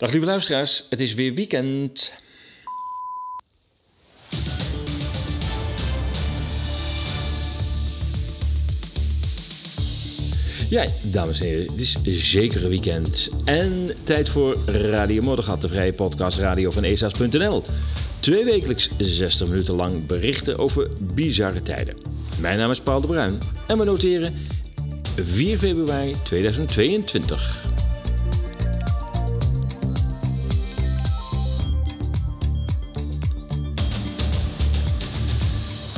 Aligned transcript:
Dag 0.00 0.10
lieve 0.10 0.26
luisteraars, 0.26 0.86
het 0.90 1.00
is 1.00 1.14
weer 1.14 1.34
weekend. 1.34 2.12
Ja, 10.68 10.84
dames 11.02 11.40
en 11.40 11.46
heren, 11.46 11.62
het 11.62 11.80
is 11.80 11.98
zeker 12.30 12.62
een 12.62 12.68
weekend. 12.68 13.30
En 13.44 13.96
tijd 14.04 14.28
voor 14.28 14.56
Radio 14.66 15.22
Moddergat, 15.22 15.60
de 15.60 15.68
vrije 15.68 15.92
podcast 15.92 16.38
radio 16.38 16.70
van 16.70 16.84
ESA's.nl. 16.84 17.62
Twee 18.20 18.44
wekelijks 18.44 18.90
60 18.98 19.48
minuten 19.48 19.74
lang 19.74 20.06
berichten 20.06 20.58
over 20.58 20.88
bizarre 21.14 21.62
tijden. 21.62 21.94
Mijn 22.40 22.58
naam 22.58 22.70
is 22.70 22.80
Paul 22.80 23.00
de 23.00 23.06
Bruin 23.06 23.38
en 23.66 23.78
we 23.78 23.84
noteren 23.84 24.34
4 25.16 25.58
februari 25.58 26.14
2022. 26.22 27.88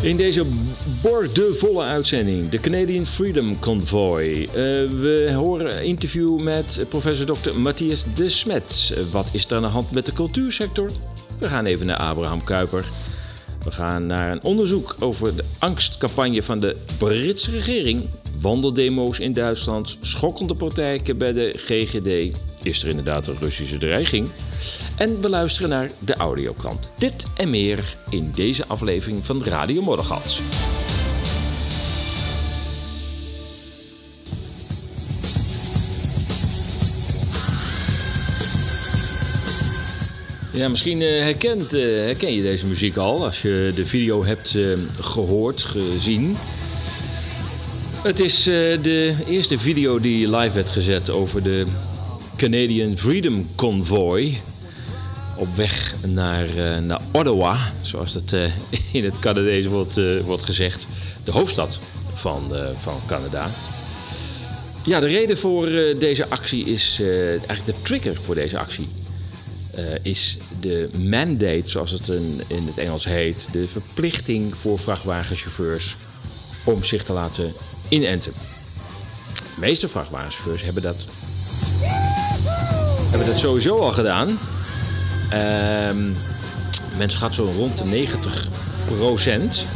In 0.02 0.16
deze 0.16 0.45
bordevolle 1.02 1.83
uitzending, 1.83 2.48
de 2.48 2.60
Canadian 2.60 3.06
Freedom 3.06 3.59
Convoy. 3.59 4.24
Uh, 4.24 4.47
we 4.88 5.33
horen 5.34 5.77
een 5.77 5.84
interview 5.84 6.41
met 6.41 6.87
professor 6.88 7.27
Dr. 7.27 7.52
Matthias 7.52 8.07
de 8.15 8.29
Smet. 8.29 8.96
Wat 9.12 9.29
is 9.33 9.45
er 9.51 9.57
aan 9.57 9.62
de 9.62 9.69
hand 9.69 9.91
met 9.91 10.07
de 10.07 10.12
cultuursector? 10.12 10.91
We 11.38 11.48
gaan 11.48 11.66
even 11.66 11.87
naar 11.87 11.96
Abraham 11.96 12.45
Kuyper. 12.45 12.84
We 13.65 13.70
gaan 13.70 14.07
naar 14.07 14.33
een 14.33 14.43
onderzoek 14.43 14.96
over 14.98 15.37
de 15.37 15.45
angstcampagne 15.59 16.43
van 16.43 16.60
de 16.60 16.77
Britse 16.98 17.51
regering. 17.51 18.09
Wandeldemo's 18.41 19.19
in 19.19 19.32
Duitsland, 19.32 19.96
schokkende 20.01 20.55
praktijken 20.55 21.19
bij 21.19 21.32
de 21.32 21.52
GGD. 21.57 22.38
Is 22.62 22.83
er 22.83 22.89
inderdaad 22.89 23.27
een 23.27 23.37
Russische 23.41 23.79
dreiging? 23.79 24.29
En 24.97 25.21
we 25.21 25.29
luisteren 25.29 25.71
naar 25.71 25.91
de 25.99 26.15
audiokrant. 26.15 26.88
Dit 26.99 27.27
en 27.37 27.51
meer 27.51 27.96
in 28.10 28.30
deze 28.35 28.66
aflevering 28.66 29.27
van 29.27 29.45
Radio 29.45 29.82
Moddergats. 29.82 30.41
Ja, 40.52 40.68
misschien 40.68 41.01
uh, 41.01 41.09
herkent, 41.09 41.74
uh, 41.74 41.96
herken 41.96 42.35
je 42.35 42.43
deze 42.43 42.66
muziek 42.66 42.96
al 42.96 43.24
als 43.24 43.43
je 43.43 43.73
de 43.74 43.87
video 43.87 44.24
hebt 44.24 44.55
uh, 44.55 44.79
gehoord, 45.01 45.63
gezien. 45.63 46.37
Het 48.02 48.21
is 48.21 48.43
de 48.43 49.15
eerste 49.29 49.59
video 49.59 50.01
die 50.01 50.37
live 50.37 50.55
werd 50.55 50.71
gezet 50.71 51.10
over 51.10 51.43
de 51.43 51.66
Canadian 52.43 52.98
Freedom 52.98 53.48
Convoy. 53.54 54.38
Op 55.37 55.54
weg 55.57 55.95
naar, 56.07 56.46
naar 56.82 57.01
Ottawa, 57.12 57.73
zoals 57.82 58.12
dat 58.12 58.32
in 58.93 59.04
het 59.04 59.18
Canadees 59.18 59.66
wordt, 59.66 60.23
wordt 60.24 60.43
gezegd. 60.43 60.87
De 61.24 61.30
hoofdstad 61.30 61.80
van, 62.12 62.52
van 62.74 63.01
Canada. 63.07 63.51
Ja, 64.84 65.00
de 65.00 65.06
reden 65.06 65.38
voor 65.38 65.66
deze 65.99 66.28
actie 66.28 66.65
is 66.65 67.00
eigenlijk 67.00 67.65
de 67.65 67.75
trigger 67.82 68.16
voor 68.16 68.34
deze 68.34 68.59
actie 68.59 68.88
is 70.03 70.38
de 70.60 70.88
mandate, 70.99 71.71
zoals 71.71 71.91
het 71.91 72.09
in, 72.09 72.41
in 72.47 72.66
het 72.66 72.78
Engels 72.78 73.04
heet, 73.04 73.49
de 73.53 73.69
verplichting 73.69 74.54
voor 74.54 74.78
vrachtwagenchauffeurs 74.78 75.97
om 76.65 76.84
zich 76.84 77.04
te 77.04 77.12
laten 77.12 77.53
inenten. 77.88 78.32
De 79.34 79.60
meeste 79.60 79.88
vrachtwagenchauffeurs 79.88 80.62
hebben 80.62 80.82
dat, 80.82 81.06
hebben 83.12 83.31
dat 83.31 83.38
sowieso 83.38 83.78
al 83.78 83.93
gedaan. 83.93 84.38
Uh, 85.32 86.05
mensen 86.99 87.21
gaat 87.21 87.34
zo 87.34 87.53
rond 87.56 87.78
de 87.78 87.84
90 87.84 88.49
procent. 88.87 89.67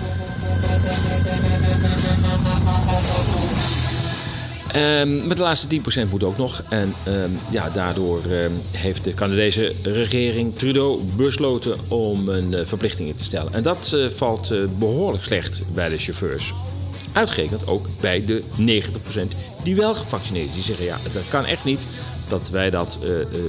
Um, 4.77 5.27
met 5.27 5.37
de 5.37 5.43
laatste 5.43 5.81
10% 6.07 6.11
moet 6.11 6.23
ook 6.23 6.37
nog. 6.37 6.63
En 6.69 6.95
um, 7.09 7.39
ja, 7.51 7.71
daardoor 7.71 8.21
um, 8.31 8.53
heeft 8.73 9.05
de 9.05 9.15
Canadese 9.15 9.73
regering 9.83 10.57
Trudeau 10.57 11.03
besloten 11.17 11.77
om 11.89 12.29
een 12.29 12.53
uh, 12.53 12.61
verplichting 12.65 13.09
in 13.09 13.17
te 13.17 13.25
stellen. 13.25 13.53
En 13.53 13.63
dat 13.63 13.93
uh, 13.95 14.09
valt 14.11 14.53
uh, 14.53 14.65
behoorlijk 14.79 15.25
slecht 15.25 15.63
bij 15.75 15.89
de 15.89 15.99
chauffeurs. 15.99 16.55
Uitgerekend 17.13 17.67
ook 17.67 17.87
bij 18.01 18.25
de 18.25 18.43
90% 18.43 18.45
die 19.63 19.77
wel 19.77 19.95
gevaccineerd 19.95 20.45
zijn. 20.45 20.55
Die 20.55 20.65
zeggen 20.65 20.85
ja, 20.85 20.97
dat 21.13 21.29
kan 21.29 21.45
echt 21.45 21.65
niet 21.65 21.87
dat 22.29 22.49
wij 22.51 22.71
dat 22.71 22.99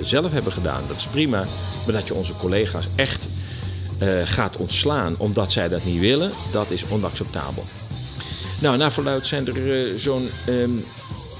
zelf 0.02 0.32
hebben 0.32 0.54
gedaan. 0.54 0.84
Dat 0.88 0.98
is 0.98 1.08
prima. 1.08 1.46
Maar 1.86 1.96
dat 1.96 2.08
je 2.08 2.14
onze 2.14 2.34
collega's 2.34 2.86
echt 2.96 3.28
gaat 4.24 4.58
ontslaan 4.58 5.16
omdat 5.18 5.52
zij 5.52 5.68
dat 5.68 5.86
niet 5.86 6.00
willen, 6.00 6.32
dat 6.52 6.72
is 6.72 6.90
onacceptabel. 6.90 7.66
Nou, 8.62 8.78
naar 8.78 8.92
verluid 8.94 9.28
zijn 9.28 9.48
er 9.48 10.00
zo'n 10.00 10.30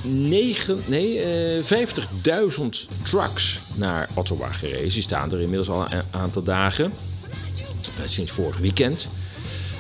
9, 0.04 0.80
nee, 0.86 1.16
uh, 1.58 1.64
50.000 1.64 2.64
trucks 3.04 3.60
naar 3.76 4.10
Ottawa 4.14 4.52
gereden. 4.52 4.90
Die 4.90 5.02
staan 5.02 5.32
er 5.32 5.40
inmiddels 5.42 5.70
al 5.70 5.86
een 5.90 6.02
aantal 6.12 6.44
dagen, 6.44 6.92
sinds 8.06 8.32
vorig 8.32 8.58
weekend. 8.58 9.10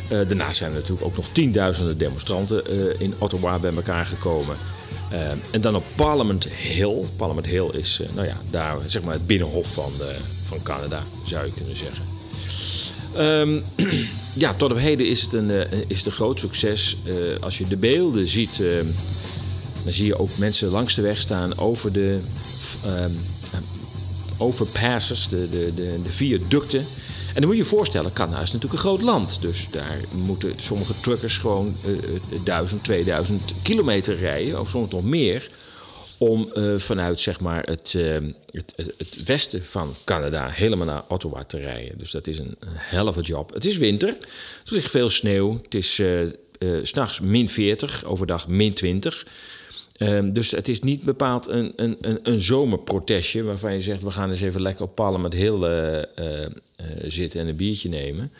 Daarnaast 0.09 0.57
zijn 0.57 0.71
er 0.71 0.77
natuurlijk 0.77 1.05
ook 1.05 1.15
nog 1.15 1.25
tienduizenden 1.31 1.97
demonstranten 1.97 2.63
in 2.99 3.13
Ottawa 3.17 3.59
bij 3.59 3.73
elkaar 3.75 4.05
gekomen. 4.05 4.57
En 5.51 5.61
dan 5.61 5.75
op 5.75 5.83
Parliament 5.95 6.47
Hill. 6.47 7.03
Parliament 7.15 7.47
Hill 7.47 7.69
is 7.71 8.01
nou 8.15 8.27
ja, 8.27 8.37
daar, 8.49 8.77
zeg 8.85 9.03
maar 9.03 9.13
het 9.13 9.27
binnenhof 9.27 9.73
van, 9.73 9.91
van 10.45 10.61
Canada, 10.63 11.03
zou 11.25 11.45
je 11.45 11.51
kunnen 11.51 11.75
zeggen. 11.75 12.03
Um, 13.17 13.63
ja, 14.43 14.53
tot 14.53 14.71
op 14.71 14.77
heden 14.77 15.07
is 15.09 15.21
het 15.21 15.33
een, 15.33 15.51
is 15.87 16.05
het 16.05 16.13
groot 16.13 16.39
succes. 16.39 16.97
als 17.39 17.57
je 17.57 17.67
de 17.67 17.77
beelden 17.77 18.27
ziet 18.27 18.61
dan 19.87 19.95
zie 19.95 20.05
je 20.05 20.19
ook 20.19 20.37
mensen 20.37 20.69
langs 20.69 20.95
de 20.95 21.01
weg 21.01 21.21
staan 21.21 21.57
over 21.57 21.91
de 21.91 22.19
um, 22.85 23.17
overpasses, 24.37 25.27
de, 25.27 25.49
de, 25.49 25.71
de, 25.75 25.99
de 26.03 26.09
viaducten. 26.09 26.85
En 27.37 27.43
dan 27.43 27.51
moet 27.51 27.61
je 27.61 27.69
je 27.69 27.75
voorstellen, 27.75 28.13
Canada 28.13 28.41
is 28.41 28.51
natuurlijk 28.51 28.73
een 28.73 28.89
groot 28.89 29.01
land. 29.01 29.41
Dus 29.41 29.69
daar 29.71 29.99
moeten 30.11 30.53
sommige 30.55 30.99
truckers 31.01 31.37
gewoon 31.37 31.75
uh, 31.85 32.43
1000, 32.43 32.83
2000 32.83 33.53
kilometer 33.63 34.15
rijden, 34.15 34.59
of 34.59 34.69
soms 34.69 34.91
nog 34.91 35.03
meer. 35.03 35.49
Om 36.17 36.51
uh, 36.55 36.77
vanuit 36.77 37.19
zeg 37.19 37.39
maar, 37.39 37.63
het, 37.63 37.93
uh, 37.93 38.17
het, 38.51 38.73
het, 38.97 39.23
westen 39.25 39.65
van 39.65 39.95
Canada 40.03 40.49
helemaal 40.49 40.85
naar 40.85 41.03
Ottawa 41.07 41.43
te 41.43 41.57
rijden. 41.57 41.97
Dus 41.97 42.11
dat 42.11 42.27
is 42.27 42.39
een, 42.39 42.57
helve 42.75 43.21
job. 43.21 43.53
Het 43.53 43.65
is 43.65 43.77
winter, 43.77 44.09
er 44.65 44.73
ligt 44.73 44.91
veel 44.91 45.09
sneeuw. 45.09 45.59
Het 45.63 45.75
is 45.75 45.99
uh, 45.99 46.19
s'nachts 46.83 47.19
min 47.19 47.49
40, 47.49 48.03
overdag 48.03 48.47
min 48.47 48.73
20. 48.73 49.25
Um, 49.99 50.33
dus 50.33 50.51
het 50.51 50.67
is 50.67 50.81
niet 50.81 51.03
bepaald 51.03 51.47
een, 51.47 51.73
een, 51.75 51.97
een, 52.01 52.19
een, 52.23 52.39
zomerprotestje 52.39 53.43
waarvan 53.43 53.73
je 53.73 53.81
zegt: 53.81 54.03
we 54.03 54.11
gaan 54.11 54.29
eens 54.29 54.41
even 54.41 54.61
lekker 54.61 54.85
op 54.85 54.95
Parliament 54.95 55.33
Hill 55.33 55.63
uh, 55.63 55.95
uh, 55.95 56.41
uh, 56.41 56.47
zitten 57.07 57.39
en 57.39 57.47
een 57.47 57.55
biertje 57.55 57.89
nemen. 57.89 58.31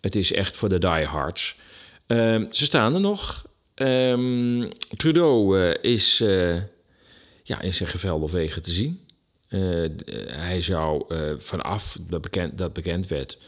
Het 0.00 0.16
is 0.16 0.32
echt 0.32 0.56
voor 0.56 0.68
de 0.68 0.78
diehards. 0.78 1.56
Um, 2.06 2.46
ze 2.50 2.64
staan 2.64 2.94
er 2.94 3.00
nog. 3.00 3.46
Um, 3.74 4.68
Trudeau 4.96 5.60
is 5.70 6.18
ja, 7.42 7.60
in 7.60 7.74
zijn 7.74 7.88
gevelde 7.88 8.30
wegen 8.30 8.62
te 8.62 8.72
zien. 8.72 9.00
hij 10.26 10.62
zou 10.62 11.04
vanaf 11.38 11.98
dat 12.08 12.22
bekend, 12.22 12.58
dat 12.58 12.72
bekend 12.72 13.06
werd 13.06 13.38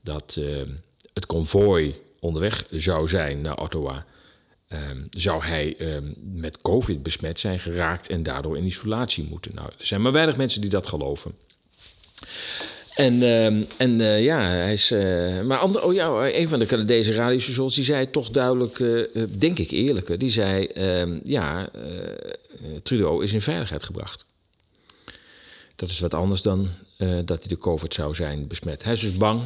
dat 0.00 0.40
het 1.12 1.26
konvooi 1.26 1.94
onderweg 2.20 2.66
zou 2.70 3.08
zijn 3.08 3.40
naar 3.40 3.58
Ottawa 3.58 4.06
Um, 4.68 5.06
zou 5.10 5.44
hij 5.44 5.76
um, 5.80 6.14
met 6.18 6.62
COVID 6.62 7.02
besmet 7.02 7.38
zijn 7.38 7.58
geraakt 7.58 8.08
en 8.08 8.22
daardoor 8.22 8.56
in 8.56 8.64
isolatie 8.64 9.24
moeten. 9.24 9.54
Nou, 9.54 9.68
er 9.78 9.86
zijn 9.86 10.02
maar 10.02 10.12
weinig 10.12 10.36
mensen 10.36 10.60
die 10.60 10.70
dat 10.70 10.86
geloven. 10.86 11.34
En, 12.94 13.22
um, 13.22 13.66
en 13.76 14.00
uh, 14.00 14.24
ja, 14.24 14.40
hij 14.40 14.72
is. 14.72 14.90
Uh, 14.90 15.42
maar 15.42 15.58
ander, 15.58 15.82
oh 15.82 15.94
ja, 15.94 16.32
een 16.32 16.48
van 16.48 16.58
de 16.58 16.66
Canadese 16.66 17.12
radiostations 17.12 17.74
die 17.74 17.84
zei 17.84 18.10
toch 18.10 18.30
duidelijk, 18.30 18.78
uh, 18.78 19.24
denk 19.38 19.58
ik 19.58 19.70
eerlijker, 19.70 20.18
die 20.18 20.30
zei: 20.30 20.68
ja, 21.24 21.68
Trudeau 22.82 23.24
is 23.24 23.32
in 23.32 23.40
veiligheid 23.40 23.84
gebracht. 23.84 24.24
Dat 25.76 25.88
is 25.88 26.00
wat 26.00 26.14
anders 26.14 26.42
dan 26.42 26.68
dat 27.24 27.38
hij 27.38 27.48
de 27.48 27.58
COVID 27.58 27.94
zou 27.94 28.14
zijn 28.14 28.46
besmet. 28.48 28.84
Hij 28.84 28.92
is 28.92 29.00
dus 29.00 29.16
bang, 29.16 29.40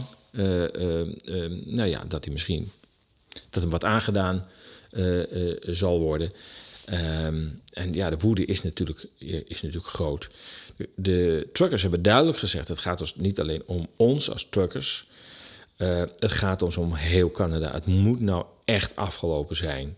nou 1.65 1.89
ja, 1.89 2.05
dat 2.09 2.25
hij 2.25 2.33
misschien 2.33 2.71
dat 3.51 3.63
hem 3.63 3.71
wat 3.71 3.85
aangedaan 3.85 4.45
zal 5.61 6.01
worden. 6.01 6.33
Um, 6.93 7.63
en 7.73 7.93
ja, 7.93 8.11
de 8.11 8.19
woede 8.19 8.45
is 8.45 8.63
natuurlijk, 8.63 9.07
is 9.47 9.63
natuurlijk 9.63 9.93
groot. 9.93 10.29
De, 10.95 11.49
truckers 11.53 11.83
hebben 11.83 12.03
duidelijk 12.03 12.39
gezegd: 12.39 12.69
het 12.69 12.79
gaat 12.79 13.01
ons 13.01 13.17
niet 13.17 13.41
alleen 13.41 13.63
om 13.67 13.89
ons 13.97 14.31
als 14.31 14.49
truckers. 14.51 15.07
Uh, 15.79 16.03
het 16.19 16.33
gaat 16.33 16.63
ons 16.63 16.77
om 16.77 16.95
heel 16.95 17.31
Canada. 17.31 17.73
Het 17.73 17.87
moet 17.87 18.21
nou 18.21 18.45
echt 18.65 18.97
afgelopen 18.97 19.57
zijn 19.57 19.97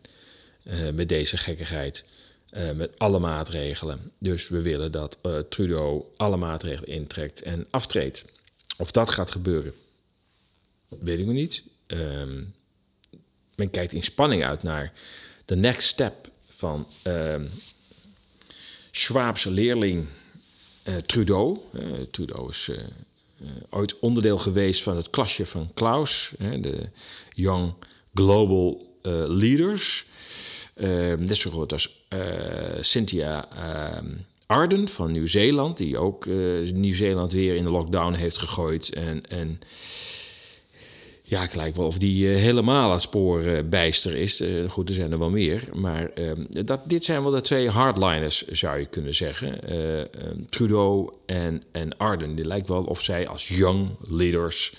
met 0.95 1.09
deze 1.09 1.37
gekkigheid. 1.37 2.05
Met 2.75 2.99
alle 2.99 3.19
maatregelen. 3.19 4.13
Dus 4.19 4.49
we 4.49 4.63
willen 4.63 4.93
dat 4.93 5.19
Trudeau 5.49 6.03
alle 6.17 6.37
maatregelen 6.37 6.89
intrekt 6.89 7.43
en 7.43 7.67
aftreedt. 7.71 8.25
Of 8.79 8.91
dat 8.91 9.11
gaat 9.11 9.31
gebeuren, 9.31 9.73
weet 10.89 11.19
ik 11.19 11.27
nog 11.27 11.35
niet. 11.35 11.63
Uh, 11.87 11.99
men 13.61 13.71
kijkt 13.71 13.93
in 13.93 14.03
spanning 14.03 14.45
uit 14.45 14.63
naar 14.63 14.93
de 15.45 15.57
next 15.57 15.89
step 15.89 16.31
van 16.49 16.87
ehm, 17.03 17.47
Schwab's 18.91 19.45
leerling 19.45 20.07
uh, 20.85 20.97
Trudeau. 20.97 21.59
Trudeau 22.11 22.49
is 22.49 22.71
ooit 23.71 23.99
onderdeel 23.99 24.39
geweest 24.39 24.83
van 24.83 24.97
het 24.97 25.11
klasje 25.11 25.47
van 25.47 25.71
Klaus, 25.75 26.33
de 26.39 26.89
Young 27.35 27.75
Global 28.15 28.87
Leaders. 29.29 30.05
Ehm, 30.81 31.25
net 31.25 31.37
zo 31.37 31.51
groot 31.51 31.73
als 31.73 32.05
uh, 32.09 32.21
Cynthia 32.81 33.49
ehm, 33.57 34.07
Arden 34.47 34.89
van 34.89 35.13
Nieuw-Zeeland, 35.13 35.77
die 35.77 35.99
ook 35.99 36.25
uh, 36.25 36.71
Nieuw-Zeeland 36.73 37.33
weer 37.33 37.55
in 37.55 37.65
de 37.65 37.71
lockdown 37.71 38.13
heeft 38.13 38.39
gegooid. 38.39 38.93
En, 38.93 39.27
en 39.29 39.61
ja, 41.31 41.41
het 41.41 41.55
lijkt 41.55 41.77
wel 41.77 41.87
of 41.87 41.99
die 41.99 42.25
uh, 42.25 42.37
helemaal 42.37 42.93
het 42.93 43.01
spoor 43.01 43.65
bijster 43.65 44.17
is. 44.17 44.43
goed, 44.69 44.89
er 44.89 44.95
zijn 44.95 45.13
er 45.13 45.19
wel 45.19 45.31
meer. 45.31 45.69
Maar 45.73 46.11
ehm, 46.15 46.45
dat, 46.65 46.81
dit 46.85 47.05
zijn 47.05 47.23
wel 47.23 47.31
de 47.31 47.41
twee 47.41 47.69
hardliners, 47.69 48.47
zou 48.47 48.79
je 48.79 48.87
kunnen 48.87 49.15
zeggen. 49.15 49.61
Trudeau 50.49 51.13
en, 51.27 51.63
en 51.73 51.97
Arden. 51.97 52.35
Die 52.35 52.45
lijkt 52.45 52.69
wel 52.69 52.83
of 52.83 53.03
zij 53.03 53.29
als 53.29 53.49
young 53.49 53.89
leaders 54.09 54.75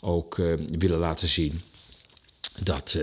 ook 0.00 0.36
willen 0.78 0.98
laten 0.98 1.28
zien 1.28 1.62
dat 2.62 2.98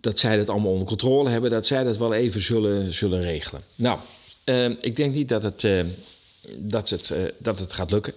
dat 0.00 0.18
zij 0.18 0.36
dat 0.36 0.48
allemaal 0.48 0.72
onder 0.72 0.86
controle 0.86 1.30
hebben, 1.30 1.50
dat 1.50 1.66
zij 1.66 1.84
dat 1.84 1.96
wel 1.96 2.14
even 2.14 2.40
zullen, 2.40 2.92
zullen 2.92 3.22
regelen. 3.22 3.62
Nou, 3.74 3.98
ik 4.80 4.96
denk 4.96 5.14
niet 5.14 5.28
dat 5.28 5.42
het, 5.42 5.66
dat 6.56 6.90
het, 6.90 7.14
dat 7.38 7.58
het 7.58 7.72
gaat 7.72 7.90
lukken. 7.90 8.14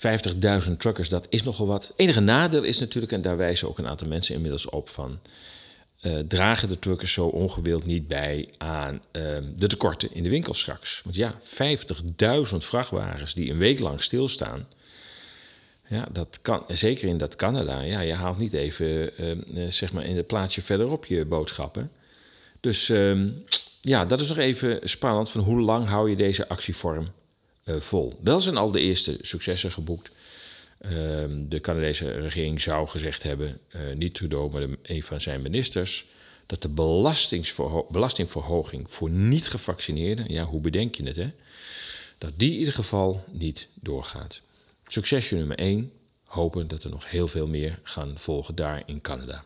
50.000 0.00 0.76
truckers, 0.76 1.08
dat 1.08 1.26
is 1.28 1.42
nogal 1.42 1.66
wat. 1.66 1.92
enige 1.96 2.20
nadeel 2.20 2.62
is 2.62 2.78
natuurlijk, 2.78 3.12
en 3.12 3.22
daar 3.22 3.36
wijzen 3.36 3.68
ook 3.68 3.78
een 3.78 3.88
aantal 3.88 4.08
mensen 4.08 4.34
inmiddels 4.34 4.68
op 4.68 4.88
van. 4.88 5.18
dragen 6.28 6.68
de 6.68 6.78
truckers 6.78 7.12
zo 7.12 7.26
ongewild 7.26 7.86
niet 7.86 8.08
bij 8.08 8.48
aan 8.58 9.02
ehm, 9.10 9.44
de 9.56 9.66
tekorten 9.66 10.14
in 10.14 10.22
de 10.22 10.28
winkels 10.28 10.60
straks? 10.60 11.00
Want 11.04 11.16
ja, 11.16 11.34
50.000 12.50 12.56
vrachtwagens 12.56 13.34
die 13.34 13.50
een 13.50 13.58
week 13.58 13.78
lang 13.78 14.02
stilstaan. 14.02 14.66
Ja, 15.90 16.08
dat 16.12 16.38
kan, 16.42 16.64
zeker 16.68 17.08
in 17.08 17.18
dat 17.18 17.36
Canada. 17.36 17.80
Ja, 17.80 18.00
je 18.00 18.12
haalt 18.12 18.38
niet 18.38 18.52
even, 18.52 19.10
uh, 19.54 19.68
zeg 19.68 19.92
maar, 19.92 20.04
in 20.04 20.16
het 20.16 20.26
plaatsje 20.26 20.62
verderop 20.62 21.06
je 21.06 21.24
boodschappen. 21.24 21.90
Dus 22.60 22.88
uh, 22.88 23.28
ja, 23.80 24.04
dat 24.04 24.20
is 24.20 24.28
nog 24.28 24.38
even 24.38 24.78
spannend 24.82 25.30
van 25.30 25.40
hoe 25.40 25.60
lang 25.60 25.86
hou 25.86 26.10
je 26.10 26.16
deze 26.16 26.48
actievorm 26.48 27.08
vol. 27.64 28.18
Wel 28.22 28.40
zijn 28.40 28.56
al 28.56 28.70
de 28.70 28.80
eerste 28.80 29.18
successen 29.20 29.72
geboekt. 29.72 30.10
Ehm, 30.78 31.48
de 31.48 31.60
Canadese 31.60 32.10
regering 32.10 32.60
zou 32.60 32.88
gezegd 32.88 33.22
hebben, 33.22 33.60
niet 33.94 34.14
Trudeau, 34.14 34.50
maar 34.50 34.66
een 34.82 35.02
van 35.02 35.20
zijn 35.20 35.42
ministers, 35.42 36.06
dat 36.46 36.62
de 36.62 36.68
belastingverhoging 37.90 38.86
voor 38.88 39.10
niet-gevaccineerden, 39.10 40.32
ja, 40.32 40.44
hoe 40.44 40.60
bedenk 40.60 40.94
je 40.94 41.02
het, 41.02 41.16
hè? 41.16 41.30
Dat 42.18 42.32
die 42.36 42.52
in 42.52 42.58
ieder 42.58 42.74
geval 42.74 43.24
niet 43.32 43.68
doorgaat. 43.74 44.40
Succesje 44.86 45.34
nummer 45.34 45.58
1. 45.58 45.92
Hopen 46.24 46.68
dat 46.68 46.84
er 46.84 46.90
nog 46.90 47.10
heel 47.10 47.28
veel 47.28 47.46
meer 47.46 47.78
gaan 47.82 48.18
volgen 48.18 48.54
daar 48.54 48.82
in 48.86 49.00
Canada. 49.00 49.44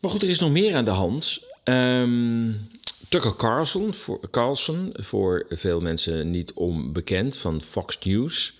Maar 0.00 0.10
goed, 0.10 0.22
er 0.22 0.28
is 0.28 0.38
nog 0.38 0.50
meer 0.50 0.74
aan 0.74 0.84
de 0.84 0.90
hand. 0.90 1.40
Um, 1.64 2.70
Tucker 3.10 3.36
Carlson 3.36 3.94
voor, 3.94 4.30
Carlson, 4.30 4.92
voor 4.92 5.46
veel 5.48 5.80
mensen 5.80 6.30
niet 6.30 6.52
onbekend, 6.52 7.36
van 7.36 7.62
Fox 7.62 7.98
News. 7.98 8.54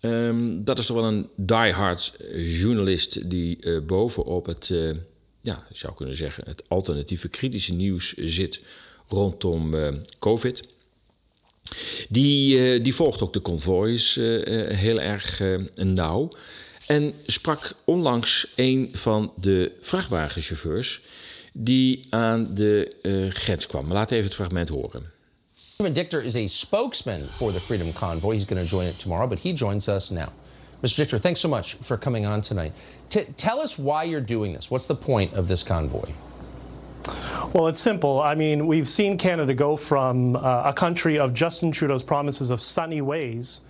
Um, 0.00 0.64
dat 0.64 0.78
is 0.78 0.86
toch 0.86 0.96
wel 0.96 1.06
een 1.06 1.28
diehard 1.36 2.12
journalist 2.34 3.30
die 3.30 3.56
uh, 3.60 3.80
bovenop 3.80 4.46
het, 4.46 4.68
uh, 4.68 4.96
ja, 5.42 5.66
zou 5.72 5.94
kunnen 5.94 6.16
zeggen, 6.16 6.44
het 6.46 6.64
alternatieve 6.68 7.28
kritische 7.28 7.74
nieuws 7.74 8.12
zit 8.12 8.62
rondom 9.08 9.74
uh, 9.74 9.88
COVID. 10.18 10.64
Die, 12.08 12.80
die 12.80 12.94
volgt 12.94 13.22
ook 13.22 13.32
de 13.32 13.40
konvoois 13.40 14.16
uh, 14.16 14.44
heel 14.76 15.00
erg 15.00 15.42
nauw. 15.74 16.28
En 16.86 17.14
sprak 17.26 17.76
onlangs 17.84 18.46
een 18.56 18.90
van 18.92 19.32
de 19.36 19.72
vrachtwagenchauffeurs 19.80 21.02
die 21.56 22.06
aan 22.10 22.54
de 22.54 22.96
grens 23.32 23.66
kwam. 23.66 23.92
Laat 23.92 24.10
even 24.10 24.24
het 24.24 24.34
fragment 24.34 24.68
horen. 24.68 25.12
Dictor 25.92 26.22
is 26.22 26.36
a 26.36 26.46
spokesman 26.46 27.24
for 27.24 27.52
the 27.52 27.60
Freedom 27.60 27.92
Convoy. 27.92 28.34
He's 28.34 28.44
going 28.44 28.62
to 28.62 28.68
join 28.68 28.86
it 28.86 28.98
tomorrow, 28.98 29.26
but 29.26 29.38
he 29.38 29.52
joins 29.52 29.88
us 29.88 30.10
now. 30.10 30.28
Mr. 30.82 30.96
Dichter, 30.96 31.18
thanks 31.18 31.40
so 31.40 31.48
much 31.48 31.74
for 31.74 31.96
coming 31.96 32.26
on 32.26 32.40
tonight. 32.40 32.72
T 33.08 33.24
tell 33.36 33.60
us 33.60 33.78
why 33.78 34.04
you're 34.04 34.26
doing 34.26 34.52
this. 34.52 34.70
What's 34.70 34.86
the 34.86 34.94
point 34.94 35.32
of 35.32 35.46
this 35.46 35.62
convoy? 35.62 36.10
Well, 37.52 37.68
it's 37.68 37.80
simple. 37.80 38.20
I 38.20 38.34
mean, 38.34 38.66
we've 38.66 38.88
seen 38.88 39.16
Canada 39.18 39.54
go 39.54 39.76
from 39.76 40.36
uh, 40.36 40.62
a 40.66 40.72
country 40.72 41.18
of 41.18 41.32
Justin 41.34 41.70
Trudeau's 41.70 42.02
promises 42.02 42.50
of 42.50 42.60
sunny 42.60 43.00
ways 43.00 43.60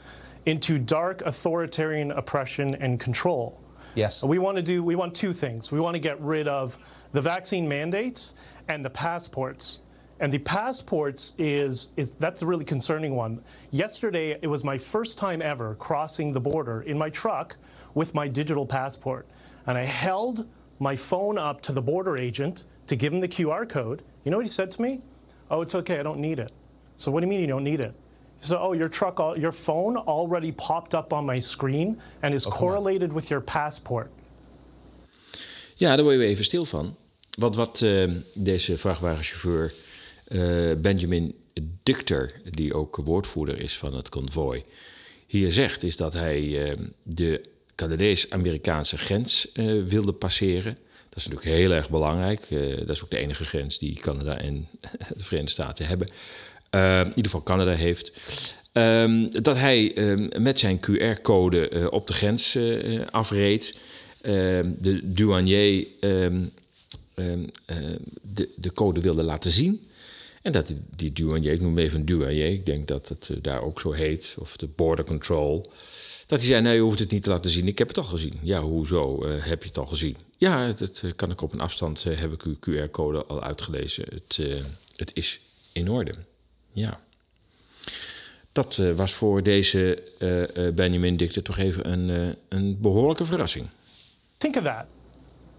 into 0.46 0.78
dark 0.78 1.22
authoritarian 1.22 2.10
oppression 2.10 2.74
and 2.80 3.00
control. 3.00 3.60
Yes. 3.94 4.22
We 4.22 4.38
want 4.38 4.56
to 4.56 4.62
do 4.62 4.82
we 4.82 4.96
want 4.96 5.14
two 5.14 5.32
things. 5.32 5.70
We 5.70 5.80
want 5.80 5.94
to 5.94 6.00
get 6.00 6.20
rid 6.20 6.48
of 6.48 6.76
the 7.12 7.20
vaccine 7.20 7.68
mandates 7.68 8.34
and 8.68 8.84
the 8.84 8.90
passports. 8.90 9.80
And 10.20 10.32
the 10.32 10.38
passports 10.38 11.34
is 11.38 11.92
is 11.96 12.14
that's 12.14 12.42
a 12.42 12.46
really 12.46 12.64
concerning 12.64 13.14
one. 13.14 13.40
Yesterday 13.70 14.38
it 14.40 14.46
was 14.46 14.64
my 14.64 14.78
first 14.78 15.18
time 15.18 15.42
ever 15.42 15.74
crossing 15.76 16.32
the 16.32 16.40
border 16.40 16.82
in 16.82 16.98
my 16.98 17.10
truck 17.10 17.56
with 17.94 18.14
my 18.14 18.28
digital 18.28 18.66
passport. 18.66 19.26
And 19.66 19.78
I 19.78 19.84
held 19.84 20.46
my 20.78 20.96
phone 20.96 21.38
up 21.38 21.60
to 21.62 21.72
the 21.72 21.82
border 21.82 22.16
agent 22.16 22.64
to 22.86 22.96
give 22.96 23.12
him 23.12 23.20
the 23.20 23.28
QR 23.28 23.68
code. 23.68 24.02
You 24.24 24.30
know 24.30 24.38
what 24.38 24.46
he 24.46 24.50
said 24.50 24.70
to 24.72 24.82
me? 24.82 25.00
Oh, 25.50 25.62
it's 25.62 25.74
okay, 25.74 26.00
I 26.00 26.02
don't 26.02 26.20
need 26.20 26.38
it. 26.38 26.52
So 26.96 27.10
what 27.10 27.20
do 27.20 27.26
you 27.26 27.30
mean 27.30 27.40
you 27.40 27.46
don't 27.46 27.64
need 27.64 27.80
it? 27.80 27.94
Said, 28.38 28.60
oh, 28.60 28.74
your 28.74 28.90
truck, 28.90 29.18
your 29.36 29.52
phone 29.52 29.96
already 29.96 30.52
popped 30.52 30.94
up 30.94 31.12
on 31.12 31.24
my 31.24 31.40
screen 31.40 32.00
and 32.20 32.34
is 32.34 32.46
correlated 32.46 33.12
with 33.12 33.28
your 33.28 33.42
passport. 33.42 34.10
Ja, 35.74 35.96
daar 35.96 36.04
word 36.04 36.18
je 36.18 36.24
even 36.24 36.44
stil 36.44 36.64
van. 36.64 36.96
Want 37.30 37.56
wat 37.56 37.80
uh, 37.80 38.10
deze 38.34 38.78
vrachtwagenchauffeur 38.78 39.72
uh, 40.28 40.74
Benjamin 40.76 41.34
Dictor, 41.82 42.32
die 42.50 42.74
ook 42.74 42.96
woordvoerder 43.04 43.60
is 43.60 43.78
van 43.78 43.94
het 43.94 44.08
konvooi, 44.08 44.64
hier 45.26 45.52
zegt, 45.52 45.82
is 45.82 45.96
dat 45.96 46.12
hij 46.12 46.42
uh, 46.42 46.86
de 47.02 47.40
Canadees-Amerikaanse 47.74 48.98
grens 48.98 49.48
wilde 49.88 50.12
passeren. 50.12 50.78
Dat 51.08 51.18
is 51.18 51.28
natuurlijk 51.28 51.56
heel 51.56 51.70
erg 51.70 51.90
belangrijk. 51.90 52.48
Dat 52.78 52.88
is 52.88 53.02
ook 53.02 53.10
de 53.10 53.18
enige 53.18 53.44
grens 53.44 53.78
die 53.78 53.98
Canada 54.00 54.38
en 54.38 54.68
de 55.16 55.24
Verenigde 55.24 55.50
Staten 55.50 55.86
hebben. 55.86 56.08
Uh, 56.74 57.00
in 57.00 57.06
ieder 57.06 57.24
geval 57.24 57.42
Canada 57.42 57.72
heeft. 57.72 58.12
Um, 58.72 59.42
dat 59.42 59.56
hij 59.56 59.98
um, 59.98 60.28
met 60.38 60.58
zijn 60.58 60.80
QR-code 60.80 61.70
uh, 61.70 61.86
op 61.90 62.06
de 62.06 62.12
grens 62.12 62.58
afreed. 63.10 63.76
Ehm, 64.20 64.72
de 64.78 65.00
douanier 65.02 65.86
de, 67.14 68.48
de 68.56 68.72
code 68.74 69.00
wilde 69.00 69.22
laten 69.22 69.50
zien. 69.50 69.88
En 70.42 70.52
dat 70.52 70.74
die, 70.96 71.12
douanier, 71.12 71.52
ik 71.52 71.60
noem 71.60 71.78
even 71.78 72.00
een 72.00 72.06
douanier, 72.06 72.46
ik 72.46 72.66
denk 72.66 72.88
dat 72.88 73.08
het 73.08 73.30
daar 73.42 73.62
ook 73.62 73.80
zo 73.80 73.92
heet, 73.92 74.36
of 74.38 74.56
de 74.56 74.66
border 74.66 75.04
control. 75.04 75.72
Dat 76.26 76.38
hij 76.38 76.48
zei, 76.48 76.62
nee, 76.62 76.74
je 76.74 76.80
hoeft 76.80 76.98
het 76.98 77.10
niet 77.10 77.22
te 77.22 77.30
laten 77.30 77.50
zien. 77.50 77.66
Ik 77.66 77.78
heb 77.78 77.88
het 77.88 77.98
al 77.98 78.04
gezien. 78.04 78.34
Ja, 78.42 78.62
hoezo 78.62 79.26
heb 79.26 79.62
je 79.62 79.68
het 79.68 79.78
al 79.78 79.86
gezien? 79.86 80.16
Ja, 80.36 80.72
dat 80.72 81.02
kan 81.16 81.30
ik 81.30 81.40
op 81.42 81.52
een 81.52 81.60
afstand, 81.60 82.04
uh, 82.06 82.18
heb 82.18 82.32
ik 82.32 82.42
uw 82.42 82.54
QR-code 82.54 83.24
al 83.24 83.42
uitgelezen. 83.42 84.04
Het, 84.10 84.40
het 84.96 85.10
is 85.14 85.40
in 85.72 85.90
orde. 85.90 86.14
Ja. 86.74 86.98
Dat 88.52 88.82
was 88.96 89.12
voor 89.12 89.42
deze 89.42 90.02
Benjamin 90.74 91.16
Dicte 91.16 91.42
toch 91.42 91.58
even 91.58 91.92
een, 91.92 92.36
een 92.48 92.78
behoorlijke 92.80 93.24
verrassing. 93.24 93.66
Think 94.38 94.56
of 94.56 94.62
that. 94.62 94.86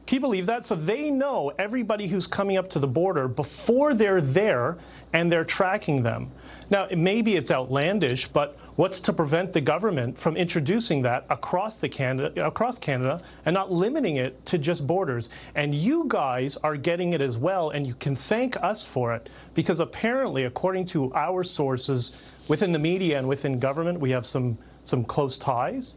Can 0.06 0.20
you 0.20 0.20
believe 0.20 0.46
that? 0.46 0.66
So 0.66 0.76
they 0.76 1.10
know 1.10 1.52
everybody 1.58 2.08
who's 2.08 2.28
coming 2.28 2.58
up 2.58 2.70
to 2.70 2.80
the 2.80 2.88
border 2.88 3.28
before 3.28 3.96
they're 3.96 4.22
there 4.22 4.76
and 5.12 5.32
they're 5.32 5.46
tracking 5.46 6.04
them. 6.04 6.28
Now, 6.70 6.88
maybe 6.96 7.36
it's 7.36 7.52
outlandish, 7.52 8.28
but 8.28 8.58
what's 8.76 9.00
to 9.02 9.14
prevent 9.14 9.54
the 9.54 9.62
government 9.62 10.18
from 10.18 10.36
introducing 10.36 11.04
that 11.04 11.26
across 11.30 11.78
the 11.78 11.90
Canada 11.90 12.46
across 12.46 12.80
Canada 12.80 13.22
and 13.46 13.54
not 13.54 13.72
limiting 13.72 14.16
it 14.18 14.46
to 14.48 14.58
just 14.58 14.88
borders? 14.88 15.30
And 15.56 15.74
you 15.76 16.06
guys 16.08 16.58
are 16.58 16.76
getting 16.78 17.14
it 17.14 17.22
as 17.22 17.38
well 17.38 17.70
and 17.70 17.88
you 17.88 17.94
can 17.96 18.16
thank 18.16 18.62
us 18.64 18.86
for 18.86 19.14
it 19.14 19.30
because 19.54 19.80
apparently 19.80 20.44
according 20.44 20.86
to 20.88 21.14
our 21.14 21.44
sources 21.44 22.34
within 22.48 22.72
the 22.72 22.80
media 22.80 23.18
and 23.18 23.28
within 23.28 23.60
government, 23.60 24.00
we 24.00 24.12
have 24.12 24.26
some 24.26 24.58
some 24.84 25.04
close 25.04 25.38
ties. 25.38 25.96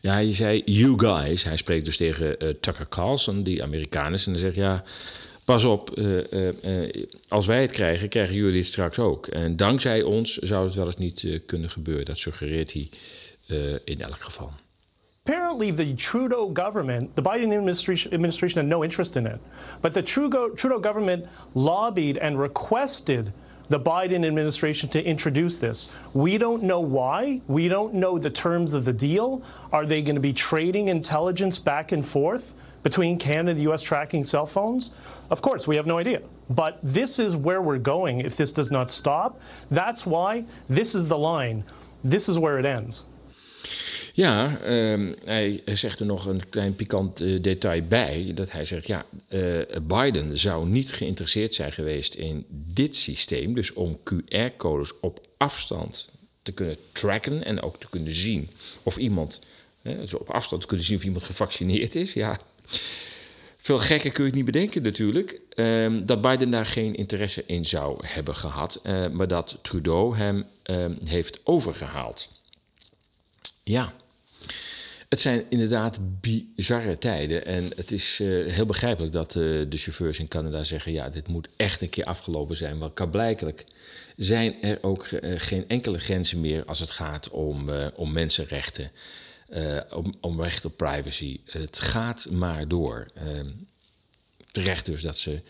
Ja, 0.00 0.18
je 0.18 0.32
zei 0.32 0.62
you 0.64 0.98
guys. 0.98 1.44
Hij 1.44 1.56
spreekt 1.56 1.84
dus 1.84 1.96
tegen 1.96 2.44
uh, 2.44 2.50
Tucker 2.60 2.88
Carlson, 2.88 3.42
die 3.42 3.62
Amerikaan 3.62 4.12
is. 4.12 4.26
En 4.26 4.32
dan 4.32 4.40
zegt 4.40 4.54
ja, 4.54 4.82
pas 5.50 5.64
op, 5.64 6.00
als 7.28 7.46
wij 7.46 7.60
het 7.60 7.70
krijgen, 7.70 8.08
krijgen 8.08 8.34
jullie 8.34 8.58
het 8.58 8.66
straks 8.66 8.98
ook. 8.98 9.26
En 9.26 9.56
dankzij 9.56 10.02
ons 10.02 10.36
zou 10.36 10.66
het 10.66 10.74
wel 10.74 10.86
eens 10.86 10.96
niet 10.96 11.40
kunnen 11.46 11.70
gebeuren. 11.70 12.04
Dat 12.04 12.18
suggereert 12.18 12.72
hij 12.72 12.88
in 13.84 14.00
elk 14.00 14.18
geval. 14.18 14.50
Apparently, 15.24 15.72
the 15.72 15.94
Trudeau 15.94 16.50
government, 16.54 17.14
the 17.14 17.22
Biden 17.22 17.50
administration, 17.50 18.12
administration 18.12 18.62
had 18.62 18.70
no 18.76 18.82
interest 18.82 19.16
in 19.16 19.26
it. 19.26 19.38
But 19.80 19.92
the 19.92 20.02
Trudeau, 20.02 20.54
Trudeau 20.54 20.82
government 20.82 21.26
lobbied 21.52 22.20
and 22.20 22.38
requested 22.38 23.32
the 23.68 23.80
Biden 23.80 24.24
administration 24.24 24.88
to 24.88 24.98
introduce 24.98 25.58
this. 25.58 25.88
We 26.12 26.38
don't 26.38 26.62
know 26.62 26.80
why. 26.80 27.40
We 27.46 27.68
don't 27.68 27.92
know 27.92 28.18
the 28.18 28.30
terms 28.30 28.74
of 28.74 28.84
the 28.84 28.96
deal. 28.96 29.42
Are 29.70 29.86
they 29.86 30.02
going 30.02 30.16
to 30.16 30.20
be 30.20 30.32
trading 30.32 30.88
intelligence 30.88 31.62
back 31.62 31.92
and 31.92 32.04
forth 32.04 32.54
between 32.82 33.18
Canada 33.18 33.50
and 33.50 33.58
the 33.58 33.72
US 33.72 33.82
tracking 33.82 34.24
cell 34.24 34.46
phones? 34.46 34.90
Of 35.28 35.40
course, 35.40 35.66
we 35.66 35.76
have 35.76 35.86
no 35.86 35.98
idea. 35.98 36.20
But 36.48 36.78
this 36.82 37.18
is 37.18 37.36
where 37.36 37.62
we're 37.62 37.82
going 37.82 38.20
if 38.20 38.36
this 38.36 38.52
does 38.52 38.70
not 38.70 38.90
stop. 38.90 39.40
That's 39.70 40.04
why 40.04 40.44
this 40.68 40.94
is 40.94 41.08
the 41.08 41.18
line. 41.18 41.64
This 42.02 42.28
is 42.28 42.36
where 42.36 42.58
it 42.58 42.64
ends. 42.64 43.06
Ja, 44.12 44.58
uh, 44.68 45.12
hij 45.24 45.62
zegt 45.64 46.00
er 46.00 46.06
nog 46.06 46.26
een 46.26 46.48
klein 46.48 46.74
pikant 46.74 47.20
uh, 47.20 47.42
detail 47.42 47.82
bij. 47.82 48.32
Dat 48.34 48.50
hij 48.50 48.64
zegt, 48.64 48.86
ja, 48.86 49.04
uh, 49.28 49.60
Biden 49.82 50.38
zou 50.38 50.68
niet 50.68 50.92
geïnteresseerd 50.92 51.54
zijn 51.54 51.72
geweest 51.72 52.14
in 52.14 52.44
dit 52.48 52.96
systeem. 52.96 53.54
Dus 53.54 53.72
om 53.72 53.98
QR-codes 54.04 55.00
op 55.00 55.26
afstand 55.36 56.08
te 56.42 56.52
kunnen 56.52 56.76
tracken 56.92 57.44
en 57.44 57.62
ook 57.62 57.78
te 57.78 57.88
kunnen 57.90 58.14
zien 58.14 58.48
of 58.82 58.96
iemand, 58.96 59.40
dus 59.82 60.14
op 60.14 60.30
afstand 60.30 60.60
te 60.60 60.66
kunnen 60.68 60.86
zien 60.86 60.96
of 60.96 61.04
iemand 61.04 61.24
gevaccineerd 61.24 61.94
is. 61.94 62.12
Ja, 62.12 62.40
veel 63.56 63.78
gekker 63.78 64.10
kun 64.10 64.24
je 64.24 64.28
het 64.28 64.38
niet 64.38 64.52
bedenken 64.52 64.82
natuurlijk. 64.82 65.40
Uh, 65.54 66.00
dat 66.04 66.20
Biden 66.20 66.50
daar 66.50 66.66
geen 66.66 66.94
interesse 66.94 67.42
in 67.46 67.64
zou 67.64 68.06
hebben 68.06 68.34
gehad. 68.34 68.80
Uh, 68.82 69.08
maar 69.08 69.28
dat 69.28 69.58
Trudeau 69.62 70.16
hem 70.16 70.44
ehm, 70.62 70.94
heeft 71.04 71.40
overgehaald. 71.44 72.28
Ja. 73.62 73.92
Het 75.08 75.20
zijn 75.20 75.44
inderdaad 75.48 75.98
bizarre 76.20 76.98
tijden. 76.98 77.46
En 77.46 77.70
het 77.76 77.92
is 77.92 78.18
uh, 78.20 78.52
heel 78.52 78.66
begrijpelijk 78.66 79.12
dat 79.12 79.34
uh, 79.34 79.42
de 79.68 79.76
chauffeurs 79.76 80.18
in 80.18 80.28
Canada 80.28 80.64
zeggen: 80.64 80.92
ja, 80.92 81.08
dit 81.08 81.28
moet 81.28 81.48
echt 81.56 81.80
een 81.80 81.88
keer 81.88 82.04
afgelopen 82.04 82.56
zijn. 82.56 82.78
Want 82.78 83.10
blijkelijk 83.10 83.64
zijn 84.16 84.62
er 84.62 84.78
ook 84.80 85.08
geen 85.36 85.64
enkele 85.68 85.98
grenzen 85.98 86.40
meer 86.40 86.64
als 86.64 86.78
het 86.78 86.90
gaat 86.90 87.30
om, 87.30 87.70
om 87.94 88.12
mensenrechten, 88.12 88.90
om, 89.90 90.14
om 90.20 90.42
recht 90.42 90.64
op 90.64 90.76
privacy. 90.76 91.40
Het 91.44 91.80
gaat 91.80 92.30
maar 92.30 92.68
door. 92.68 93.06
Ehm, 93.14 93.48
terecht 94.50 94.86
dus 94.86 95.02
dat 95.02 95.18
ze 95.18 95.40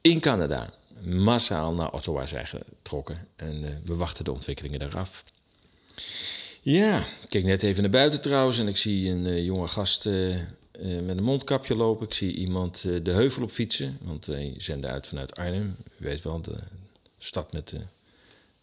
in 0.00 0.20
Canada 0.20 0.72
massaal 1.04 1.74
naar 1.74 1.92
Ottawa 1.92 2.26
zijn 2.26 2.46
getrokken. 2.46 3.28
En 3.36 3.82
we 3.84 3.94
wachten 3.94 4.24
de 4.24 4.32
ontwikkelingen 4.32 4.78
daaraf. 4.78 5.24
Ja, 6.62 6.98
ik 6.98 7.28
keek 7.28 7.44
net 7.44 7.62
even 7.62 7.82
naar 7.82 7.90
buiten 7.90 8.20
trouwens 8.20 8.58
en 8.58 8.68
ik 8.68 8.76
zie 8.76 9.10
een 9.10 9.26
uh, 9.26 9.44
jonge 9.44 9.68
gast 9.68 10.04
met 10.04 11.16
een 11.16 11.22
mondkapje 11.22 11.74
lopen. 11.74 12.06
Ik 12.06 12.14
zie 12.14 12.34
iemand 12.34 12.82
de 12.82 13.10
heuvel 13.10 13.42
op 13.42 13.50
fietsen, 13.50 13.98
want 14.00 14.26
hij 14.26 14.54
zende 14.58 14.86
uit 14.86 15.06
vanuit 15.06 15.36
Arnhem. 15.36 15.76
U 15.98 16.04
weet 16.04 16.22
wel, 16.22 16.40
de 16.40 16.58
stad 17.18 17.52
met 17.52 17.74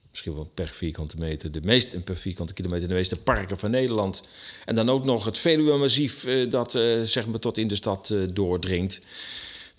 misschien 0.09 0.33
wel 0.33 0.51
per 0.53 0.67
vierkante 0.67 1.17
meter, 1.17 1.51
de 1.51 1.61
meeste, 1.63 1.99
per 1.99 2.17
vierkante 2.17 2.53
kilometer, 2.53 2.87
de 2.87 2.93
meeste 2.93 3.21
parken 3.21 3.57
van 3.57 3.71
Nederland. 3.71 4.23
En 4.65 4.75
dan 4.75 4.89
ook 4.89 5.05
nog 5.05 5.25
het 5.25 5.37
Veluwe-massief 5.37 6.27
dat 6.49 6.71
zeg 7.03 7.27
maar 7.27 7.39
tot 7.39 7.57
in 7.57 7.67
de 7.67 7.75
stad 7.75 8.15
doordringt. 8.33 9.01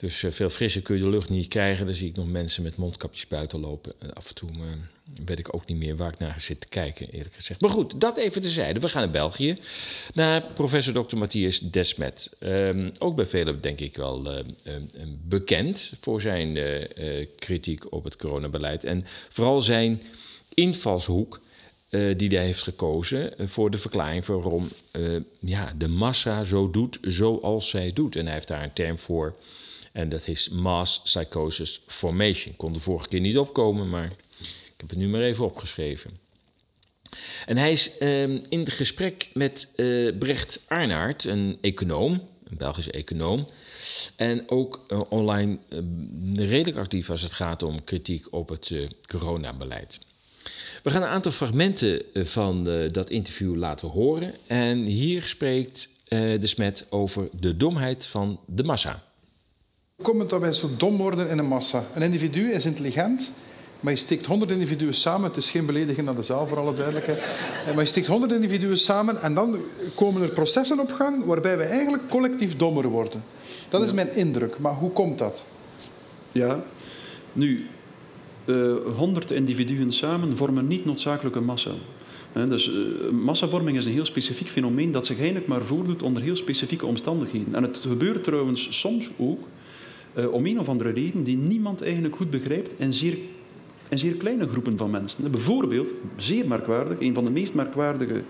Dus 0.01 0.25
veel 0.29 0.51
frisser 0.51 0.83
kun 0.83 0.97
je 0.97 1.03
de 1.03 1.09
lucht 1.09 1.29
niet 1.29 1.49
krijgen. 1.49 1.87
Dan 1.87 1.95
zie 1.95 2.09
ik 2.09 2.17
nog 2.17 2.31
mensen 2.31 2.63
met 2.63 2.77
mondkapjes 2.77 3.27
buiten 3.27 3.61
lopen. 3.61 3.95
af 4.15 4.29
en 4.29 4.35
toe 4.35 4.49
weet 5.25 5.39
ik 5.39 5.55
ook 5.55 5.67
niet 5.67 5.77
meer 5.77 5.97
waar 5.97 6.13
ik 6.13 6.19
naar 6.19 6.41
zit 6.41 6.61
te 6.61 6.69
kijken, 6.69 7.11
eerlijk 7.11 7.35
gezegd. 7.35 7.61
Maar 7.61 7.71
goed, 7.71 8.01
dat 8.01 8.17
even 8.17 8.43
tezijde. 8.43 8.81
We 8.81 8.89
gaan 8.89 9.03
naar 9.03 9.11
België, 9.11 9.57
naar 10.15 10.43
professor 10.55 11.07
Dr. 11.07 11.17
Matthias 11.17 11.59
Desmet. 11.59 12.37
Um, 12.41 12.93
ook 12.99 13.17
bij 13.17 13.27
velen, 13.27 13.61
denk 13.61 13.81
ik 13.81 13.97
wel, 13.97 14.37
uh, 14.37 14.43
bekend 15.29 15.93
voor 16.01 16.21
zijn 16.21 16.57
uh, 16.57 17.27
kritiek 17.37 17.93
op 17.93 18.05
het 18.05 18.17
coronabeleid. 18.17 18.85
En 18.85 19.05
vooral 19.29 19.61
zijn 19.61 20.03
invalshoek. 20.55 21.41
Uh, 21.91 22.17
die 22.17 22.29
hij 22.29 22.45
heeft 22.45 22.63
gekozen 22.63 23.33
voor 23.39 23.71
de 23.71 23.79
verklaring 23.79 24.25
waarom 24.25 24.69
uh, 24.97 25.21
ja, 25.39 25.75
de 25.79 25.89
massa 25.89 26.45
zo 26.45 26.71
doet 26.71 26.99
zoals 27.03 27.69
zij 27.69 27.93
doet. 27.93 28.17
En 28.17 28.25
hij 28.25 28.35
heeft 28.35 28.49
daar 28.49 28.63
een 28.63 28.73
term 28.73 28.99
voor. 28.99 29.35
En 29.93 30.09
dat 30.09 30.29
is 30.29 30.49
mass 30.49 31.03
psychosis 31.03 31.81
formation. 31.87 32.57
Kon 32.57 32.73
de 32.73 32.81
vorige 32.81 33.09
keer 33.09 33.21
niet 33.21 33.39
opkomen, 33.39 33.89
maar 33.89 34.13
ik 34.45 34.75
heb 34.77 34.89
het 34.89 34.99
nu 34.99 35.09
maar 35.09 35.21
even 35.21 35.45
opgeschreven. 35.45 36.19
En 37.47 37.57
hij 37.57 37.73
is 37.73 37.91
uh, 38.01 38.23
in 38.49 38.67
gesprek 38.67 39.29
met 39.35 39.69
uh, 39.77 40.19
Brecht 40.19 40.61
Arnaert, 40.69 41.25
een 41.25 41.59
econoom, 41.61 42.13
een 42.45 42.57
Belgische 42.57 42.93
econoom. 42.93 43.49
En 44.17 44.51
ook 44.51 44.85
uh, 44.89 45.01
online 45.09 45.59
redelijk 46.37 46.77
actief 46.77 47.11
als 47.11 47.23
het 47.23 47.33
gaat 47.33 47.63
om 47.63 47.85
kritiek 47.85 48.27
op 48.31 48.49
het 48.49 48.73
coronabeleid. 49.07 49.99
We 50.83 50.91
gaan 50.91 51.03
een 51.03 51.09
aantal 51.09 51.33
fragmenten 51.33 52.03
van 52.15 52.65
dat 52.93 53.11
interview 53.11 53.57
laten 53.57 53.89
horen. 53.89 54.35
En 54.47 54.85
hier 54.85 55.23
spreekt 55.23 55.89
de 56.09 56.47
Smet 56.47 56.87
over 56.91 57.29
de 57.41 57.57
domheid 57.57 58.07
van 58.07 58.41
de 58.47 58.65
massa. 58.65 59.10
Komt 60.03 60.21
het 60.21 60.31
dat 60.31 60.41
wij 60.41 60.53
zo 60.53 60.69
dom 60.77 60.97
worden 60.97 61.29
in 61.29 61.39
een 61.39 61.47
massa? 61.47 61.85
Een 61.95 62.03
individu 62.03 62.53
is 62.53 62.65
intelligent 62.65 63.33
maar 63.81 63.93
je 63.93 63.99
stikt 63.99 64.27
100 64.27 64.51
individuen 64.51 64.95
samen. 64.95 65.29
Het 65.29 65.37
is 65.37 65.51
geen 65.51 65.67
belediging 65.67 66.07
naar 66.07 66.15
de 66.15 66.23
zaal, 66.23 66.47
voor 66.47 66.59
alle 66.59 66.75
duidelijkheid. 66.75 67.19
Eh, 67.67 67.75
maar 67.75 67.83
je 67.83 67.89
stikt 67.89 68.07
100 68.07 68.33
individuen 68.33 68.79
samen 68.79 69.23
en 69.23 69.35
dan 69.35 69.57
komen 69.95 70.23
er 70.23 70.29
processen 70.29 70.81
op 70.81 70.93
gang 70.93 71.25
waarbij 71.25 71.57
we 71.57 71.63
eigenlijk 71.63 72.09
collectief 72.09 72.57
dommer 72.57 72.89
worden. 72.89 73.23
Dat 73.69 73.83
is 73.83 73.93
mijn 73.93 74.15
indruk. 74.15 74.59
Maar 74.59 74.75
hoe 74.75 74.91
komt 74.91 75.19
dat? 75.19 75.45
Ja, 76.33 76.65
nu, 77.33 77.67
uh, 78.45 78.71
eh, 78.71 78.77
100 78.97 79.31
individuen 79.31 79.93
samen 79.93 80.37
vormen 80.37 80.67
niet 80.67 80.85
noodzakelijk 80.85 81.37
een 81.37 81.45
massa. 81.45 81.71
dus 82.33 82.69
uh, 82.69 83.11
massavorming 83.11 83.77
is 83.77 83.85
een 83.85 83.93
heel 83.93 84.05
specifiek 84.05 84.49
fenomeen 84.49 84.93
dat 84.93 85.07
zich 85.07 85.17
eigenlijk 85.17 85.47
maar 85.47 85.63
voordoet 85.63 86.03
onder 86.03 86.23
heel 86.23 86.37
specifieke 86.37 86.87
omstandigheden. 86.87 87.55
En 87.55 87.63
het 87.63 87.79
gebeurt 87.83 88.25
trouwens 88.25 88.69
soms 88.71 89.11
ook 89.19 89.47
uh, 90.15 90.33
om 90.33 90.47
een 90.47 90.61
of 90.61 90.69
andere 90.69 90.91
reden 90.91 91.25
die 91.25 91.37
niemand 91.37 91.83
eigenlijk 91.83 92.17
goed 92.17 92.31
begrijpt 92.31 92.77
en 92.77 92.95
zeer 92.95 93.17
en 93.91 93.99
zeer 93.99 94.15
kleine 94.15 94.49
groepen 94.49 94.77
van 94.77 94.91
mensen. 94.91 95.31
Bijvoorbeeld, 95.31 95.93
zeer 96.17 96.49
merkwaardig, 96.49 97.01
een 97.01 97.15
van 97.15 97.25
de 97.25 97.31
meest 97.31 97.55
merkwaardige 97.55 98.23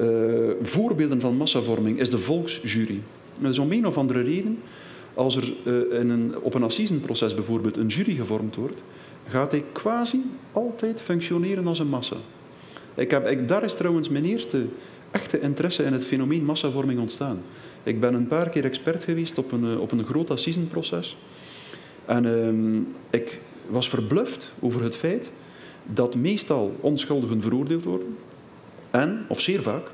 uh, 0.00 0.50
voorbeelden 0.62 1.20
van 1.20 1.36
massavorming 1.36 1.98
is 1.98 2.10
de 2.10 2.18
volksjury. 2.18 3.00
Is 3.42 3.58
om 3.58 3.72
een 3.72 3.86
of 3.86 3.96
andere 3.96 4.20
reden, 4.20 4.58
als 5.14 5.36
er 5.36 5.52
uh, 5.64 6.00
in 6.00 6.10
een, 6.10 6.34
op 6.40 6.54
een 6.54 6.62
assisenproces 6.62 7.34
bijvoorbeeld 7.34 7.76
een 7.76 7.86
jury 7.86 8.14
gevormd 8.14 8.56
wordt, 8.56 8.82
gaat 9.28 9.50
hij 9.50 9.64
quasi 9.72 10.22
altijd 10.52 11.00
functioneren 11.00 11.66
als 11.66 11.78
een 11.78 11.88
massa. 11.88 12.16
Ik 12.94 13.10
heb, 13.10 13.26
ik, 13.26 13.48
daar 13.48 13.64
is 13.64 13.74
trouwens 13.74 14.08
mijn 14.08 14.24
eerste 14.24 14.64
echte 15.10 15.40
interesse 15.40 15.82
in 15.82 15.92
het 15.92 16.04
fenomeen 16.04 16.44
massavorming 16.44 17.00
ontstaan. 17.00 17.42
Ik 17.82 18.00
ben 18.00 18.14
een 18.14 18.26
paar 18.26 18.48
keer 18.48 18.64
expert 18.64 19.04
geweest 19.04 19.38
op 19.38 19.52
een, 19.52 19.64
eh, 19.64 19.80
op 19.80 19.92
een 19.92 20.04
groot 20.04 20.30
assisenproces. 20.30 21.16
En 22.04 22.24
uh, 22.24 23.20
ik 23.20 23.40
was 23.68 23.88
verbluft 23.88 24.52
over 24.60 24.82
het 24.82 24.96
feit 24.96 25.30
dat 25.82 26.14
meestal 26.14 26.76
onschuldigen 26.80 27.42
veroordeeld 27.42 27.84
worden. 27.84 28.16
En, 28.90 29.24
of 29.28 29.40
zeer 29.40 29.62
vaak. 29.62 29.90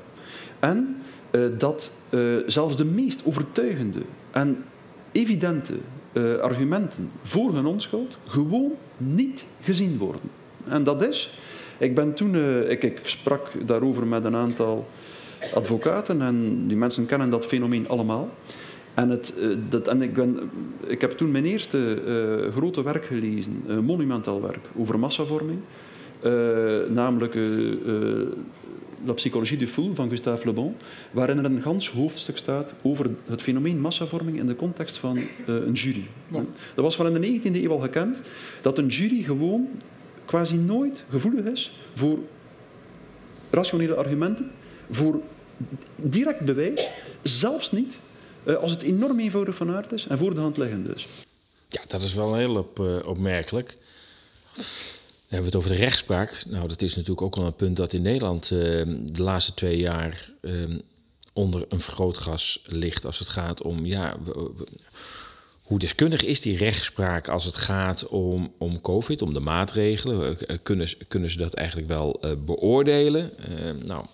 En 0.59 0.97
uh, 1.31 1.45
dat 1.57 1.91
uh, 2.09 2.37
zelfs 2.45 2.77
de 2.77 2.85
meest 2.85 3.21
overtuigende 3.25 4.01
en 4.31 4.63
evidente 5.11 5.73
argumenten 6.41 7.11
voor 7.21 7.53
hun 7.53 7.65
onschuld 7.65 8.17
gewoon 8.27 8.71
niet 8.97 9.45
gezien 9.61 9.97
worden. 9.97 10.21
En 10.67 10.83
dat 10.83 11.01
is, 11.01 11.39
ik 11.77 11.95
ben 11.95 12.13
toen, 12.13 12.35
ik, 12.69 12.83
ik 12.83 12.99
sprak 13.03 13.51
daarover 13.65 14.07
met 14.07 14.23
een 14.23 14.35
aantal 14.35 14.87
advocaten 15.53 16.21
en 16.21 16.67
die 16.67 16.77
mensen 16.77 17.05
kennen 17.05 17.29
dat 17.29 17.45
fenomeen 17.45 17.87
allemaal. 17.87 18.29
En, 18.93 19.09
het, 19.09 19.33
eh, 19.37 19.47
dat, 19.69 19.87
en 19.87 20.01
ik, 20.01 20.13
ben, 20.13 20.39
ik 20.87 21.01
heb 21.01 21.11
toen 21.11 21.31
mijn 21.31 21.45
eerste 21.45 22.01
uh, 22.07 22.53
grote 22.53 22.83
werk 22.83 23.05
gelezen, 23.05 23.63
uh, 23.67 23.77
monumentaal 23.77 24.41
werk, 24.41 24.65
over 24.75 24.99
massavorming. 24.99 25.59
Uh, 26.25 26.31
namelijk 26.89 27.37
La 29.05 29.13
psychologie 29.13 29.57
du 29.57 29.67
fou 29.67 29.95
van 29.95 30.09
Gustave 30.09 30.45
Le 30.45 30.53
Bon, 30.53 30.75
waarin 31.11 31.37
er 31.37 31.45
een 31.45 31.61
gans 31.61 31.89
hoofdstuk 31.89 32.37
staat 32.37 32.73
over 32.81 33.09
het 33.25 33.41
fenomeen 33.41 33.81
massavorming 33.81 34.37
in 34.37 34.47
de 34.47 34.55
context 34.55 34.97
van 34.97 35.17
een 35.45 35.73
jury. 35.73 36.03
Ja. 36.27 36.43
Dat 36.75 36.83
was 36.83 36.95
van 36.95 37.15
in 37.15 37.21
de 37.21 37.51
19e 37.51 37.63
eeuw 37.63 37.71
al 37.71 37.79
gekend, 37.79 38.21
dat 38.61 38.77
een 38.77 38.87
jury 38.87 39.23
gewoon 39.23 39.67
quasi 40.25 40.57
nooit 40.57 41.05
gevoelig 41.09 41.45
is 41.45 41.79
voor 41.93 42.19
rationele 43.49 43.95
argumenten, 43.95 44.51
voor 44.89 45.21
direct 46.03 46.39
bewijs, 46.39 46.87
zelfs 47.23 47.71
niet 47.71 47.97
uh, 48.43 48.55
als 48.55 48.71
het 48.71 48.81
enorm 48.81 49.19
eenvoudig 49.19 49.55
van 49.55 49.71
aard 49.71 49.91
is 49.91 50.07
en 50.07 50.17
voor 50.17 50.35
de 50.35 50.41
hand 50.41 50.57
liggend 50.57 50.95
is. 50.95 51.07
Ja, 51.69 51.81
dat 51.87 52.01
is 52.01 52.13
wel 52.13 52.35
heel 52.35 52.71
uh, 52.79 53.07
opmerkelijk. 53.07 53.77
Dan 54.55 54.65
hebben 55.27 55.39
we 55.39 55.45
het 55.45 55.55
over 55.55 55.69
de 55.69 55.83
rechtspraak. 55.83 56.43
Nou, 56.47 56.67
dat 56.67 56.81
is 56.81 56.95
natuurlijk 56.95 57.21
ook 57.21 57.35
wel 57.35 57.45
een 57.45 57.55
punt 57.55 57.77
dat 57.77 57.93
in 57.93 58.01
Nederland 58.01 58.51
uh, 58.51 58.59
de 59.11 59.23
laatste 59.23 59.53
twee 59.53 59.77
jaar 59.77 60.29
onder 61.33 61.65
een 61.69 61.79
vergrootgas 61.79 62.63
ligt 62.65 63.05
als 63.05 63.19
het 63.19 63.27
gaat 63.27 63.61
om 63.61 63.85
ja, 63.85 64.17
hoe 65.61 65.79
deskundig 65.79 66.23
is 66.23 66.41
die 66.41 66.57
rechtspraak 66.57 67.27
als 67.27 67.45
het 67.45 67.55
gaat 67.55 68.07
om, 68.07 68.53
om 68.57 68.81
COVID, 68.81 69.21
om 69.21 69.33
de 69.33 69.39
maatregelen? 69.39 70.37
Kunnen, 70.63 70.89
kunnen 71.07 71.29
ze 71.29 71.37
dat 71.37 71.53
eigenlijk 71.53 71.87
wel 71.87 72.19
beoordelen? 72.45 73.31
Uh, 73.49 73.83
nou, 73.85 74.05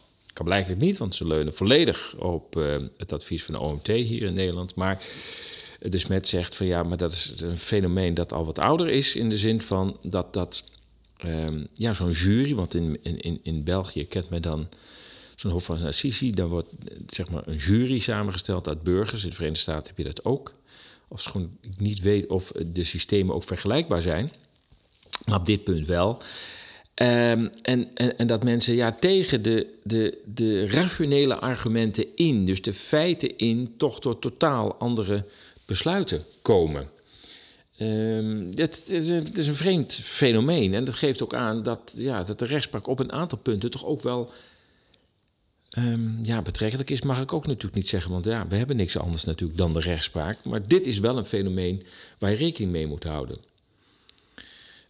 kan 0.41 0.49
blijkbaar 0.49 0.85
niet, 0.85 0.97
want 0.97 1.15
ze 1.15 1.27
leunen 1.27 1.53
volledig 1.53 2.15
op 2.15 2.55
uh, 2.55 2.75
het 2.97 3.13
advies 3.13 3.43
van 3.43 3.53
de 3.53 3.59
OMT 3.59 3.87
hier 3.87 4.21
in 4.21 4.33
Nederland. 4.33 4.75
Maar 4.75 5.03
de 5.79 5.97
Smet 5.97 6.27
zegt 6.27 6.55
van 6.55 6.65
ja, 6.65 6.83
maar 6.83 6.97
dat 6.97 7.11
is 7.11 7.33
een 7.37 7.57
fenomeen 7.57 8.13
dat 8.13 8.33
al 8.33 8.45
wat 8.45 8.59
ouder 8.59 8.89
is 8.89 9.15
in 9.15 9.29
de 9.29 9.37
zin 9.37 9.61
van 9.61 9.97
dat 10.03 10.33
dat 10.33 10.63
um, 11.25 11.67
ja, 11.73 11.93
zo'n 11.93 12.11
jury, 12.11 12.55
want 12.55 12.73
in, 12.73 13.03
in, 13.03 13.39
in 13.43 13.63
België 13.63 14.07
kent 14.07 14.29
men 14.29 14.41
dan 14.41 14.69
zo'n 15.35 15.51
Hof 15.51 15.63
van 15.63 15.85
Assisi, 15.85 16.31
dan 16.31 16.49
wordt 16.49 16.69
zeg 17.07 17.29
maar 17.29 17.47
een 17.47 17.57
jury 17.57 17.99
samengesteld 17.99 18.67
uit 18.67 18.83
burgers. 18.83 19.23
In 19.23 19.29
de 19.29 19.35
Verenigde 19.35 19.61
Staten 19.61 19.87
heb 19.87 19.97
je 19.97 20.13
dat 20.13 20.25
ook. 20.25 20.53
Of 21.07 21.35
ik 21.35 21.79
niet 21.79 21.99
weet 21.99 22.27
of 22.27 22.51
de 22.65 22.83
systemen 22.83 23.35
ook 23.35 23.43
vergelijkbaar 23.43 24.01
zijn. 24.01 24.31
Maar 25.25 25.39
op 25.39 25.45
dit 25.45 25.63
punt 25.63 25.87
wel. 25.87 26.21
Um, 27.01 27.49
en, 27.61 27.89
en, 27.93 28.17
en, 28.17 28.27
dat 28.27 28.43
mensen 28.43 28.75
ja, 28.75 28.91
tegen 28.91 29.41
de, 29.41 29.67
de, 29.83 30.17
de 30.25 30.67
rationele 30.67 31.35
argumenten 31.35 32.05
in, 32.15 32.45
dus 32.45 32.61
de 32.61 32.73
feiten 32.73 33.37
in, 33.37 33.73
toch 33.77 34.01
tot 34.01 34.21
totaal 34.21 34.75
andere 34.75 35.25
besluiten 35.65 36.23
komen. 36.41 36.89
Um, 37.79 37.87
een, 37.87 38.51
het, 38.55 38.89
is 38.91 39.09
een, 39.47 39.55
vreemd 39.55 39.93
fenomeen. 39.93 40.73
En 40.73 40.83
dat 40.83 40.93
geeft 40.93 41.23
ook 41.23 41.33
aan 41.33 41.63
dat, 41.63 41.93
ja, 41.95 42.23
dat 42.23 42.39
de 42.39 42.45
rechtspraak 42.45 42.87
op 42.87 42.99
een 42.99 43.11
aantal 43.11 43.37
punten 43.37 43.71
toch 43.71 43.85
ook 43.85 44.01
wel 44.01 44.31
um, 45.77 46.19
ja, 46.23 46.41
betrekkelijk 46.41 46.89
is, 46.89 47.01
mag 47.01 47.21
ik 47.21 47.33
ook 47.33 47.47
natuurlijk 47.47 47.75
niet 47.75 47.89
zeggen. 47.89 48.11
Want 48.11 48.25
ja, 48.25 48.47
we 48.47 48.55
hebben 48.55 48.75
niks 48.75 48.97
anders 48.97 49.23
natuurlijk 49.23 49.59
dan 49.59 49.73
de 49.73 49.79
rechtspraak. 49.79 50.37
Maar 50.43 50.67
dit 50.67 50.85
is 50.85 50.99
wel 50.99 51.17
een 51.17 51.25
fenomeen 51.25 51.83
waar 52.17 52.29
je 52.29 52.37
rekening 52.37 52.71
mee 52.71 52.87
moet 52.87 53.03
houden. 53.03 53.37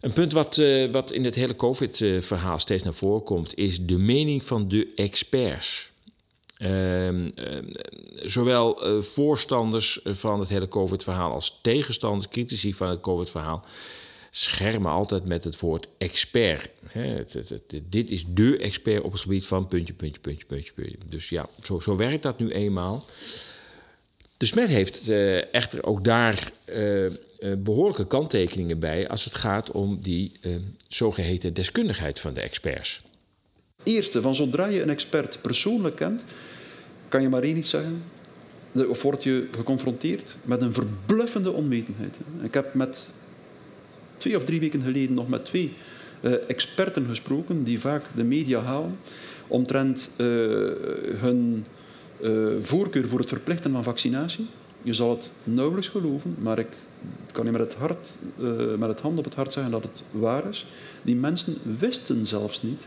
Een 0.02 0.12
punt 0.12 0.32
wat, 0.32 0.56
uh, 0.56 0.90
wat 0.90 1.10
in 1.10 1.24
het 1.24 1.34
hele 1.34 1.56
COVID-verhaal 1.56 2.58
steeds 2.58 2.82
naar 2.82 2.94
voren 2.94 3.22
komt, 3.22 3.56
is 3.56 3.86
de 3.86 3.98
mening 3.98 4.44
van 4.44 4.68
de 4.68 4.92
experts. 4.96 5.90
Uh, 6.58 7.08
uh, 7.08 7.24
zowel 8.14 8.88
uh, 8.88 9.02
voorstanders 9.02 10.00
van 10.04 10.40
het 10.40 10.48
hele 10.48 10.68
COVID-verhaal 10.68 11.32
als 11.32 11.58
tegenstanders, 11.62 12.28
critici 12.28 12.74
van 12.74 12.88
het 12.88 13.00
COVID-verhaal, 13.00 13.64
schermen 14.30 14.90
altijd 14.90 15.24
met 15.24 15.44
het 15.44 15.60
woord 15.60 15.88
expert. 15.98 16.70
Het, 16.86 17.60
dit 17.84 18.10
is 18.10 18.24
de 18.28 18.58
expert 18.58 19.02
op 19.02 19.12
het 19.12 19.20
gebied 19.20 19.46
van 19.46 19.66
puntje, 19.66 19.94
puntje, 19.94 20.20
puntje, 20.20 20.46
puntje. 20.46 20.72
puntje. 20.72 20.96
Dus 21.08 21.28
ja, 21.28 21.48
zo, 21.62 21.80
zo 21.80 21.96
werkt 21.96 22.22
dat 22.22 22.38
nu 22.38 22.50
eenmaal. 22.50 23.04
De 24.36 24.46
Smet 24.46 24.68
heeft 24.68 25.08
uh, 25.08 25.54
echter 25.54 25.84
ook 25.84 26.04
daar 26.04 26.50
uh, 27.42 27.52
behoorlijke 27.58 28.06
kanttekeningen 28.06 28.78
bij 28.78 29.08
als 29.08 29.24
het 29.24 29.34
gaat 29.34 29.70
om 29.70 29.98
die 30.02 30.32
zogeheten 30.88 31.54
deskundigheid 31.54 32.20
van 32.20 32.34
de 32.34 32.40
experts. 32.40 33.02
Eerste, 33.82 34.20
van 34.20 34.34
zodra 34.34 34.66
je 34.66 34.82
een 34.82 34.90
expert 34.90 35.38
persoonlijk 35.42 35.96
kent, 35.96 36.24
kan 37.08 37.22
je 37.22 37.28
maar 37.28 37.42
één 37.42 37.56
iets 37.56 37.70
zeggen. 37.70 38.02
Of 38.88 39.02
word 39.02 39.22
je 39.22 39.48
geconfronteerd 39.50 40.36
met 40.42 40.62
een 40.62 40.72
verbluffende 40.72 41.52
onwetendheid. 41.52 42.18
Ik 42.42 42.54
heb 42.54 42.74
met 42.74 43.12
twee 44.16 44.36
of 44.36 44.44
drie 44.44 44.60
weken 44.60 44.82
geleden 44.82 45.14
nog 45.14 45.28
met 45.28 45.44
twee 45.44 45.72
uh, 46.20 46.34
experten 46.48 47.06
gesproken 47.06 47.64
die 47.64 47.80
vaak 47.80 48.02
de 48.14 48.24
media 48.24 48.60
halen 48.60 48.98
omtrent 49.46 50.10
hun 51.16 51.66
voorkeur 52.60 53.08
voor 53.08 53.18
het 53.18 53.28
verplichten 53.28 53.72
van 53.72 53.84
vaccinatie. 53.84 54.46
Je 54.82 54.94
zal 54.94 55.10
het 55.10 55.32
nauwelijks 55.44 55.88
geloven, 55.88 56.34
maar 56.38 56.58
ik 56.58 56.68
kan 57.32 57.44
je 57.44 57.50
met 57.50 57.60
het, 57.60 57.74
hart, 57.74 58.18
met 58.78 58.88
het 58.88 59.00
hand 59.00 59.18
op 59.18 59.24
het 59.24 59.34
hart 59.34 59.52
zeggen 59.52 59.72
dat 59.72 59.82
het 59.82 60.02
waar 60.10 60.48
is. 60.48 60.66
Die 61.02 61.16
mensen 61.16 61.56
wisten 61.78 62.26
zelfs 62.26 62.62
niet 62.62 62.86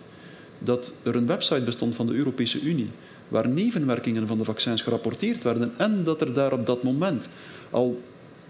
dat 0.59 0.93
er 1.03 1.15
een 1.15 1.27
website 1.27 1.63
bestond 1.63 1.95
van 1.95 2.05
de 2.05 2.13
Europese 2.13 2.61
Unie 2.61 2.89
waar 3.27 3.49
nevenwerkingen 3.49 4.27
van 4.27 4.37
de 4.37 4.43
vaccins 4.43 4.81
gerapporteerd 4.81 5.43
werden 5.43 5.73
en 5.77 6.03
dat 6.03 6.21
er 6.21 6.33
daar 6.33 6.53
op 6.53 6.65
dat 6.65 6.83
moment 6.83 7.27
al 7.69 8.01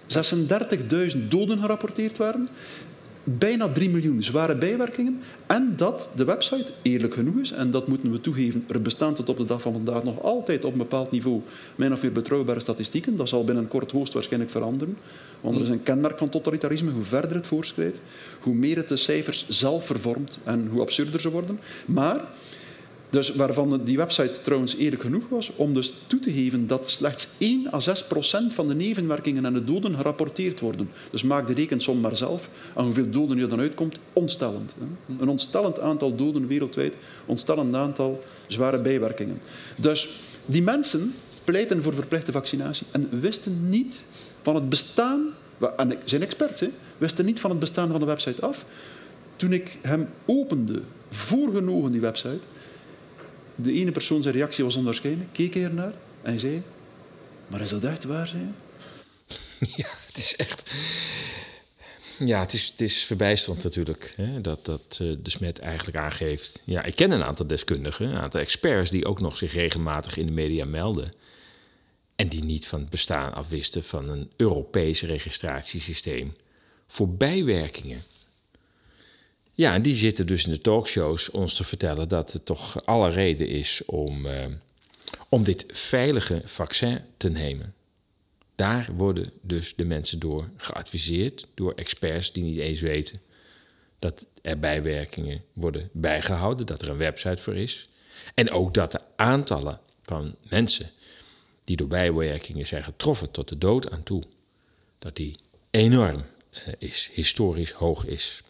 36.000 0.08 1.28
doden 1.30 1.60
gerapporteerd 1.60 2.18
werden. 2.18 2.50
Bijna 3.28 3.70
3 3.70 3.90
miljoen 3.90 4.24
zware 4.24 4.58
bijwerkingen. 4.58 5.20
En 5.48 5.74
dat 5.76 6.10
de 6.16 6.26
website 6.26 6.72
eerlijk 6.82 7.14
genoeg 7.14 7.38
is, 7.42 7.52
en 7.52 7.72
dat 7.72 7.88
moeten 7.88 8.12
we 8.12 8.22
toegeven, 8.22 8.66
er 8.68 8.82
bestaan 8.82 9.14
tot 9.14 9.30
op 9.30 9.38
de 9.38 9.46
dag 9.46 9.62
van 9.62 9.74
vandaag 9.74 10.04
nog 10.04 10.22
altijd 10.22 10.66
op 10.66 10.72
een 10.72 10.78
bepaald 10.78 11.12
niveau 11.12 11.42
min 11.76 11.92
of 11.92 12.02
meer 12.02 12.12
betrouwbare 12.12 12.60
statistieken. 12.60 13.18
Dat 13.18 13.30
zal 13.30 13.44
binnenkort 13.44 13.92
hoogstwaarschijnlijk 13.92 14.52
veranderen. 14.52 14.98
Want 15.42 15.56
er 15.56 15.62
is 15.62 15.70
een 15.70 15.84
kenmerk 15.84 16.18
van 16.18 16.30
totalitarisme. 16.30 16.92
Hoe 16.92 17.04
verder 17.04 17.36
het 17.36 17.48
voorschrijdt, 17.48 18.00
hoe 18.40 18.54
meer 18.54 18.76
het 18.76 18.88
de 18.88 18.98
cijfers 18.98 19.46
zelf 19.50 19.86
vervormt 19.86 20.40
en 20.44 20.68
hoe 20.72 20.82
absurder 20.82 21.20
ze 21.20 21.30
worden. 21.30 21.60
Maar 21.86 22.22
dus 23.16 23.30
waarvan 23.30 23.82
die 23.84 23.98
website 23.98 24.42
trouwens 24.42 24.76
eerlijk 24.76 25.02
genoeg 25.02 25.24
was 25.30 25.52
om 25.56 25.74
dus 25.74 25.94
toe 26.08 26.20
te 26.20 26.32
geven 26.32 26.68
dat 26.68 26.92
slechts 26.92 27.28
1 27.38 27.74
à 27.74 27.80
6 27.80 28.04
procent 28.04 28.54
van 28.54 28.68
de 28.68 28.76
nevenwerkingen 28.76 29.46
en 29.46 29.54
de 29.54 29.64
doden 29.64 29.96
gerapporteerd 29.96 30.60
worden. 30.60 30.90
Dus 31.12 31.24
maak 31.24 31.48
de 31.48 31.54
rekensom 31.54 32.00
maar 32.00 32.18
zelf 32.18 32.50
aan 32.74 32.86
hoeveel 32.86 33.10
doden 33.10 33.38
je 33.38 33.48
dan 33.48 33.60
uitkomt. 33.60 33.98
Ontstellend. 34.14 34.74
Hè? 34.80 35.14
Een 35.20 35.30
ontstellend 35.30 35.80
aantal 35.80 36.16
doden 36.16 36.48
wereldwijd, 36.48 36.96
ontstellend 37.26 37.76
aantal 37.76 38.24
zware 38.48 38.82
bijwerkingen. 38.82 39.42
Dus 39.80 40.10
die 40.46 40.64
mensen 40.64 41.14
pleiten 41.44 41.84
voor 41.84 41.94
verplichte 41.94 42.32
vaccinatie 42.32 42.88
en 42.92 43.20
wisten 43.20 43.70
niet 43.70 44.00
van 44.42 44.56
het 44.56 44.70
bestaan, 44.70 45.26
en 45.78 45.98
zijn 46.06 46.22
experts, 46.22 46.62
hè, 46.62 46.70
wisten 46.98 47.26
niet 47.26 47.40
van 47.40 47.50
het 47.50 47.60
bestaan 47.60 47.92
van 47.92 48.00
de 48.00 48.06
website 48.06 48.42
af. 48.42 48.66
Toen 49.36 49.54
ik 49.54 49.78
hem 49.82 50.08
opende, 50.26 50.82
voorgenomen 51.10 51.92
die 51.92 52.02
website, 52.02 52.40
de 53.56 53.74
ene 53.74 53.92
persoon 53.92 54.22
zijn 54.22 54.36
reactie 54.36 54.64
was 54.64 54.76
onwaarschijnlijk, 54.76 55.30
keek 55.34 55.56
ernaar 55.56 55.94
en 56.22 56.40
zei: 56.40 56.62
Maar 57.48 57.62
is 57.62 57.70
dat 57.70 57.84
echt 57.84 58.04
waar? 58.04 58.28
Zijn? 58.28 58.56
Ja, 59.76 59.88
het 60.08 60.18
is 60.18 60.36
echt. 60.36 60.72
Ja, 62.20 62.40
het 62.40 62.54
is, 62.54 62.68
het 62.68 62.82
is 62.82 63.04
verbijsterend 63.04 63.64
natuurlijk 63.64 64.14
hè, 64.16 64.42
dat, 64.42 64.66
dat 64.66 65.00
uh, 65.02 65.16
de 65.24 65.30
smet 65.30 65.60
eigenlijk 65.60 65.98
aangeeft. 65.98 66.62
Ja, 66.66 66.84
ik 66.84 66.96
ken 66.96 67.12
een 67.12 67.24
aantal 67.24 67.48
deskundigen, 67.48 68.10
een 68.10 68.18
aantal 68.18 68.40
experts 68.40 68.90
die 68.90 69.06
ook 69.06 69.20
nog 69.20 69.38
zich 69.38 69.54
regelmatig 69.54 70.18
in 70.18 70.26
de 70.26 70.32
media 70.32 70.66
melden. 70.66 71.12
En 72.16 72.28
die 72.28 72.44
niet 72.44 72.68
van 72.68 72.80
het 72.80 72.90
bestaan 72.90 73.34
afwisten 73.34 73.84
van 73.84 74.10
een 74.10 74.32
Europees 74.36 75.02
registratiesysteem 75.02 76.36
voor 76.88 77.10
bijwerkingen. 77.10 78.04
Ja, 79.56 79.74
en 79.74 79.82
die 79.82 79.96
zitten 79.96 80.28
dus 80.28 80.46
in 80.46 80.52
de 80.52 80.62
talkshows 80.62 81.30
ons 81.30 81.56
te 81.56 81.64
vertellen 81.64 82.10
dat 82.10 82.34
het 82.34 82.46
toch 82.46 82.86
alle 82.86 83.10
reden 83.10 83.48
is 83.48 83.82
om, 83.86 84.26
uh, 84.26 84.46
om 85.30 85.44
dit 85.44 85.66
veilige 85.68 86.42
vaccin 86.44 87.00
te 87.18 87.30
nemen. 87.30 87.74
Daar 88.56 88.90
worden 88.96 89.32
dus 89.42 89.76
de 89.76 89.86
mensen 89.86 90.20
door 90.20 90.50
geadviseerd, 90.58 91.48
door 91.54 91.74
experts 91.74 92.32
die 92.32 92.44
niet 92.44 92.60
eens 92.60 92.82
weten 92.82 93.22
dat 94.00 94.26
er 94.42 94.60
bijwerkingen 94.60 95.44
worden 95.54 95.90
bijgehouden, 95.94 96.66
dat 96.66 96.82
er 96.82 96.90
een 96.90 96.98
website 96.98 97.44
voor 97.44 97.56
is. 97.56 97.90
En 98.34 98.52
ook 98.52 98.74
dat 98.74 98.92
de 98.92 99.02
aantallen 99.16 99.80
van 100.04 100.36
mensen 100.50 100.90
die 101.64 101.78
door 101.78 101.88
bijwerkingen 101.88 102.68
zijn 102.68 102.84
getroffen 102.84 103.32
tot 103.32 103.50
de 103.50 103.58
dood 103.58 103.92
aan 103.92 104.04
toe, 104.04 104.24
dat 105.00 105.16
die 105.16 105.36
enorm 105.72 106.26
uh, 106.54 106.74
is, 106.78 107.10
historisch 107.14 107.72
hoog 107.72 108.06
is. 108.06 108.42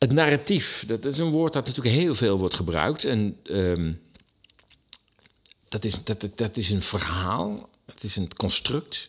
Het 0.00 0.12
narratief, 0.12 0.84
dat 0.86 1.04
is 1.04 1.18
een 1.18 1.30
woord 1.30 1.52
dat 1.52 1.66
natuurlijk 1.66 1.94
heel 1.94 2.14
veel 2.14 2.38
wordt 2.38 2.54
gebruikt. 2.54 3.04
En 3.04 3.36
um, 3.44 4.00
dat, 5.68 5.84
is, 5.84 6.04
dat, 6.04 6.28
dat 6.34 6.56
is 6.56 6.70
een 6.70 6.82
verhaal, 6.82 7.68
het 7.84 8.02
is 8.02 8.16
een 8.16 8.36
construct. 8.36 9.08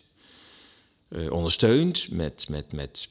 Uh, 1.10 1.32
ondersteund 1.32 2.12
met, 2.12 2.45
met, 2.49 2.73
met 2.73 3.10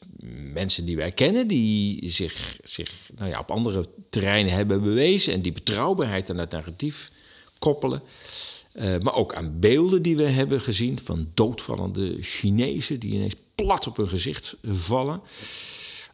mensen 0.52 0.84
die 0.84 0.96
wij 0.96 1.12
kennen, 1.12 1.46
die 1.46 2.10
zich, 2.10 2.58
zich 2.62 2.92
nou 3.16 3.30
ja, 3.30 3.38
op 3.38 3.50
andere 3.50 3.88
terreinen 4.10 4.52
hebben 4.52 4.82
bewezen 4.82 5.32
en 5.32 5.42
die 5.42 5.52
betrouwbaarheid 5.52 6.30
aan 6.30 6.38
het 6.38 6.50
narratief 6.50 7.10
koppelen. 7.58 8.02
Uh, 8.74 8.98
maar 8.98 9.14
ook 9.14 9.34
aan 9.34 9.58
beelden 9.58 10.02
die 10.02 10.16
we 10.16 10.28
hebben 10.28 10.60
gezien 10.60 10.98
van 10.98 11.30
doodvallende 11.34 12.22
Chinezen 12.22 13.00
die 13.00 13.12
ineens 13.12 13.36
plat 13.54 13.86
op 13.86 13.96
hun 13.96 14.08
gezicht 14.08 14.56
vallen. 14.62 15.20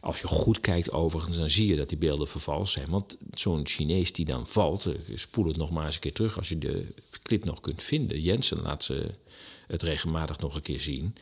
Als 0.07 0.21
je 0.21 0.27
goed 0.27 0.59
kijkt 0.59 0.91
overigens, 0.91 1.37
dan 1.37 1.49
zie 1.49 1.67
je 1.67 1.75
dat 1.75 1.89
die 1.89 1.97
beelden 1.97 2.27
vervals 2.27 2.71
zijn. 2.71 2.89
Want 2.89 3.17
zo'n 3.33 3.67
Chinees 3.67 4.13
die 4.13 4.25
dan 4.25 4.47
valt, 4.47 4.85
eh, 4.85 4.93
spoel 5.13 5.47
het 5.47 5.57
nog 5.57 5.71
maar 5.71 5.85
eens 5.85 5.95
een 5.95 6.01
keer 6.01 6.13
terug 6.13 6.37
als 6.37 6.49
je 6.49 6.57
de 6.57 6.93
clip 7.23 7.45
nog 7.45 7.59
kunt 7.59 7.83
vinden. 7.83 8.21
Jensen 8.21 8.61
laat 8.61 8.83
ze 8.83 9.11
het 9.67 9.83
regelmatig 9.83 10.39
nog 10.39 10.55
een 10.55 10.61
keer 10.61 10.81
zien. 10.81 11.15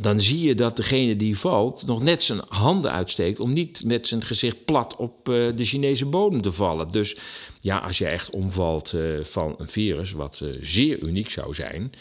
Dan 0.00 0.20
zie 0.20 0.40
je 0.40 0.54
dat 0.54 0.76
degene 0.76 1.16
die 1.16 1.38
valt 1.38 1.86
nog 1.86 2.02
net 2.02 2.22
zijn 2.22 2.40
handen 2.48 2.92
uitsteekt 2.92 3.40
om 3.40 3.52
niet 3.52 3.84
met 3.84 4.06
zijn 4.06 4.22
gezicht 4.22 4.64
plat 4.64 4.96
op 4.96 5.28
uh, 5.28 5.56
de 5.56 5.64
Chinese 5.64 6.06
bodem 6.06 6.42
te 6.42 6.52
vallen. 6.52 6.90
Dus 6.90 7.16
ja, 7.60 7.78
als 7.78 7.98
je 7.98 8.06
echt 8.06 8.30
omvalt 8.30 8.92
uh, 8.92 9.24
van 9.24 9.54
een 9.58 9.68
virus, 9.68 10.12
wat 10.12 10.40
uh, 10.42 10.58
zeer 10.60 10.98
uniek 10.98 11.30
zou 11.30 11.54
zijn, 11.54 11.92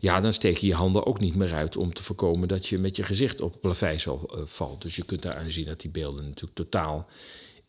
ja, 0.00 0.20
dan 0.20 0.32
steek 0.32 0.56
je 0.56 0.66
je 0.66 0.74
handen 0.74 1.06
ook 1.06 1.20
niet 1.20 1.34
meer 1.34 1.52
uit 1.52 1.76
om 1.76 1.92
te 1.92 2.02
voorkomen 2.02 2.48
dat 2.48 2.66
je 2.66 2.78
met 2.78 2.96
je 2.96 3.02
gezicht 3.02 3.40
op 3.40 3.52
het 3.52 3.60
plaveisel 3.60 4.44
valt. 4.44 4.82
Dus 4.82 4.96
je 4.96 5.04
kunt 5.04 5.22
daaraan 5.22 5.50
zien 5.50 5.64
dat 5.64 5.80
die 5.80 5.90
beelden 5.90 6.24
natuurlijk 6.24 6.54
totaal 6.54 7.06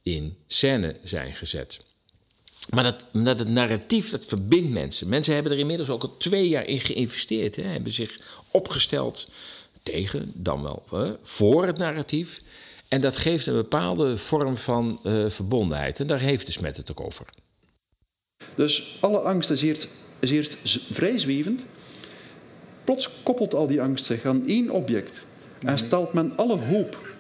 in 0.04 0.36
scène 0.48 0.96
zijn 1.04 1.34
gezet. 1.34 1.86
Maar 2.70 2.84
dat, 2.84 3.06
dat 3.12 3.40
het 3.40 3.48
narratief, 3.48 4.10
dat 4.10 4.26
verbindt 4.26 4.70
mensen. 4.70 5.10
Mensen 5.10 5.34
hebben 5.34 5.52
er 5.52 5.58
inmiddels 5.58 5.90
ook 5.90 6.04
al 6.04 6.18
twee 6.18 6.50
jaar 6.50 6.66
in 6.66 6.80
geïnvesteerd. 6.80 7.56
Hè, 7.56 7.64
hebben 7.64 7.92
zich 7.92 8.20
opgesteld 8.52 9.28
tegen, 9.86 10.32
dan 10.34 10.62
wel 10.62 10.84
hè, 10.90 11.14
voor 11.22 11.66
het 11.66 11.78
narratief. 11.78 12.42
En 12.88 13.02
dat 13.02 13.18
geeft 13.18 13.48
een 13.48 13.54
bepaalde 13.54 14.18
vorm 14.18 14.58
van 14.58 15.00
uh, 15.04 15.30
verbondenheid. 15.30 16.00
En 16.00 16.08
daar 16.08 16.20
heeft 16.20 16.46
de 16.46 16.52
smet 16.52 16.78
het 16.78 16.92
ook 16.92 17.02
over. 17.02 17.26
Dus 18.56 18.98
alle 19.02 19.20
angst 19.20 19.50
is 19.50 19.62
eerst, 19.62 19.88
is 20.20 20.32
eerst 20.32 20.58
vrij 20.92 21.18
zwevend. 21.18 21.66
Plots 22.84 23.10
koppelt 23.24 23.54
al 23.54 23.68
die 23.68 23.82
angst 23.82 24.06
zich 24.06 24.26
aan 24.26 24.48
één 24.48 24.70
object. 24.70 25.26
En 25.60 25.78
stelt 25.78 26.14
men 26.14 26.38
alle 26.38 26.58
hoop 26.58 27.16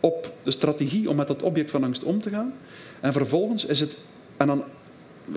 op 0.00 0.32
de 0.42 0.50
strategie 0.50 1.10
om 1.10 1.16
met 1.16 1.28
dat 1.28 1.42
object 1.42 1.70
van 1.70 1.84
angst 1.84 2.04
om 2.04 2.20
te 2.20 2.30
gaan. 2.30 2.54
En 3.00 3.12
vervolgens 3.12 3.64
is 3.64 3.80
het... 3.80 3.96
En 4.36 4.46
dan 4.46 4.64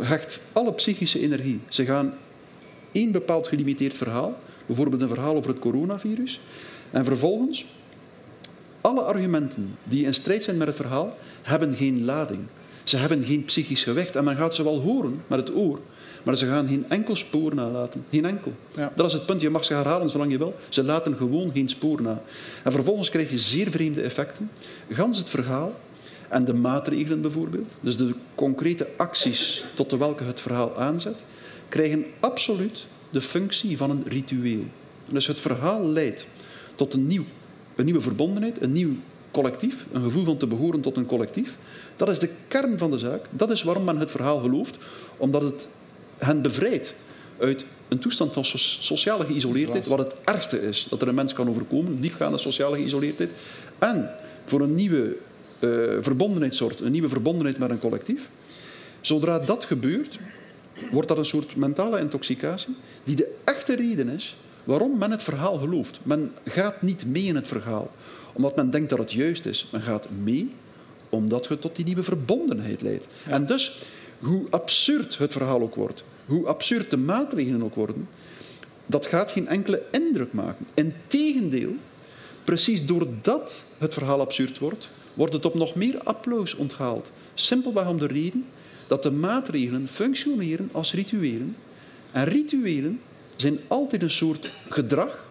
hecht 0.01 0.39
alle 0.51 0.73
psychische 0.73 1.19
energie 1.19 1.59
zich 1.69 1.89
aan 1.89 2.13
één 2.91 3.11
bepaald 3.11 3.47
gelimiteerd 3.47 3.93
verhaal. 3.93 4.39
Bijvoorbeeld 4.65 5.01
een 5.01 5.07
verhaal 5.07 5.35
over 5.35 5.49
het 5.49 5.59
coronavirus. 5.59 6.39
En 6.91 7.05
vervolgens, 7.05 7.65
alle 8.81 9.01
argumenten 9.01 9.77
die 9.83 10.05
in 10.05 10.13
strijd 10.13 10.43
zijn 10.43 10.57
met 10.57 10.67
het 10.67 10.75
verhaal, 10.75 11.17
hebben 11.41 11.75
geen 11.75 12.05
lading. 12.05 12.39
Ze 12.83 12.97
hebben 12.97 13.23
geen 13.23 13.43
psychisch 13.43 13.83
gewicht. 13.83 14.15
En 14.15 14.23
men 14.23 14.35
gaat 14.35 14.55
ze 14.55 14.63
wel 14.63 14.79
horen 14.79 15.21
met 15.27 15.39
het 15.39 15.55
oor, 15.55 15.79
maar 16.23 16.37
ze 16.37 16.47
gaan 16.47 16.67
geen 16.67 16.85
enkel 16.89 17.15
spoor 17.15 17.55
nalaten. 17.55 18.05
Geen 18.11 18.25
enkel. 18.25 18.53
Ja. 18.75 18.91
Dat 18.95 19.05
is 19.05 19.13
het 19.13 19.25
punt. 19.25 19.41
Je 19.41 19.49
mag 19.49 19.65
ze 19.65 19.73
herhalen 19.73 20.09
zolang 20.09 20.31
je 20.31 20.37
wil. 20.37 20.55
Ze 20.69 20.83
laten 20.83 21.15
gewoon 21.17 21.51
geen 21.53 21.69
spoor 21.69 22.01
na. 22.01 22.21
En 22.63 22.71
vervolgens 22.71 23.09
krijg 23.09 23.29
je 23.29 23.37
zeer 23.37 23.69
vreemde 23.71 24.01
effecten. 24.01 24.49
Gans 24.89 25.17
het 25.17 25.29
verhaal 25.29 25.73
en 26.29 26.45
de 26.45 26.53
maatregelen 26.53 27.21
bijvoorbeeld, 27.21 27.77
dus 27.79 27.97
de 27.97 28.13
concrete 28.35 28.87
acties 28.97 29.65
tot 29.73 29.89
de 29.89 29.97
welke 29.97 30.23
het 30.23 30.41
verhaal 30.41 30.77
aanzet, 30.77 31.15
krijgen 31.69 32.05
absoluut 32.19 32.87
de 33.09 33.21
functie 33.21 33.77
van 33.77 33.89
een 33.89 34.03
ritueel. 34.07 34.63
Dus 35.09 35.27
het 35.27 35.39
verhaal 35.39 35.83
leidt 35.83 36.27
tot 36.75 36.93
een, 36.93 37.07
nieuw, 37.07 37.23
een 37.75 37.85
nieuwe 37.85 38.01
verbondenheid, 38.01 38.61
een 38.61 38.71
nieuw 38.71 38.93
collectief, 39.31 39.85
een 39.91 40.01
gevoel 40.01 40.23
van 40.23 40.37
te 40.37 40.47
behoren 40.47 40.81
tot 40.81 40.97
een 40.97 41.05
collectief. 41.05 41.57
Dat 41.95 42.09
is 42.09 42.19
de 42.19 42.29
kern 42.47 42.77
van 42.77 42.91
de 42.91 42.97
zaak. 42.97 43.25
Dat 43.29 43.51
is 43.51 43.63
waarom 43.63 43.83
men 43.83 43.99
het 43.99 44.11
verhaal 44.11 44.39
gelooft, 44.39 44.77
omdat 45.17 45.41
het 45.41 45.67
hen 46.17 46.41
bevrijdt 46.41 46.95
uit 47.39 47.65
een 47.87 47.99
toestand 47.99 48.33
van 48.33 48.45
sociale 48.45 49.25
geïsoleerdheid, 49.25 49.87
wat 49.87 49.97
het 49.97 50.15
ergste 50.23 50.67
is 50.67 50.87
dat 50.89 51.01
er 51.01 51.07
een 51.07 51.15
mens 51.15 51.33
kan 51.33 51.49
overkomen, 51.49 52.01
diepgaande 52.01 52.37
sociale 52.37 52.75
geïsoleerdheid, 52.75 53.29
en 53.79 54.09
voor 54.45 54.61
een 54.61 54.75
nieuwe 54.75 55.17
uh, 55.59 55.97
verbondenheidssoort, 56.01 56.79
een 56.79 56.91
nieuwe 56.91 57.09
verbondenheid 57.09 57.57
met 57.57 57.69
een 57.69 57.79
collectief. 57.79 58.29
Zodra 59.01 59.39
dat 59.39 59.65
gebeurt, 59.65 60.19
wordt 60.91 61.07
dat 61.07 61.17
een 61.17 61.25
soort 61.25 61.55
mentale 61.55 61.99
intoxicatie, 61.99 62.75
die 63.03 63.15
de 63.15 63.35
echte 63.43 63.75
reden 63.75 64.09
is 64.09 64.35
waarom 64.65 64.97
men 64.97 65.11
het 65.11 65.23
verhaal 65.23 65.57
gelooft. 65.57 65.99
Men 66.03 66.31
gaat 66.43 66.81
niet 66.81 67.05
mee 67.05 67.23
in 67.23 67.35
het 67.35 67.47
verhaal 67.47 67.91
omdat 68.35 68.55
men 68.55 68.69
denkt 68.69 68.89
dat 68.89 68.99
het 68.99 69.11
juist 69.11 69.45
is. 69.45 69.67
Men 69.71 69.81
gaat 69.81 70.07
mee 70.23 70.53
omdat 71.09 71.47
het 71.47 71.61
tot 71.61 71.75
die 71.75 71.85
nieuwe 71.85 72.03
verbondenheid 72.03 72.81
leidt. 72.81 73.07
En 73.27 73.45
dus, 73.45 73.81
hoe 74.19 74.45
absurd 74.49 75.17
het 75.17 75.31
verhaal 75.31 75.61
ook 75.61 75.75
wordt, 75.75 76.03
hoe 76.25 76.47
absurd 76.47 76.89
de 76.89 76.97
maatregelen 76.97 77.63
ook 77.63 77.75
worden, 77.75 78.07
dat 78.85 79.07
gaat 79.07 79.31
geen 79.31 79.47
enkele 79.47 79.83
indruk 79.91 80.33
maken. 80.33 80.65
Integendeel, 80.73 81.75
precies 82.43 82.85
doordat 82.85 83.65
het 83.77 83.93
verhaal 83.93 84.21
absurd 84.21 84.59
wordt, 84.59 84.89
wordt 85.15 85.33
het 85.33 85.45
op 85.45 85.53
nog 85.53 85.75
meer 85.75 85.99
applaus 86.03 86.55
onthaald. 86.55 87.11
Simpelweg 87.33 87.87
om 87.87 87.99
de 87.99 88.07
reden 88.07 88.45
dat 88.87 89.03
de 89.03 89.11
maatregelen 89.11 89.87
functioneren 89.87 90.69
als 90.71 90.93
rituelen. 90.93 91.55
En 92.11 92.23
rituelen 92.23 92.99
zijn 93.35 93.59
altijd 93.67 94.01
een 94.01 94.11
soort 94.11 94.51
gedrag 94.69 95.27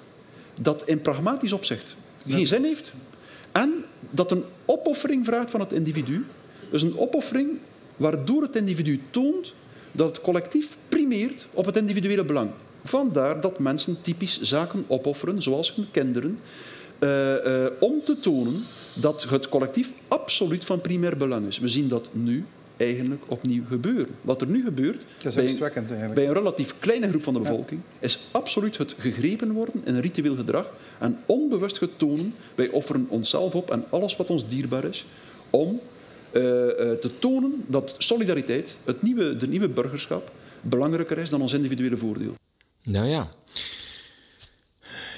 dat 0.60 0.82
in 0.88 1.00
pragmatisch 1.00 1.52
opzicht 1.52 1.96
geen 2.28 2.46
zin 2.46 2.64
heeft. 2.64 2.92
En 3.52 3.84
dat 4.10 4.30
een 4.30 4.44
opoffering 4.64 5.24
vraagt 5.24 5.50
van 5.50 5.60
het 5.60 5.72
individu. 5.72 6.26
Dus 6.70 6.82
een 6.82 6.98
opoffering 6.98 7.50
waardoor 7.96 8.42
het 8.42 8.56
individu 8.56 9.00
toont 9.10 9.54
dat 9.92 10.06
het 10.08 10.20
collectief 10.20 10.76
primeert 10.88 11.46
op 11.52 11.64
het 11.64 11.76
individuele 11.76 12.24
belang. 12.24 12.50
Vandaar 12.84 13.40
dat 13.40 13.58
mensen 13.58 14.02
typisch 14.02 14.40
zaken 14.40 14.84
opofferen, 14.86 15.42
zoals 15.42 15.74
hun 15.74 15.90
kinderen, 15.90 16.38
uh, 16.98 17.44
uh, 17.44 17.66
om 17.80 18.02
te 18.04 18.20
tonen 18.20 18.62
dat 18.94 19.26
het 19.30 19.48
collectief 19.48 19.92
absoluut 20.08 20.64
van 20.64 20.80
primair 20.80 21.16
belang 21.16 21.46
is. 21.46 21.58
We 21.58 21.68
zien 21.68 21.88
dat 21.88 22.08
nu 22.12 22.44
eigenlijk 22.76 23.22
opnieuw 23.26 23.64
gebeuren. 23.68 24.14
Wat 24.20 24.40
er 24.40 24.46
nu 24.46 24.64
gebeurt 24.64 25.04
bij 25.34 25.56
een, 25.74 25.86
bij, 26.14 26.26
een, 26.26 26.32
relatief 26.32 26.74
kleine 26.78 27.08
groep 27.08 27.22
van 27.22 27.34
de 27.34 27.40
bevolking 27.40 27.80
is 27.98 28.18
absoluut 28.30 28.76
het 28.76 28.94
gegrepen 28.98 29.52
worden 29.52 29.82
in 29.84 29.94
een 29.94 30.00
ritueel 30.00 30.34
gedrag 30.34 30.66
en 30.98 31.18
onbewust 31.26 31.78
getonen, 31.78 32.34
wij 32.54 32.68
offeren 32.68 33.06
onszelf 33.08 33.54
op 33.54 33.70
en 33.70 33.84
alles 33.90 34.16
wat 34.16 34.30
ons 34.30 34.48
dierbaar 34.48 34.84
is, 34.84 35.06
om 35.50 35.80
uh, 36.32 36.42
te 37.00 37.10
tonen 37.18 37.64
dat 37.66 37.94
solidariteit, 37.98 38.76
het 38.84 39.02
nieuwe, 39.02 39.36
de 39.36 39.48
nieuwe 39.48 39.68
burgerschap, 39.68 40.32
belangrijker 40.60 41.18
is 41.18 41.30
dan 41.30 41.42
ons 41.42 41.52
individuele 41.52 41.96
voordeel. 41.96 42.34
Nou 42.82 43.06
ja, 43.06 43.30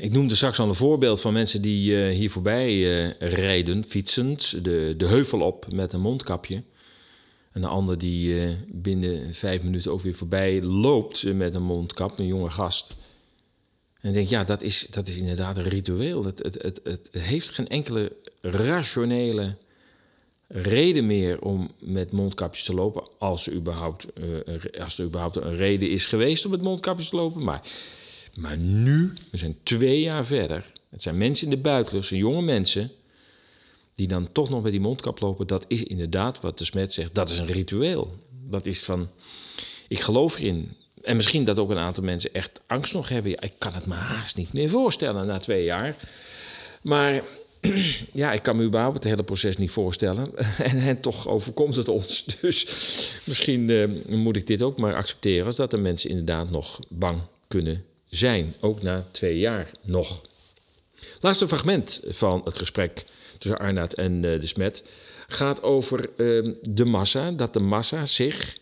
ik 0.01 0.13
noemde 0.13 0.35
straks 0.35 0.59
al 0.59 0.69
een 0.69 0.75
voorbeeld 0.75 1.21
van 1.21 1.33
mensen 1.33 1.63
die 1.63 1.91
uh, 1.91 2.15
hier 2.15 2.31
voorbij 2.31 2.75
uh, 2.75 3.11
rijden, 3.19 3.85
fietsend, 3.89 4.65
de, 4.65 4.95
de 4.97 5.07
heuvel 5.07 5.41
op 5.41 5.67
met 5.73 5.93
een 5.93 6.01
mondkapje. 6.01 6.63
En 7.57 7.63
een 7.63 7.69
ander 7.69 7.99
die 7.99 8.29
uh, 8.29 8.53
binnen 8.69 9.35
vijf 9.35 9.63
minuten 9.63 9.93
ook 9.93 10.01
weer 10.01 10.15
voorbij 10.15 10.63
loopt 10.63 11.35
met 11.35 11.55
een 11.55 11.63
mondkap, 11.63 12.19
een 12.19 12.27
jonge 12.27 12.51
gast. 12.51 12.97
En 14.01 14.13
denk, 14.13 14.29
ja, 14.29 14.45
dat 14.45 14.63
is, 14.63 14.87
dat 14.91 15.09
is 15.09 15.17
inderdaad 15.17 15.57
een 15.57 15.69
ritueel. 15.69 16.25
Het, 16.25 16.39
het, 16.39 16.63
het, 16.63 16.81
het 16.85 17.09
heeft 17.13 17.51
geen 17.51 17.69
enkele 17.69 18.13
rationele 18.41 19.57
reden 20.47 21.07
meer 21.07 21.41
om 21.41 21.71
met 21.79 22.13
mondkapjes 22.13 22.65
te 22.65 22.73
lopen. 22.73 23.09
Als 23.19 23.47
er 23.47 23.53
überhaupt, 23.53 24.07
als 24.81 24.99
er 24.99 25.05
überhaupt 25.05 25.37
een 25.37 25.57
reden 25.57 25.91
is 25.91 26.07
geweest 26.07 26.45
om 26.45 26.51
met 26.51 26.63
mondkapjes 26.63 27.09
te 27.09 27.17
lopen. 27.17 27.45
Maar 27.45 27.63
maar 28.35 28.57
nu, 28.57 29.13
we 29.31 29.37
zijn 29.37 29.57
twee 29.63 30.01
jaar 30.01 30.27
verder. 30.27 30.73
Het 30.89 31.03
zijn 31.03 31.19
mensen 31.19 31.45
in 31.45 31.55
de 31.55 31.61
buitenlucht, 31.63 32.09
jonge 32.09 32.43
mensen. 32.43 32.91
Die 33.97 34.07
dan 34.07 34.33
toch 34.33 34.51
nog 34.51 34.63
met 34.63 34.73
die 34.73 34.81
mondkap 34.81 35.21
lopen. 35.21 35.47
Dat 35.47 35.65
is 35.69 35.83
inderdaad 35.83 36.41
wat 36.41 36.59
de 36.59 36.65
smet 36.65 36.93
zegt. 36.93 37.15
Dat 37.15 37.31
is 37.31 37.39
een 37.39 37.47
ritueel. 37.47 38.15
Dat 38.31 38.67
is 38.67 38.83
van. 38.83 39.09
Ik 39.89 40.01
geloof 40.01 40.39
erin. 40.39 40.77
En 41.03 41.17
misschien 41.17 41.45
dat 41.45 41.59
ook 41.59 41.71
een 41.71 41.79
aantal 41.79 42.05
mensen 42.05 42.33
echt 42.33 42.61
angst 42.67 42.95
nog 42.95 43.09
hebben. 43.09 43.31
Ja, 43.31 43.41
ik 43.41 43.53
kan 43.59 43.73
het 43.73 43.87
me 43.87 43.95
haast 43.95 44.37
niet 44.37 44.53
meer 44.53 44.71
voorstellen 44.71 45.27
na 45.27 45.39
twee 45.39 45.65
jaar. 45.65 45.97
Maar 46.83 47.23
ja, 48.13 48.33
ik 48.33 48.43
kan 48.43 48.57
me 48.57 48.65
überhaupt 48.65 48.95
het 48.95 49.05
hele 49.05 49.23
proces 49.23 49.57
niet 49.57 49.71
voorstellen. 49.71 50.31
En, 50.59 50.79
en 50.79 51.01
toch 51.01 51.29
overkomt 51.29 51.77
het 51.77 51.89
ons. 51.89 52.25
Dus 52.41 52.67
misschien 53.25 53.69
uh, 53.69 53.89
moet 54.09 54.37
ik 54.37 54.47
dit 54.47 54.63
ook 54.63 54.79
maar 54.79 54.95
accepteren. 54.95 55.47
Als 55.47 55.57
dat 55.57 55.71
de 55.71 55.79
mensen 55.79 56.11
inderdaad 56.11 56.51
nog 56.51 56.81
bang 56.89 57.21
kunnen 57.49 57.85
zijn, 58.09 58.55
ook 58.61 58.83
na 58.83 59.07
twee 59.11 59.39
jaar 59.39 59.71
nog. 59.83 60.23
Laatste 61.21 61.49
fragment 61.49 62.01
van 62.09 62.41
het 62.45 62.57
gesprek 62.57 63.05
tussen 63.39 63.59
Arnaud 63.59 63.95
en 63.95 64.13
uh, 64.13 64.41
de 64.41 64.47
Smet 64.47 64.83
gaat 65.27 65.63
over 65.63 66.09
uh, 66.17 66.55
de 66.63 66.85
massa, 66.85 67.31
dat 67.31 67.53
de 67.53 67.61
massa 67.61 68.07
zich 68.07 68.57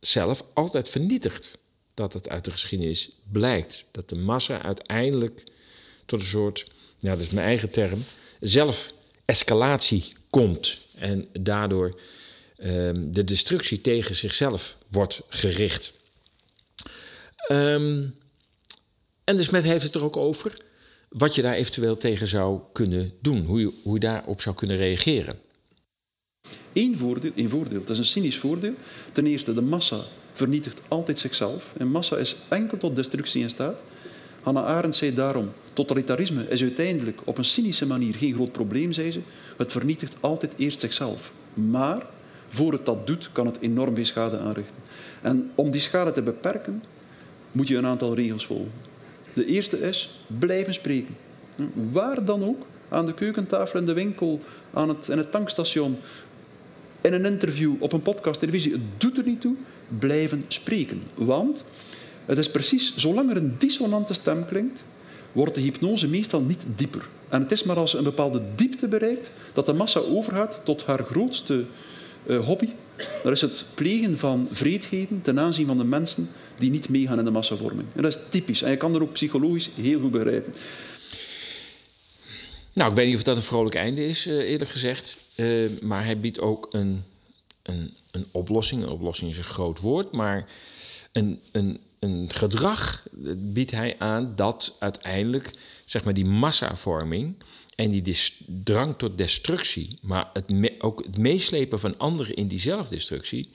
zelf 0.00 0.44
altijd 0.54 0.88
vernietigt. 0.88 1.58
Dat 1.94 2.12
het 2.12 2.28
uit 2.28 2.44
de 2.44 2.50
geschiedenis 2.50 3.10
blijkt. 3.32 3.86
Dat 3.90 4.08
de 4.08 4.16
massa 4.16 4.62
uiteindelijk 4.62 5.44
tot 6.06 6.20
een 6.20 6.26
soort, 6.26 6.66
ja, 6.98 7.10
dat 7.10 7.20
is 7.20 7.30
mijn 7.30 7.46
eigen 7.46 7.70
term, 7.70 8.04
zelf-escalatie 8.40 10.12
komt. 10.30 10.78
En 10.94 11.28
daardoor 11.32 12.00
uh, 12.58 12.90
de 12.94 13.24
destructie 13.24 13.80
tegen 13.80 14.14
zichzelf 14.14 14.76
wordt 14.88 15.20
gericht. 15.28 15.92
Um, 17.50 18.18
en 19.24 19.36
de 19.36 19.42
smet 19.42 19.64
heeft 19.64 19.84
het 19.84 19.94
er 19.94 20.04
ook 20.04 20.16
over 20.16 20.56
wat 21.16 21.34
je 21.34 21.42
daar 21.42 21.54
eventueel 21.54 21.96
tegen 21.96 22.28
zou 22.28 22.60
kunnen 22.72 23.12
doen. 23.20 23.44
Hoe 23.44 23.60
je, 23.60 23.72
hoe 23.82 23.94
je 23.94 24.00
daarop 24.00 24.40
zou 24.40 24.56
kunnen 24.56 24.76
reageren. 24.76 25.38
Eén 26.72 26.98
voordeel, 26.98 27.30
één 27.34 27.50
voordeel, 27.50 27.80
dat 27.80 27.90
is 27.90 27.98
een 27.98 28.04
cynisch 28.04 28.38
voordeel. 28.38 28.74
Ten 29.12 29.26
eerste, 29.26 29.54
de 29.54 29.60
massa 29.60 30.00
vernietigt 30.32 30.80
altijd 30.88 31.18
zichzelf. 31.18 31.74
En 31.78 31.88
massa 31.88 32.16
is 32.16 32.36
enkel 32.48 32.78
tot 32.78 32.96
destructie 32.96 33.42
in 33.42 33.50
staat. 33.50 33.82
Hannah 34.42 34.66
Arendt 34.66 34.96
zei 34.96 35.14
daarom, 35.14 35.52
totalitarisme 35.72 36.48
is 36.48 36.62
uiteindelijk 36.62 37.20
op 37.24 37.38
een 37.38 37.44
cynische 37.44 37.86
manier 37.86 38.14
geen 38.14 38.34
groot 38.34 38.52
probleem, 38.52 38.92
zei 38.92 39.12
ze. 39.12 39.20
Het 39.56 39.72
vernietigt 39.72 40.14
altijd 40.20 40.52
eerst 40.56 40.80
zichzelf. 40.80 41.32
Maar 41.54 42.06
voor 42.48 42.72
het 42.72 42.86
dat 42.86 43.06
doet, 43.06 43.30
kan 43.32 43.46
het 43.46 43.58
enorm 43.60 43.94
veel 43.94 44.04
schade 44.04 44.38
aanrichten. 44.38 44.76
En 45.22 45.50
om 45.54 45.70
die 45.70 45.80
schade 45.80 46.12
te 46.12 46.22
beperken, 46.22 46.82
moet 47.52 47.68
je 47.68 47.76
een 47.76 47.86
aantal 47.86 48.14
regels 48.14 48.46
volgen. 48.46 48.93
De 49.34 49.46
eerste 49.46 49.80
is 49.80 50.20
blijven 50.26 50.74
spreken. 50.74 51.16
Waar 51.92 52.24
dan 52.24 52.44
ook, 52.44 52.66
aan 52.88 53.06
de 53.06 53.14
keukentafel, 53.14 53.78
in 53.78 53.86
de 53.86 53.92
winkel, 53.92 54.40
aan 54.72 54.88
het, 54.88 55.08
in 55.08 55.18
het 55.18 55.30
tankstation, 55.30 55.96
in 57.00 57.12
een 57.12 57.24
interview, 57.24 57.74
op 57.78 57.92
een 57.92 58.02
podcast, 58.02 58.40
televisie. 58.40 58.72
Het 58.72 58.80
doet 58.98 59.18
er 59.18 59.24
niet 59.24 59.40
toe. 59.40 59.54
Blijven 59.98 60.44
spreken. 60.48 61.02
Want 61.14 61.64
het 62.24 62.38
is 62.38 62.50
precies, 62.50 62.96
zolang 62.96 63.30
er 63.30 63.36
een 63.36 63.54
dissonante 63.58 64.14
stem 64.14 64.46
klinkt, 64.46 64.84
wordt 65.32 65.54
de 65.54 65.60
hypnose 65.60 66.08
meestal 66.08 66.40
niet 66.40 66.64
dieper. 66.74 67.08
En 67.28 67.40
het 67.40 67.52
is 67.52 67.64
maar 67.64 67.76
als 67.76 67.90
ze 67.90 67.98
een 67.98 68.04
bepaalde 68.04 68.42
diepte 68.54 68.88
bereikt, 68.88 69.30
dat 69.52 69.66
de 69.66 69.72
massa 69.72 70.00
overgaat 70.00 70.60
tot 70.62 70.84
haar 70.84 71.04
grootste 71.04 71.64
uh, 72.26 72.46
hobby. 72.46 72.68
Dat 73.22 73.32
is 73.32 73.40
het 73.40 73.64
plegen 73.74 74.18
van 74.18 74.48
vreedheden 74.50 75.22
ten 75.22 75.40
aanzien 75.40 75.66
van 75.66 75.78
de 75.78 75.84
mensen 75.84 76.30
die 76.58 76.70
niet 76.70 76.88
meegaan 76.88 77.18
in 77.18 77.24
de 77.24 77.30
massavorming. 77.30 77.88
En 77.94 78.02
dat 78.02 78.16
is 78.16 78.22
typisch. 78.28 78.62
En 78.62 78.70
je 78.70 78.76
kan 78.76 78.94
er 78.94 79.02
ook 79.02 79.12
psychologisch 79.12 79.70
heel 79.74 80.00
goed 80.00 80.10
begrijpen. 80.10 80.54
Nou, 82.72 82.90
ik 82.90 82.96
weet 82.96 83.06
niet 83.06 83.16
of 83.16 83.22
dat 83.22 83.36
een 83.36 83.42
vrolijk 83.42 83.74
einde 83.74 84.06
is, 84.06 84.26
uh, 84.26 84.50
eerlijk 84.50 84.70
gezegd. 84.70 85.16
Uh, 85.36 85.70
maar 85.82 86.04
hij 86.04 86.18
biedt 86.20 86.40
ook 86.40 86.68
een, 86.70 87.04
een, 87.62 87.94
een 88.10 88.26
oplossing. 88.30 88.82
Een 88.82 88.88
oplossing 88.88 89.30
is 89.30 89.38
een 89.38 89.44
groot 89.44 89.80
woord, 89.80 90.12
maar 90.12 90.46
een, 91.12 91.40
een, 91.52 91.78
een 91.98 92.30
gedrag 92.32 93.06
biedt 93.36 93.70
hij 93.70 93.94
aan 93.98 94.32
dat 94.36 94.76
uiteindelijk 94.78 95.50
zeg 95.84 96.04
maar, 96.04 96.14
die 96.14 96.26
massavorming 96.26 97.36
en 97.74 97.90
die 97.90 98.02
drang 98.46 98.98
tot 98.98 99.18
destructie, 99.18 99.98
maar 100.02 100.30
het 100.32 100.72
ook 100.78 101.04
het 101.04 101.18
meeslepen 101.18 101.80
van 101.80 101.98
anderen 101.98 102.34
in 102.34 102.48
die 102.48 102.60
zelfdestructie, 102.60 103.50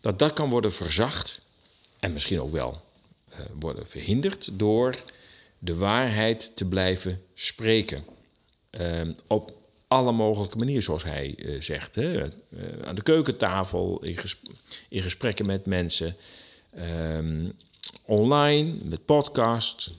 dat 0.00 0.18
dat 0.18 0.32
kan 0.32 0.50
worden 0.50 0.72
verzacht 0.72 1.40
en 1.98 2.12
misschien 2.12 2.40
ook 2.40 2.50
wel 2.50 2.82
uh, 3.30 3.38
worden 3.58 3.86
verhinderd 3.86 4.48
door 4.52 4.96
de 5.58 5.74
waarheid 5.74 6.50
te 6.54 6.64
blijven 6.64 7.22
spreken. 7.34 8.04
Uh, 8.70 9.08
op 9.26 9.52
alle 9.88 10.12
mogelijke 10.12 10.58
manieren, 10.58 10.82
zoals 10.82 11.04
hij 11.04 11.34
uh, 11.36 11.60
zegt. 11.60 11.94
Hè? 11.94 12.28
aan 12.84 12.94
de 12.94 13.02
keukentafel, 13.02 14.02
in, 14.02 14.16
in 14.88 15.02
gesprekken 15.02 15.46
met 15.46 15.66
mensen, 15.66 16.16
ehm, 16.74 17.48
online, 18.04 18.72
met 18.82 19.04
podcasts. 19.04 19.90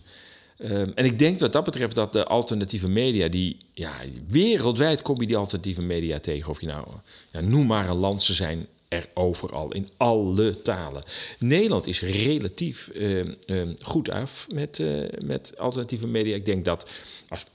Um, 0.64 0.92
en 0.96 1.06
ik 1.06 1.20
denk 1.20 1.40
wat 1.40 1.54
dat 1.54 1.64
betreft 1.64 1.96
dat 1.96 2.14
de 2.14 2.26
alternatieve 2.26 2.90
media, 2.90 3.28
die 3.28 3.58
ja, 3.74 3.94
wereldwijd 4.28 5.02
kom 5.02 5.22
je 5.22 5.28
die 5.28 5.38
alternatieve 5.38 5.82
media 5.82 6.20
tegen. 6.20 6.50
Of 6.50 6.62
je 6.62 6.68
nou, 6.68 6.88
ja, 7.32 7.40
noem 7.40 7.66
maar 7.66 7.90
een 7.90 7.96
land, 7.96 8.24
ze 8.24 8.34
zijn 8.34 8.68
er 8.88 9.08
overal, 9.14 9.74
in 9.74 9.90
alle 9.98 10.62
talen. 10.62 11.04
Nederland 11.40 11.88
is 11.88 12.02
relatief 12.02 12.90
uh, 12.94 13.18
uh, 13.20 13.62
goed 13.82 14.10
af 14.10 14.48
met, 14.54 14.80
uh, 14.80 15.04
met 15.26 15.54
alternatieve 15.58 16.08
media. 16.08 16.36
Ik 16.36 16.46
denk 16.46 16.66
dat, 16.66 16.88
als, 17.30 17.42
ik 17.42 17.48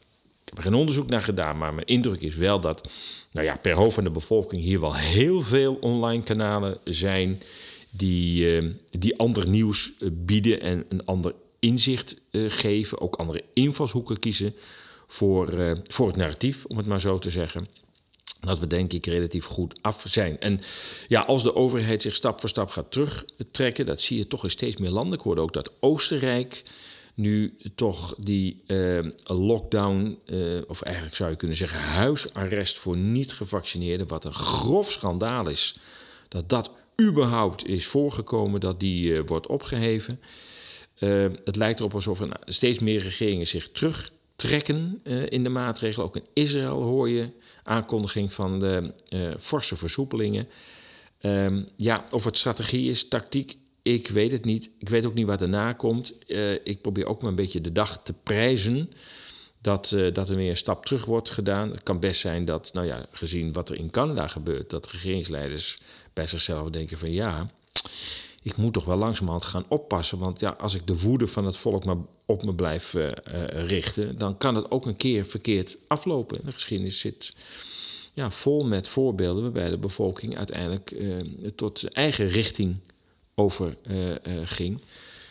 heb 0.45 0.57
er 0.57 0.63
geen 0.63 0.75
onderzoek 0.75 1.09
naar 1.09 1.23
gedaan, 1.23 1.59
maar 1.59 1.75
mijn 1.75 1.87
indruk 1.87 2.21
is 2.21 2.37
wel 2.37 2.61
dat 2.61 2.89
nou 3.31 3.47
ja, 3.47 3.57
per 3.57 3.73
hoofd 3.73 3.95
van 3.95 4.05
de 4.05 4.11
bevolking 4.11 4.63
hier 4.63 4.81
wel 4.81 4.95
heel 4.95 5.43
veel 5.43 5.77
online 5.81 6.23
kanalen 6.23 6.79
zijn 6.85 7.43
die, 7.91 8.61
die 8.91 9.19
ander 9.19 9.49
nieuws 9.49 9.93
bieden 10.13 10.61
en 10.61 10.85
een 10.89 11.05
ander 11.05 11.35
inzicht 11.67 12.17
uh, 12.31 12.51
geven, 12.51 13.01
ook 13.01 13.17
andere 13.17 13.43
invalshoeken 13.53 14.19
kiezen 14.19 14.55
voor, 15.07 15.59
uh, 15.59 15.73
voor 15.85 16.07
het 16.07 16.17
narratief, 16.17 16.65
om 16.65 16.77
het 16.77 16.87
maar 16.87 17.01
zo 17.01 17.19
te 17.19 17.31
zeggen. 17.31 17.69
Dat 18.41 18.59
we 18.59 18.67
denk 18.67 18.93
ik 18.93 19.07
relatief 19.07 19.45
goed 19.45 19.83
af 19.83 20.05
zijn. 20.09 20.39
En 20.41 20.61
ja, 21.09 21.21
als 21.21 21.43
de 21.43 21.55
overheid 21.55 22.03
zich 22.03 22.15
stap 22.15 22.41
voor 22.41 22.49
stap 22.49 22.69
gaat 22.69 22.91
terugtrekken, 22.91 23.87
dat 23.87 24.01
zie 24.01 24.19
je 24.19 24.27
toch 24.27 24.45
in 24.45 24.51
steeds 24.51 24.77
meer 24.77 24.91
landen. 24.91 25.19
Ik 25.19 25.25
hoorde 25.25 25.41
ook 25.41 25.53
dat 25.53 25.73
Oostenrijk 25.81 26.63
nu 27.15 27.57
toch 27.75 28.15
die 28.19 28.63
uh, 28.67 29.05
lockdown, 29.25 30.19
of 30.67 30.83
eigenlijk 30.83 31.17
zou 31.17 31.31
je 31.31 31.37
kunnen 31.37 31.57
zeggen 31.57 31.79
huisarrest 31.79 32.79
voor 32.79 32.97
niet-gevaccineerden, 32.97 34.07
wat 34.07 34.25
een 34.25 34.35
grof 34.35 34.91
schandaal 34.91 35.49
is, 35.49 35.79
dat 36.29 36.49
dat 36.49 36.71
überhaupt 37.01 37.67
is 37.67 37.87
voorgekomen, 37.87 38.61
dat 38.61 38.81
die 38.81 39.23
wordt 39.23 39.47
opgeheven. 39.47 40.21
Uh, 40.99 41.27
het 41.45 41.57
lijkt 41.57 41.79
erop 41.79 41.95
alsof 41.95 42.21
er 42.21 42.29
steeds 42.45 42.79
meer 42.79 43.03
regeringen 43.03 43.47
zich 43.47 43.71
terugtrekken 43.71 45.01
uh, 45.05 45.27
in 45.29 45.43
de 45.43 45.49
maatregelen. 45.49 46.07
Ook 46.07 46.17
in 46.17 46.27
Israël 46.33 46.83
hoor 46.83 47.09
je 47.09 47.31
aankondiging 47.63 48.33
van 48.33 48.59
de 48.59 48.93
uh, 49.09 49.29
forse 49.39 49.77
versoepelingen. 49.77 50.49
Ehm, 51.21 51.63
ja, 51.77 52.05
of 52.11 52.25
het 52.25 52.39
strategie 52.39 52.91
is, 52.91 53.09
tactiek, 53.09 53.57
ik 53.83 54.09
weet 54.09 54.33
het 54.33 54.45
niet. 54.45 54.71
Ik 54.79 54.89
weet 54.89 55.07
ook 55.07 55.15
niet 55.15 55.27
wat 55.27 55.43
erna 55.43 55.73
komt. 55.73 56.15
ik 56.65 56.81
probeer 56.81 57.07
ook 57.07 57.21
maar 57.21 57.31
een 57.31 57.37
beetje 57.37 57.61
de 57.61 57.73
dag 57.73 58.03
te 58.03 58.13
prijzen 58.23 58.91
dat, 59.61 59.97
dat 60.13 60.29
er 60.29 60.37
weer 60.37 60.51
een 60.51 60.57
stap 60.57 60.87
terug 60.87 61.05
wordt 61.05 61.31
gedaan. 61.31 61.71
Het 61.71 61.83
kan 61.83 62.01
best 62.01 62.21
zijn 62.21 62.45
dat, 62.45 62.71
nou 62.75 62.87
ja, 62.87 63.07
gezien 63.11 63.53
wat 63.53 63.69
er 63.69 63.79
in 63.79 63.91
Canada 63.91 64.29
gebeurt, 64.29 64.71
dat 64.71 64.91
regeringsleiders 64.91 65.79
bij 66.13 66.27
zichzelf 66.27 66.71
denken 66.71 66.99
van 66.99 67.13
ja 67.13 67.51
ik 68.47 68.57
moet 68.57 68.73
toch 68.73 68.85
wel 68.85 68.97
langzamerhand 68.97 69.45
gaan 69.45 69.65
oppassen. 69.69 70.19
Want 70.19 70.41
ja, 70.41 70.51
als 70.51 70.75
ik 70.75 70.87
de 70.87 70.99
woede 70.99 71.27
van 71.27 71.45
het 71.45 71.57
volk 71.57 71.85
maar 71.85 71.97
op 72.25 72.45
me 72.45 72.55
blijf 72.55 72.95
uh, 72.95 73.05
uh, 73.05 73.13
richten, 73.67 74.19
dan 74.19 74.39
kan 74.39 74.55
het 74.55 74.71
ook 74.71 74.87
een 74.87 74.97
keer 74.97 75.25
verkeerd 75.25 75.77
aflopen. 75.87 76.41
De 76.45 76.53
geschiedenis 76.53 77.01
zit 77.01 77.37
ja, 78.13 78.31
vol 78.31 78.67
met 78.67 78.89
voorbeelden 78.89 79.43
waarbij 79.43 79.71
de 79.71 79.79
bevolking 79.79 80.37
uiteindelijk 80.37 80.91
uh, 80.91 81.17
tot 81.55 81.85
eigen 81.85 82.29
richting 82.29 82.77
over 83.35 83.77
ging. 84.45 84.81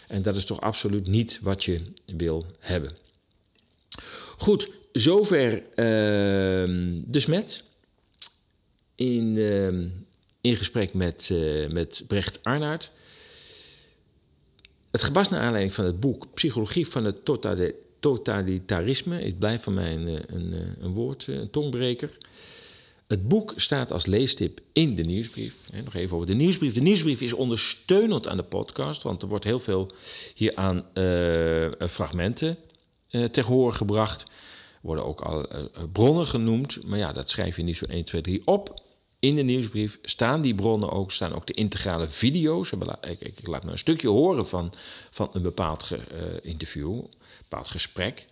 En 0.08 0.22
dat 0.22 0.36
is 0.36 0.46
toch 0.46 0.62
absoluut 0.62 1.08
niet 1.08 1.40
wat 1.42 1.64
je 1.64 1.82
wil 2.06 2.46
hebben. 2.60 2.92
Goed, 4.38 4.70
zover 4.92 5.64
ehm, 5.76 7.02
de 7.06 7.20
smet. 7.20 7.64
In, 8.96 9.38
ehm, 9.38 9.88
in 10.42 10.56
gesprek 10.56 10.94
met, 10.94 11.32
met 11.70 12.04
Brecht 12.08 12.44
Arnaert. 12.44 12.92
Het 15.02 15.12
was 15.12 15.30
naar 15.30 15.40
aanleiding 15.40 15.74
van 15.74 15.86
het 15.86 16.00
boek 16.00 16.28
Psychologie 16.34 16.88
van 16.88 17.04
het 17.04 17.26
totalitarisme. 18.00 19.22
Ik 19.22 19.40
blijf 19.40 19.64
van 19.64 19.74
mij 19.74 19.94
een, 19.94 20.36
een, 20.36 20.76
een 20.82 20.94
woord, 20.94 21.28
een 21.28 21.50
tongbreker. 21.50 22.18
Het 23.08 23.28
boek 23.28 23.54
staat 23.56 23.92
als 23.92 24.06
leestip 24.06 24.60
in 24.74 24.96
de 24.96 25.04
nieuwsbrief. 25.04 25.56
Nog 25.84 25.94
even 25.94 26.16
over 26.16 26.28
de 26.28 26.34
nieuwsbrief. 26.34 26.74
De 26.74 26.82
nieuwsbrief 26.82 27.22
is 27.22 27.34
ondersteunend 27.34 28.28
aan 28.28 28.38
de 28.38 28.44
podcast, 28.44 29.04
want 29.04 29.22
er 29.22 29.28
wordt 29.28 29.44
heel 29.44 29.60
veel 29.60 29.92
hier 30.36 30.56
aan 30.56 30.86
fragmenten 31.90 32.58
uh, 33.12 33.26
ter 33.26 33.46
horen 33.46 33.76
gebracht. 33.76 34.22
Er 34.22 34.28
worden 34.82 35.06
ook 35.06 35.22
al 35.22 35.48
bronnen 35.92 36.28
genoemd, 36.28 36.88
maar 36.88 37.00
ja, 37.00 37.12
dat 37.12 37.30
schrijf 37.30 37.56
je 37.56 37.64
niet 37.64 37.78
zo 37.78 37.86
1, 37.86 38.06
2, 38.06 38.22
3 38.22 38.42
op. 38.46 38.82
In 39.26 39.36
de 39.36 39.42
nieuwsbrief 39.42 40.00
staan 40.04 40.42
die 40.42 40.56
bronnen 40.56 40.92
ook, 40.92 41.12
staan 41.12 41.34
ook 41.36 41.48
de 41.48 41.54
integrale 41.54 42.08
video's. 42.08 42.72
Ik, 43.02 43.22
ik, 43.22 43.48
laat 43.48 43.64
maar 43.64 43.72
een 43.72 43.78
stukje 43.78 44.08
horen 44.08 44.48
van, 44.48 44.74
van 45.12 45.30
een 45.34 45.42
bepaald 45.42 45.84
ge, 45.84 45.96
uh, 45.96 46.22
interview, 46.42 46.92
een 46.92 47.10
bepaald 47.38 47.68
gesprek. 47.68 48.26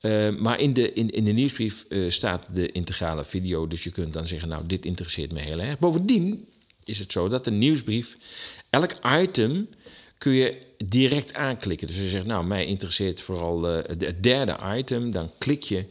Uh, 0.00 0.36
maar 0.36 0.60
in 0.60 0.72
de, 0.72 0.92
in, 0.92 1.10
in 1.10 1.24
de 1.24 1.32
nieuwsbrief 1.32 1.84
uh, 1.88 2.10
staat 2.10 2.46
de 2.52 2.72
integrale 2.72 3.24
video, 3.24 3.66
dus 3.66 3.84
je 3.84 3.90
kunt 3.90 4.12
dan 4.12 4.26
zeggen, 4.26 4.48
nou, 4.48 4.66
dit 4.66 4.84
interesseert 4.84 5.32
me 5.32 5.40
heel 5.40 5.60
erg. 5.60 5.78
Bovendien 5.78 6.46
is 6.84 6.98
het 6.98 7.12
zo 7.12 7.28
dat 7.28 7.44
de 7.44 7.50
nieuwsbrief, 7.50 8.16
elk 8.70 8.92
item 9.04 9.68
kun 10.18 10.32
je 10.32 10.58
direct 10.84 11.34
aanklikken. 11.34 11.86
Dus 11.86 11.96
je 11.96 12.08
zegt, 12.08 12.26
nou, 12.26 12.46
mij 12.46 12.66
interesseert 12.66 13.20
vooral 13.20 13.62
het 13.62 14.22
derde 14.22 14.58
item, 14.76 15.10
dan 15.10 15.30
klik 15.38 15.62
je 15.62 15.84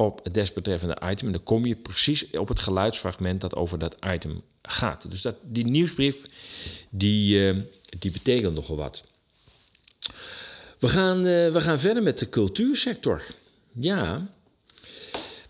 op 0.00 0.24
het 0.24 0.34
desbetreffende 0.34 0.98
item. 1.10 1.26
En 1.26 1.32
dan 1.32 1.42
kom 1.42 1.66
je 1.66 1.74
precies 1.74 2.30
op 2.30 2.48
het 2.48 2.58
geluidsfragment 2.58 3.40
dat 3.40 3.54
over 3.54 3.78
dat 3.78 3.96
item 4.14 4.42
gaat. 4.62 5.10
Dus 5.10 5.22
dat, 5.22 5.34
die 5.42 5.66
nieuwsbrief, 5.66 6.16
die, 6.88 7.52
uh, 7.52 7.62
die 7.98 8.10
betekent 8.10 8.54
nogal 8.54 8.76
wat. 8.76 9.04
We 10.78 10.88
gaan, 10.88 11.18
uh, 11.18 11.52
we 11.52 11.60
gaan 11.60 11.78
verder 11.78 12.02
met 12.02 12.18
de 12.18 12.28
cultuursector. 12.28 13.24
Ja, 13.72 14.30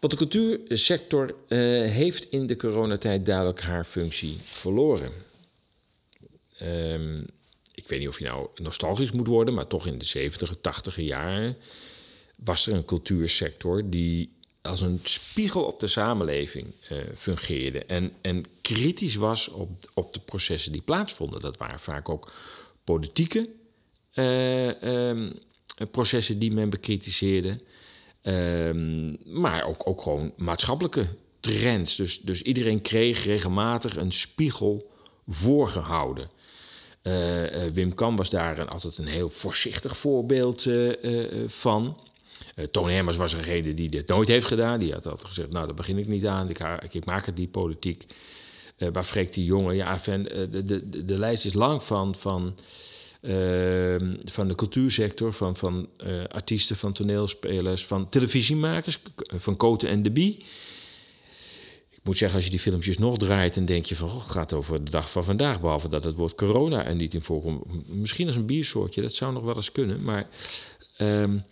want 0.00 0.12
de 0.12 0.18
cultuursector 0.18 1.34
uh, 1.48 1.58
heeft 1.90 2.30
in 2.30 2.46
de 2.46 2.56
coronatijd 2.56 3.26
duidelijk 3.26 3.60
haar 3.60 3.84
functie 3.84 4.36
verloren. 4.42 5.12
Um, 6.62 7.26
ik 7.74 7.88
weet 7.88 7.98
niet 7.98 8.08
of 8.08 8.18
je 8.18 8.24
nou 8.24 8.48
nostalgisch 8.54 9.12
moet 9.12 9.26
worden, 9.26 9.54
maar 9.54 9.66
toch 9.66 9.86
in 9.86 9.98
de 9.98 10.04
70 10.04 10.56
80 10.60 10.96
jaren 10.96 11.56
was 12.36 12.66
er 12.66 12.74
een 12.74 12.84
cultuursector 12.84 13.90
die 13.90 14.36
als 14.62 14.80
een 14.80 15.00
spiegel 15.02 15.62
op 15.62 15.80
de 15.80 15.86
samenleving 15.86 16.66
uh, 16.92 16.98
fungeerde. 17.16 17.84
En, 17.84 18.12
en 18.20 18.44
kritisch 18.62 19.14
was 19.14 19.48
op, 19.48 19.90
op 19.94 20.14
de 20.14 20.20
processen 20.20 20.72
die 20.72 20.80
plaatsvonden. 20.80 21.40
Dat 21.40 21.56
waren 21.56 21.80
vaak 21.80 22.08
ook 22.08 22.32
politieke 22.84 23.48
uh, 24.14 24.82
um, 25.08 25.32
processen 25.90 26.38
die 26.38 26.52
men 26.52 26.70
bekritiseerde. 26.70 27.60
Ehm, 28.22 29.40
maar 29.40 29.64
ook, 29.64 29.86
ook 29.86 30.02
gewoon 30.02 30.32
maatschappelijke 30.36 31.06
trends. 31.40 31.96
Dus, 31.96 32.20
dus 32.20 32.42
iedereen 32.42 32.82
kreeg 32.82 33.24
regelmatig 33.24 33.96
een 33.96 34.12
spiegel 34.12 34.90
voorgehouden. 35.26 36.30
Uh, 37.02 37.64
Wim 37.72 37.94
Kam 37.94 38.16
was 38.16 38.30
daar 38.30 38.58
een, 38.58 38.68
altijd 38.68 38.98
een 38.98 39.06
heel 39.06 39.30
voorzichtig 39.30 39.96
voorbeeld 39.96 40.66
van. 41.46 41.96
Toon 42.70 42.90
Hermers 42.90 43.16
was 43.16 43.34
degene 43.34 43.74
die 43.74 43.88
dit 43.88 44.08
nooit 44.08 44.28
heeft 44.28 44.46
gedaan. 44.46 44.78
Die 44.78 44.92
had 44.92 45.06
altijd 45.06 45.26
gezegd, 45.26 45.50
nou, 45.50 45.66
daar 45.66 45.74
begin 45.74 45.98
ik 45.98 46.08
niet 46.08 46.26
aan. 46.26 46.50
Ik, 46.50 46.60
ik 46.90 47.04
maak 47.04 47.26
het 47.26 47.36
die 47.36 47.48
politiek. 47.48 48.04
waar 48.92 49.04
Freek 49.04 49.32
die 49.32 49.44
jongen... 49.44 49.74
Ja, 49.74 49.98
fan, 49.98 50.22
de, 50.22 50.64
de, 50.64 51.04
de 51.04 51.18
lijst 51.18 51.44
is 51.44 51.52
lang 51.52 51.82
van... 51.82 52.14
van 52.14 52.54
Ehm, 53.20 54.14
van 54.24 54.48
de 54.48 54.54
cultuursector, 54.54 55.32
van, 55.32 55.56
van 55.56 55.88
artiesten, 56.28 56.76
van 56.76 56.92
toneelspelers, 56.92 57.86
van 57.86 58.08
televisiemakers, 58.08 58.98
van 59.16 59.56
Cote 59.56 59.88
en 59.88 60.02
de 60.02 60.10
Bie. 60.10 60.38
Ik 61.90 62.00
moet 62.04 62.16
zeggen, 62.16 62.36
als 62.36 62.44
je 62.44 62.50
die 62.50 62.60
filmpjes 62.60 62.98
nog 62.98 63.18
draait, 63.18 63.54
dan 63.54 63.64
denk 63.64 63.86
je 63.86 63.96
van, 63.96 64.08
oh, 64.08 64.22
het 64.22 64.32
gaat 64.32 64.52
over 64.52 64.84
de 64.84 64.90
dag 64.90 65.10
van 65.10 65.24
vandaag, 65.24 65.60
behalve 65.60 65.88
dat 65.88 66.04
het 66.04 66.14
woord 66.14 66.34
corona 66.34 66.84
er 66.84 66.94
niet 66.94 67.14
in 67.14 67.22
voorkomt. 67.22 67.64
Misschien 67.86 68.26
als 68.26 68.36
een 68.36 68.46
biersoortje, 68.46 69.02
dat 69.02 69.12
zou 69.12 69.32
nog 69.32 69.42
wel 69.42 69.56
eens 69.56 69.72
kunnen, 69.72 70.02
maar 70.02 70.28
um, 70.98 71.44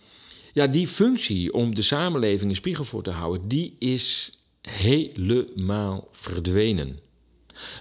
ja, 0.53 0.67
die 0.67 0.87
functie 0.87 1.53
om 1.53 1.75
de 1.75 1.81
samenleving 1.81 2.49
in 2.49 2.55
spiegel 2.55 2.83
voor 2.83 3.03
te 3.03 3.11
houden, 3.11 3.47
die 3.47 3.75
is 3.79 4.31
helemaal 4.61 6.07
verdwenen. 6.11 6.99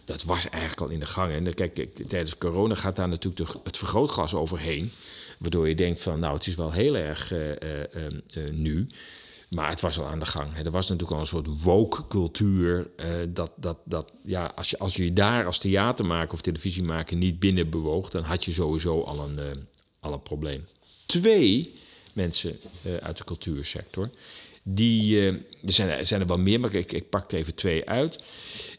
Dat 0.05 0.22
was 0.22 0.48
eigenlijk 0.48 0.81
al 0.81 0.88
in 0.88 1.00
de 1.00 1.07
gang. 1.07 1.33
En 1.33 1.55
kijk, 1.55 1.88
tijdens 2.09 2.38
corona 2.38 2.74
gaat 2.74 2.96
daar 2.96 3.09
natuurlijk 3.09 3.55
het 3.64 3.79
vergrootglas 3.79 4.35
overheen. 4.35 4.90
Waardoor 5.38 5.68
je 5.68 5.74
denkt 5.74 6.00
van, 6.00 6.20
nou, 6.20 6.35
het 6.35 6.46
is 6.46 6.55
wel 6.55 6.72
heel 6.72 6.96
erg 6.96 7.33
uh, 7.33 7.48
uh, 7.48 7.55
uh, 8.37 8.52
nu. 8.52 8.87
Maar 9.50 9.68
het 9.68 9.81
was 9.81 9.98
al 9.98 10.07
aan 10.07 10.18
de 10.18 10.26
gang. 10.26 10.57
Er 10.57 10.70
was 10.70 10.88
natuurlijk 10.88 11.12
al 11.14 11.20
een 11.20 11.26
soort 11.26 11.62
woke-cultuur. 11.62 12.90
dat, 13.29 13.52
dat, 13.57 13.79
dat, 13.85 14.12
ja, 14.24 14.52
als, 14.55 14.70
je, 14.70 14.79
als 14.79 14.94
je 14.94 15.12
daar 15.12 15.46
als 15.46 15.59
theatermaker 15.59 16.33
of 16.33 16.40
televisiemaker 16.40 17.16
niet 17.16 17.38
binnen 17.38 17.70
bewoog... 17.70 18.11
dan 18.11 18.22
had 18.22 18.44
je 18.44 18.52
sowieso 18.52 19.02
al 19.02 19.29
een, 19.29 19.66
al 20.00 20.12
een 20.12 20.22
probleem. 20.22 20.66
Twee 21.07 21.74
mensen 22.16 22.59
uit 23.02 23.18
de 23.18 23.24
cultuursector 23.24 24.11
die, 24.68 25.20
uh, 25.20 25.26
er, 25.26 25.72
zijn, 25.72 25.88
er 25.88 26.07
zijn 26.07 26.20
er 26.20 26.26
wel 26.26 26.38
meer, 26.38 26.61
maar 26.61 26.74
ik, 26.74 26.92
ik 26.92 27.11
pak 27.11 27.33
er 27.33 27.38
even 27.38 27.55
twee 27.55 27.88
uit. 27.88 28.18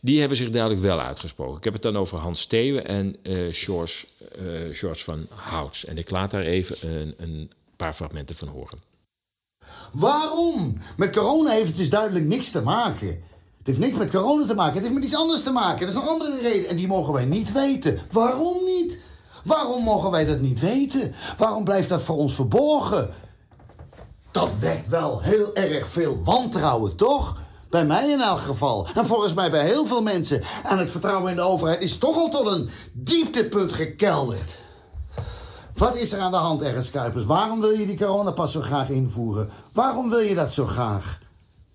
Die 0.01 0.19
hebben 0.19 0.37
zich 0.37 0.49
duidelijk 0.49 0.81
wel 0.81 0.99
uitgesproken. 0.99 1.57
Ik 1.57 1.63
heb 1.63 1.73
het 1.73 1.81
dan 1.81 1.97
over 1.97 2.17
Hans 2.17 2.41
Steeuwen 2.41 2.85
en 2.85 3.15
George, 3.51 4.05
uh, 4.41 4.75
George 4.75 5.03
van 5.03 5.27
Houts. 5.29 5.85
En 5.85 5.97
ik 5.97 6.09
laat 6.09 6.31
daar 6.31 6.41
even 6.41 6.89
een, 6.89 7.13
een 7.17 7.51
paar 7.75 7.93
fragmenten 7.93 8.35
van 8.35 8.47
horen. 8.47 8.79
Waarom? 9.91 10.77
Met 10.97 11.11
corona 11.11 11.51
heeft 11.51 11.67
het 11.67 11.77
dus 11.77 11.89
duidelijk 11.89 12.25
niks 12.25 12.51
te 12.51 12.61
maken. 12.61 13.07
Het 13.57 13.67
heeft 13.75 13.79
niks 13.79 13.97
met 13.97 14.11
corona 14.11 14.45
te 14.45 14.55
maken. 14.55 14.73
Het 14.73 14.81
heeft 14.81 14.93
met 14.93 15.03
iets 15.03 15.15
anders 15.15 15.43
te 15.43 15.51
maken. 15.51 15.79
Dat 15.79 15.95
is 15.95 16.01
een 16.01 16.07
andere 16.07 16.39
reden. 16.41 16.69
En 16.69 16.75
die 16.75 16.87
mogen 16.87 17.13
wij 17.13 17.25
niet 17.25 17.51
weten. 17.51 17.99
Waarom 18.11 18.63
niet? 18.63 18.97
Waarom 19.43 19.83
mogen 19.83 20.11
wij 20.11 20.25
dat 20.25 20.39
niet 20.39 20.59
weten? 20.59 21.13
Waarom 21.37 21.63
blijft 21.63 21.89
dat 21.89 22.03
voor 22.03 22.17
ons 22.17 22.33
verborgen? 22.33 23.13
Dat 24.37 24.59
wekt 24.59 24.87
wel 24.87 25.21
heel 25.21 25.55
erg 25.55 25.87
veel 25.87 26.23
wantrouwen, 26.23 26.95
toch? 26.95 27.37
Bij 27.69 27.85
mij 27.85 28.09
in 28.09 28.21
elk 28.21 28.39
geval. 28.39 28.87
En 28.95 29.05
volgens 29.05 29.33
mij 29.33 29.51
bij 29.51 29.65
heel 29.65 29.85
veel 29.85 30.01
mensen. 30.01 30.41
En 30.63 30.77
het 30.77 30.91
vertrouwen 30.91 31.29
in 31.29 31.35
de 31.35 31.41
overheid 31.41 31.81
is 31.81 31.97
toch 31.97 32.15
al 32.15 32.29
tot 32.29 32.45
een 32.45 32.69
dieptepunt 32.93 33.73
gekelderd. 33.73 34.55
Wat 35.75 35.95
is 35.95 36.11
er 36.11 36.19
aan 36.19 36.31
de 36.31 36.37
hand, 36.37 36.61
Ernst 36.61 36.91
Kuipers? 36.91 37.25
Waarom 37.25 37.61
wil 37.61 37.69
je 37.69 37.85
die 37.85 37.97
coronapas 37.97 38.51
zo 38.51 38.61
graag 38.61 38.89
invoeren? 38.89 39.49
Waarom 39.73 40.09
wil 40.09 40.19
je 40.19 40.35
dat 40.35 40.53
zo 40.53 40.65
graag? 40.65 41.19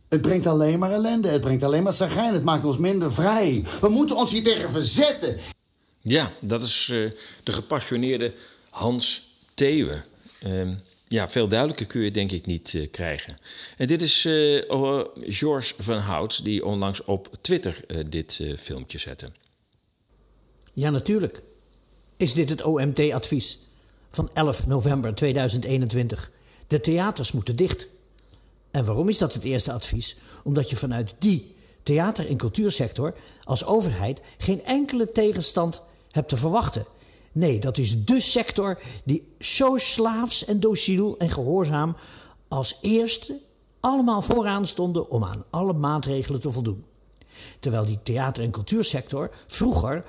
Het 0.08 0.20
brengt 0.20 0.46
alleen 0.46 0.78
maar 0.78 0.90
ellende, 0.90 1.28
het 1.28 1.40
brengt 1.40 1.64
alleen 1.64 1.82
maar 1.82 1.92
zagrijn, 1.92 2.34
het 2.34 2.44
maakt 2.44 2.64
ons 2.64 2.78
minder 2.78 3.12
vrij. 3.12 3.64
We 3.80 3.88
moeten 3.88 4.16
ons 4.16 4.30
hier 4.30 4.42
tegen 4.42 4.70
verzetten. 4.70 5.38
Ja, 5.98 6.30
dat 6.40 6.62
is 6.62 6.88
uh, 6.92 7.10
de 7.42 7.52
gepassioneerde 7.52 8.34
Hans 8.70 9.34
Theeuwen. 9.54 10.04
Uh, 10.46 10.68
ja, 11.12 11.28
veel 11.28 11.48
duidelijker 11.48 11.86
kun 11.86 12.00
je 12.00 12.10
denk 12.10 12.32
ik 12.32 12.46
niet 12.46 12.72
uh, 12.72 12.90
krijgen. 12.90 13.36
En 13.76 13.86
dit 13.86 14.02
is 14.02 14.24
uh, 14.24 15.04
George 15.14 15.74
van 15.78 15.98
Houts, 15.98 16.42
die 16.42 16.64
onlangs 16.64 17.04
op 17.04 17.30
Twitter 17.40 17.84
dit 18.08 18.40
filmpje 18.58 18.98
zette. 18.98 19.28
Ja, 20.72 20.90
natuurlijk. 20.90 21.42
Is 22.16 22.34
dit 22.34 22.48
het 22.48 22.62
OMT-advies 22.62 23.58
van 24.10 24.30
11 24.34 24.66
november 24.66 25.14
2021? 25.14 26.30
De 26.66 26.80
theaters 26.80 27.32
moeten 27.32 27.56
dicht. 27.56 27.88
En 28.70 28.84
waarom 28.84 29.08
is 29.08 29.18
dat 29.18 29.34
het 29.34 29.44
eerste 29.44 29.72
advies? 29.72 30.16
Omdat 30.44 30.70
je 30.70 30.76
vanuit 30.76 31.14
die 31.18 31.54
theater- 31.82 32.28
en 32.28 32.36
cultuursector 32.36 33.14
als 33.44 33.64
overheid 33.64 34.20
geen 34.38 34.64
enkele 34.64 35.10
tegenstand 35.10 35.82
hebt 36.10 36.28
te 36.28 36.36
verwachten. 36.36 36.86
Nee, 37.32 37.58
dat 37.58 37.78
is 37.78 38.04
de 38.04 38.20
sector 38.20 38.80
die 39.04 39.34
zo 39.38 39.76
slaafs 39.76 40.44
en 40.44 40.60
dociel 40.60 41.16
en 41.18 41.30
gehoorzaam 41.30 41.96
als 42.48 42.78
eerste 42.80 43.40
allemaal 43.80 44.22
vooraan 44.22 44.66
stonden 44.66 45.10
om 45.10 45.24
aan 45.24 45.44
alle 45.50 45.72
maatregelen 45.72 46.40
te 46.40 46.52
voldoen. 46.52 46.84
Terwijl 47.60 47.84
die 47.84 47.98
theater- 48.02 48.44
en 48.44 48.50
cultuursector 48.50 49.30
vroeger 49.46 50.04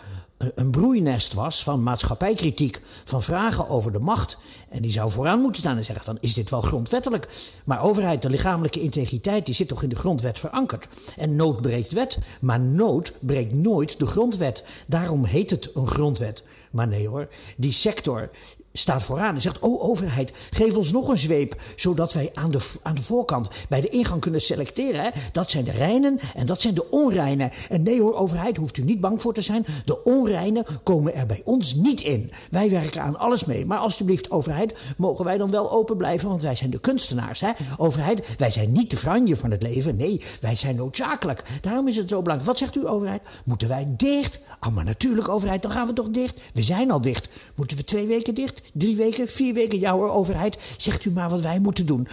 een 0.56 0.72
broeinest 0.72 1.34
was 1.34 1.64
van 1.64 1.84
maatschappijkritiek, 1.84 2.82
van 3.04 3.24
vragen 3.24 3.70
over 3.70 3.92
de 3.92 4.00
macht. 4.00 4.38
En 4.70 4.82
die 4.82 4.92
zou 4.92 5.12
vooraan 5.12 5.40
moeten 5.40 5.62
staan 5.62 5.78
en 5.78 5.84
zeggen 5.84 6.06
van, 6.06 6.18
is 6.20 6.34
dit 6.34 6.50
wel 6.50 6.62
grondwettelijk? 6.62 7.28
Maar 7.66 7.82
overheid, 7.82 8.22
de 8.22 8.30
lichamelijke 8.30 8.82
integriteit, 8.82 9.46
die 9.46 9.56
zit 9.56 9.68
toch 9.68 9.84
in 9.84 9.90
de 9.90 9.96
grondwet 9.96 10.40
verankerd. 10.40 10.88
En 11.18 11.36
nood 11.36 11.62
breekt 11.62 11.92
wet, 11.92 12.18
maar 12.42 12.60
nood 12.60 13.14
breekt 13.20 13.54
nooit 13.54 14.00
de 14.00 14.06
grondwet. 14.06 14.64
Daarom 14.88 15.26
heet 15.26 15.50
het 15.50 15.70
een 15.74 15.88
grondwet. 15.88 16.44
Maar 16.74 16.88
nee 16.88 17.08
hoor, 17.08 17.28
die 17.58 17.72
sector 17.72 18.30
staat 18.74 19.04
vooraan 19.04 19.36
en 19.36 19.42
zegt: 19.42 19.60
Oh, 19.60 19.84
overheid, 19.84 20.32
geef 20.52 20.76
ons 20.76 20.92
nog 20.92 21.08
een 21.08 21.18
zweep. 21.18 21.56
Zodat 21.76 22.14
wij 22.14 22.30
aan 22.34 22.52
de, 22.52 22.60
aan 22.82 22.96
de 22.96 23.02
voorkant 23.02 23.50
bij 23.70 23.82
de 23.82 23.90
ingang 23.90 24.22
kunnen 24.22 24.42
selecteren. 24.42 25.04
Hè? 25.04 25.10
Dat 25.32 25.52
zijn 25.52 25.64
de 25.64 25.72
reinen 25.72 26.20
en 26.36 26.46
dat 26.46 26.62
zijn 26.62 26.74
de 26.74 26.90
onreinen. 26.90 27.52
En 27.70 27.84
nee 27.84 28.02
hoor, 28.02 28.14
overheid, 28.14 28.58
hoeft 28.58 28.78
u 28.78 28.84
niet 28.84 29.02
bang 29.02 29.22
voor 29.22 29.34
te 29.34 29.42
zijn. 29.42 29.66
De 29.86 30.04
onreinen 30.04 30.66
komen 30.84 31.16
er 31.16 31.26
bij 31.26 31.42
ons 31.44 31.76
niet 31.76 32.02
in. 32.02 32.32
Wij 32.52 32.70
werken 32.70 33.02
aan 33.02 33.20
alles 33.20 33.46
mee. 33.46 33.66
Maar 33.66 33.78
alstublieft, 33.78 34.32
overheid, 34.32 34.76
mogen 34.98 35.26
wij 35.26 35.38
dan 35.38 35.52
wel 35.52 35.72
open 35.72 35.98
blijven? 35.98 36.30
Want 36.30 36.42
wij 36.42 36.56
zijn 36.56 36.70
de 36.70 36.80
kunstenaars. 36.80 37.40
Hè? 37.40 37.52
Overheid, 37.78 38.36
wij 38.38 38.52
zijn 38.52 38.72
niet 38.72 38.90
de 38.90 38.98
franje 38.98 39.36
van 39.36 39.52
het 39.52 39.62
leven. 39.62 39.96
Nee, 39.96 40.22
wij 40.42 40.56
zijn 40.56 40.76
noodzakelijk. 40.76 41.44
Daarom 41.62 41.88
is 41.88 41.96
het 41.96 42.10
zo 42.10 42.22
belangrijk. 42.22 42.50
Wat 42.50 42.58
zegt 42.58 42.76
u, 42.76 42.88
overheid? 42.88 43.22
Moeten 43.46 43.68
wij 43.68 43.86
dicht? 43.98 44.40
Oh, 44.60 44.76
maar 44.76 44.86
natuurlijk, 44.86 45.28
overheid, 45.28 45.62
dan 45.62 45.72
gaan 45.72 45.88
we 45.88 45.94
toch 45.94 46.10
dicht? 46.10 46.42
We 46.54 46.64
zijn 46.64 46.92
al 46.92 47.02
dicht. 47.02 47.30
Moeten 47.56 47.78
we 47.78 47.84
twee 47.84 48.08
weken 48.08 48.36
dicht? 48.36 48.62
Drie 48.74 48.96
weken, 48.96 49.28
vier 49.28 49.54
weken, 49.54 49.90
hoor, 49.90 50.10
overheid, 50.10 50.76
zegt 50.78 51.06
u 51.06 51.12
maar 51.12 51.30
wat 51.30 51.42
wij 51.42 51.60
moeten 51.60 51.86
doen. 51.86 52.08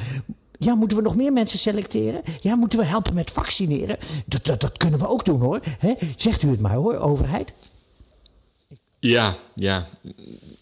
Ja, 0.58 0.74
moeten 0.74 0.96
we 0.96 1.02
nog 1.02 1.16
meer 1.16 1.32
mensen 1.32 1.58
selecteren? 1.58 2.22
Ja, 2.40 2.54
moeten 2.54 2.78
we 2.78 2.84
helpen 2.84 3.14
met 3.14 3.30
vaccineren? 3.30 3.96
Dat, 4.26 4.44
dat, 4.44 4.60
dat 4.60 4.76
kunnen 4.76 4.98
we 4.98 5.08
ook 5.08 5.24
doen 5.24 5.40
hoor. 5.40 5.60
He? 5.78 5.94
Zegt 6.16 6.42
u 6.42 6.50
het 6.50 6.60
maar 6.60 6.74
hoor, 6.74 6.96
overheid. 6.96 7.52
Ja, 8.98 9.36
ja, 9.54 9.88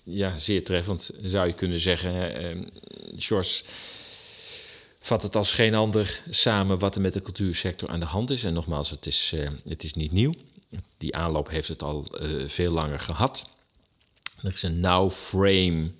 ja, 0.02 0.38
zeer 0.38 0.64
treffend 0.64 1.10
zou 1.22 1.46
je 1.46 1.52
kunnen 1.52 1.80
zeggen. 1.80 2.34
Ehm, 2.34 2.62
George 3.16 3.62
vat 4.98 5.22
het 5.22 5.36
als 5.36 5.52
geen 5.52 5.74
ander 5.74 6.22
samen 6.30 6.78
wat 6.78 6.94
er 6.94 7.00
met 7.00 7.12
de 7.12 7.22
cultuursector 7.22 7.88
aan 7.88 8.00
de 8.00 8.06
hand 8.06 8.30
is. 8.30 8.44
En 8.44 8.52
nogmaals, 8.52 8.90
het 8.90 9.06
is, 9.06 9.32
uh, 9.34 9.48
het 9.64 9.82
is 9.82 9.94
niet 9.94 10.12
nieuw. 10.12 10.34
Die 10.96 11.16
aanloop 11.16 11.48
heeft 11.48 11.68
het 11.68 11.82
al 11.82 12.06
uh, 12.20 12.48
veel 12.48 12.72
langer 12.72 12.98
gehad. 12.98 13.48
Er 14.42 14.52
is 14.52 14.62
een 14.62 14.80
nauw 14.80 15.10
frame 15.10 15.90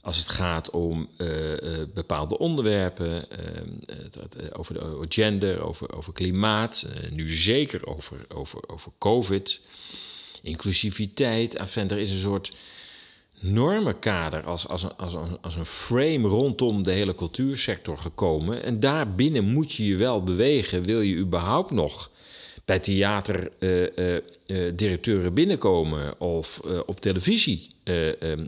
als 0.00 0.18
het 0.18 0.28
gaat 0.28 0.70
om 0.70 1.08
uh, 1.18 1.50
uh, 1.50 1.58
bepaalde 1.94 2.38
onderwerpen, 2.38 3.12
uh, 3.12 4.46
over 4.52 4.74
de 4.74 5.06
gender, 5.08 5.62
over, 5.62 5.96
over 5.96 6.12
klimaat, 6.12 6.86
nu 7.10 7.32
zeker 7.32 7.86
over, 7.86 8.16
over, 8.28 8.60
over 8.66 8.92
COVID, 8.98 9.60
inclusiviteit. 10.42 11.54
Enfin, 11.54 11.90
er 11.90 11.98
is 11.98 12.10
een 12.10 12.18
soort 12.18 12.52
normenkader 13.38 14.44
als, 14.44 14.68
als, 14.68 14.82
een, 14.82 14.96
als, 14.96 15.12
een, 15.12 15.38
als 15.40 15.54
een 15.54 15.66
frame 15.66 16.28
rondom 16.28 16.82
de 16.82 16.92
hele 16.92 17.14
cultuursector 17.14 17.98
gekomen. 17.98 18.62
En 18.62 18.80
daarbinnen 18.80 19.44
moet 19.44 19.72
je 19.72 19.86
je 19.86 19.96
wel 19.96 20.22
bewegen, 20.22 20.82
wil 20.82 21.00
je 21.00 21.16
überhaupt 21.16 21.70
nog 21.70 22.10
bij 22.64 22.78
theaterdirecteuren 22.78 25.24
uh, 25.24 25.28
uh, 25.28 25.34
binnenkomen 25.34 26.20
of 26.20 26.60
op 26.86 27.00
televisie 27.00 27.68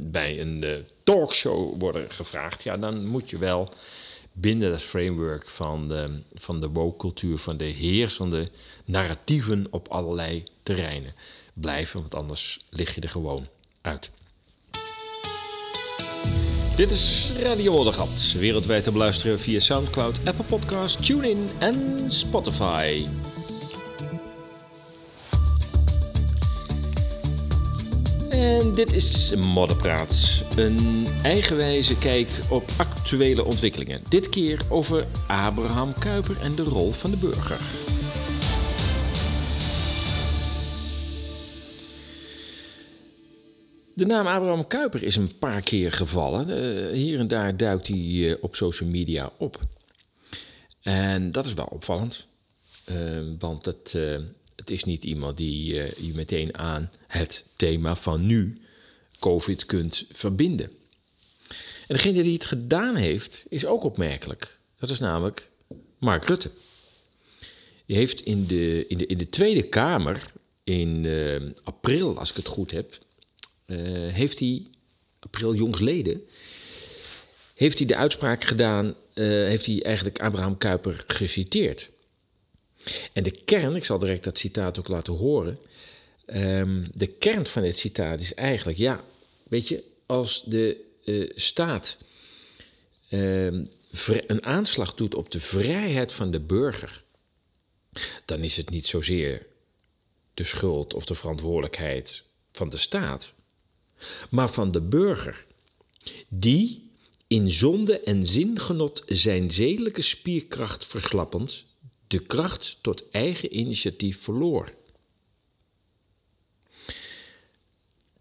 bij 0.02 0.40
een 0.40 0.84
talkshow 1.04 1.80
worden 1.80 2.10
gevraagd, 2.10 2.62
ja, 2.62 2.76
dan 2.76 3.06
moet 3.06 3.30
je 3.30 3.38
wel 3.38 3.72
binnen 4.32 4.70
dat 4.70 4.82
framework 4.82 5.48
van 5.48 5.88
de, 5.88 6.22
van 6.34 6.60
de 6.60 6.68
woke-cultuur, 6.68 7.38
van 7.38 7.56
de 7.56 7.64
heersende 7.64 8.48
narratieven 8.84 9.66
op 9.70 9.88
allerlei 9.88 10.44
terreinen 10.62 11.14
blijven, 11.54 12.00
want 12.00 12.14
anders 12.14 12.60
lig 12.70 12.94
je 12.94 13.00
er 13.00 13.08
gewoon 13.08 13.46
uit. 13.80 14.10
Dit 16.76 16.90
is 16.90 17.32
Radio 17.42 17.72
Moddergat, 17.72 18.34
wereldwijd 18.38 18.84
te 18.84 18.92
beluisteren 18.92 19.40
via 19.40 19.60
Soundcloud, 19.60 20.20
Apple 20.24 20.44
Podcasts, 20.44 21.06
TuneIn 21.06 21.48
en 21.58 22.10
Spotify. 22.10 23.06
En 28.34 28.74
dit 28.74 28.92
is 28.92 29.34
Modderpraat, 29.46 30.42
een 30.56 31.06
eigenwijze 31.22 31.98
kijk 31.98 32.28
op 32.50 32.64
actuele 32.76 33.44
ontwikkelingen. 33.44 34.02
Dit 34.08 34.28
keer 34.28 34.60
over 34.68 35.06
Abraham 35.26 35.92
Kuyper 35.92 36.40
en 36.40 36.54
de 36.54 36.62
rol 36.62 36.92
van 36.92 37.10
de 37.10 37.16
burger. 37.16 37.60
De 43.94 44.06
naam 44.06 44.26
Abraham 44.26 44.66
Kuyper 44.66 45.02
is 45.02 45.16
een 45.16 45.38
paar 45.38 45.60
keer 45.60 45.92
gevallen. 45.92 46.48
Uh, 46.48 46.92
hier 46.92 47.18
en 47.18 47.28
daar 47.28 47.56
duikt 47.56 47.86
hij 47.86 47.98
uh, 47.98 48.36
op 48.40 48.56
social 48.56 48.88
media 48.88 49.30
op. 49.36 49.60
En 50.82 51.32
dat 51.32 51.46
is 51.46 51.54
wel 51.54 51.68
opvallend. 51.70 52.26
Uh, 52.90 53.20
want 53.38 53.64
het, 53.64 53.96
het 54.64 54.72
is 54.72 54.84
niet 54.84 55.04
iemand 55.04 55.36
die 55.36 55.74
je 55.74 56.12
meteen 56.14 56.58
aan 56.58 56.90
het 57.06 57.44
thema 57.56 57.96
van 57.96 58.26
nu, 58.26 58.60
COVID, 59.18 59.66
kunt 59.66 60.04
verbinden. 60.12 60.70
En 61.86 61.94
degene 61.94 62.22
die 62.22 62.32
het 62.32 62.46
gedaan 62.46 62.96
heeft, 62.96 63.46
is 63.48 63.66
ook 63.66 63.84
opmerkelijk. 63.84 64.58
Dat 64.78 64.90
is 64.90 64.98
namelijk 64.98 65.50
Mark 65.98 66.24
Rutte. 66.24 66.50
Die 67.86 67.96
heeft 67.96 68.20
in 68.20 68.46
de, 68.46 68.84
in 68.88 68.98
de, 68.98 69.06
in 69.06 69.18
de 69.18 69.28
Tweede 69.28 69.62
Kamer 69.62 70.32
in 70.64 71.06
april, 71.64 72.18
als 72.18 72.30
ik 72.30 72.36
het 72.36 72.46
goed 72.46 72.70
heb, 72.70 72.98
uh, 73.66 73.78
heeft 74.12 74.38
hij, 74.38 74.66
april 75.18 75.54
jongsleden, 75.54 76.22
heeft 77.54 77.78
hij 77.78 77.86
de 77.86 77.96
uitspraak 77.96 78.44
gedaan, 78.44 78.86
uh, 78.86 78.94
heeft 79.26 79.66
hij 79.66 79.82
eigenlijk 79.82 80.20
Abraham 80.20 80.58
Kuyper 80.58 81.04
geciteerd. 81.06 81.90
En 83.12 83.22
de 83.22 83.30
kern, 83.30 83.76
ik 83.76 83.84
zal 83.84 83.98
direct 83.98 84.24
dat 84.24 84.38
citaat 84.38 84.78
ook 84.78 84.88
laten 84.88 85.14
horen. 85.14 85.58
Um, 86.26 86.86
de 86.94 87.06
kern 87.06 87.46
van 87.46 87.62
dit 87.62 87.78
citaat 87.78 88.20
is 88.20 88.34
eigenlijk, 88.34 88.78
ja, 88.78 89.04
weet 89.48 89.68
je, 89.68 89.82
als 90.06 90.42
de 90.42 90.80
uh, 91.04 91.30
staat 91.34 91.96
um, 93.10 93.70
een 94.26 94.44
aanslag 94.44 94.94
doet 94.94 95.14
op 95.14 95.30
de 95.30 95.40
vrijheid 95.40 96.12
van 96.12 96.30
de 96.30 96.40
burger, 96.40 97.02
dan 98.24 98.40
is 98.40 98.56
het 98.56 98.70
niet 98.70 98.86
zozeer 98.86 99.46
de 100.34 100.44
schuld 100.44 100.94
of 100.94 101.04
de 101.04 101.14
verantwoordelijkheid 101.14 102.22
van 102.52 102.68
de 102.68 102.76
staat, 102.76 103.32
maar 104.28 104.50
van 104.50 104.72
de 104.72 104.80
burger, 104.80 105.44
die 106.28 106.90
in 107.26 107.50
zonde 107.50 108.00
en 108.00 108.26
zingenot 108.26 109.02
zijn 109.06 109.50
zedelijke 109.50 110.02
spierkracht 110.02 110.86
verslappend 110.86 111.64
de 112.06 112.18
kracht 112.18 112.78
tot 112.80 113.10
eigen 113.10 113.56
initiatief 113.56 114.22
verloor. 114.22 114.72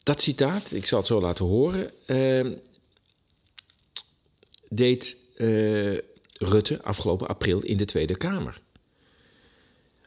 Dat 0.04 0.22
citaat, 0.22 0.72
ik 0.72 0.86
zal 0.86 0.98
het 0.98 1.08
zo 1.08 1.22
laten 1.22 1.46
horen, 1.46 1.92
uh, 2.08 2.58
deed 4.70 5.18
uh, 5.36 5.98
Rutte 6.34 6.84
afgelopen 6.84 7.28
april 7.28 7.60
in 7.60 7.78
de 7.78 7.86
Tweede 7.86 8.18
Kamer. 8.18 8.62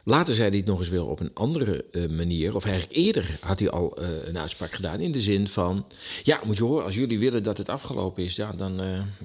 Later 0.05 0.35
zei 0.35 0.49
hij 0.49 0.59
het 0.59 0.67
nog 0.67 0.79
eens 0.79 0.89
weer 0.89 1.07
op 1.07 1.21
een 1.21 1.35
andere 1.35 1.85
uh, 1.93 2.09
manier. 2.09 2.55
Of 2.55 2.65
eigenlijk 2.65 2.97
eerder 2.97 3.39
had 3.41 3.59
hij 3.59 3.71
al 3.71 4.03
uh, 4.03 4.27
een 4.27 4.39
uitspraak 4.39 4.73
gedaan. 4.73 5.01
In 5.01 5.13
de 5.13 5.21
zin 5.21 5.49
van: 5.49 5.87
Ja, 6.25 6.41
moet 6.45 6.57
je 6.57 6.65
horen, 6.65 6.85
als 6.85 6.95
jullie 6.95 7.19
willen 7.19 7.43
dat 7.43 7.59
het 7.59 7.69
afgelopen 7.69 8.23
is, 8.23 8.37
ja, 8.37 8.53
dan, 8.53 8.77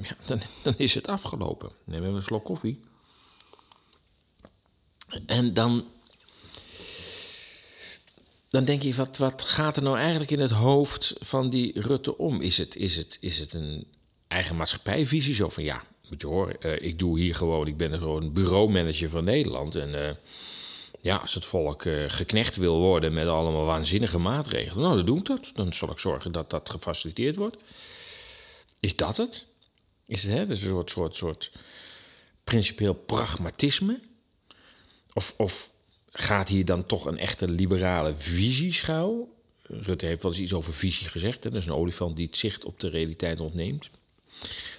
ja, 0.08 0.16
dan, 0.26 0.40
dan, 0.64 0.74
is 0.78 0.94
het 0.94 1.08
afgelopen. 1.08 1.72
Neem 1.84 2.04
even 2.04 2.16
een 2.16 2.22
slok 2.22 2.44
koffie. 2.44 2.80
En 5.26 5.54
dan. 5.54 5.86
Dan 8.50 8.66
denk 8.66 8.82
je, 8.82 8.94
wat, 8.94 9.18
wat 9.18 9.42
gaat 9.42 9.78
er 9.78 9.84
nou 9.84 9.98
eigenlijk 9.98 10.32
in 10.32 10.40
het 10.40 10.52
hoofd 10.52 11.14
van 11.20 11.50
die 11.50 11.80
Rutte 11.80 12.18
om? 12.18 12.42
Is 12.42 12.58
het, 12.58 12.76
is 12.76 12.96
het, 12.96 13.18
is 13.22 13.38
het 13.38 13.54
een 13.54 13.88
eigen 14.28 14.56
maatschappijvisie? 14.56 15.34
Zo 15.34 15.50
van 15.50 15.64
ja, 15.64 15.84
moet 16.10 16.22
je 16.22 16.28
horen, 16.28 16.84
ik 16.84 17.00
doe 17.00 17.20
hier 17.20 17.36
gewoon, 17.36 17.68
ik 17.68 17.78
ben 17.78 17.92
gewoon 17.92 18.34
bureaumanager 18.34 19.10
van 19.10 19.24
Nederland. 19.24 19.76
En 19.76 20.18
ja, 21.02 21.16
als 21.16 21.34
het 21.34 21.46
volk 21.46 21.84
uh, 21.86 22.04
geknecht 22.08 22.56
wil 22.56 22.80
worden 22.80 23.14
met 23.14 23.28
allemaal 23.28 23.66
waanzinnige 23.66 24.18
maatregelen, 24.18 24.84
nou, 24.84 24.96
dan 24.96 25.06
doe 25.06 25.18
ik 25.18 25.26
dat. 25.26 25.52
Dan 25.54 25.74
zal 25.74 25.92
ik 25.92 26.00
zorgen 26.00 26.32
dat 26.32 26.50
dat 26.50 26.70
gefaciliteerd 26.70 27.36
wordt. 27.36 27.58
Is 28.80 28.96
dat 28.96 29.18
het? 29.18 29.46
Is 30.06 30.24
het 30.24 30.32
hè? 30.32 30.46
Dus 30.46 30.62
een 30.62 30.68
soort, 30.68 30.90
soort, 30.90 31.16
soort 31.16 31.52
principieel 32.44 32.94
pragmatisme? 32.94 34.00
Of, 35.14 35.34
of 35.38 35.72
gaat 36.12 36.48
hier 36.48 36.66
dan 36.66 36.86
toch 36.86 37.06
een 37.06 37.18
echte 37.18 37.48
liberale 37.48 38.14
visie 38.18 38.74
schuil? 38.74 39.34
Rutte 39.62 40.06
heeft 40.06 40.22
wel 40.22 40.32
eens 40.32 40.42
iets 40.42 40.54
over 40.54 40.74
visie 40.74 41.08
gezegd. 41.08 41.44
Hè? 41.44 41.50
Dat 41.50 41.62
is 41.62 41.68
een 41.68 41.74
olifant 41.74 42.16
die 42.16 42.26
het 42.26 42.38
zicht 42.38 42.66
op 42.66 42.80
de 42.80 42.90
realiteit 42.90 43.40
ontneemt. 43.40 43.90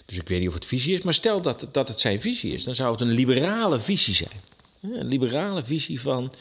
Dus 0.06 0.16
ik 0.16 0.28
weet 0.28 0.38
niet 0.38 0.48
of 0.48 0.54
het 0.54 0.64
visie 0.64 0.94
is. 0.94 1.02
Maar 1.02 1.14
stel 1.14 1.40
dat, 1.40 1.68
dat 1.72 1.88
het 1.88 2.00
zijn 2.00 2.20
visie 2.20 2.52
is, 2.52 2.64
dan 2.64 2.74
zou 2.74 2.92
het 2.92 3.00
een 3.00 3.10
liberale 3.10 3.80
visie 3.80 4.14
zijn. 4.14 4.40
Een 4.80 5.08
liberale 5.08 5.62
visie 5.62 6.00
van. 6.00 6.32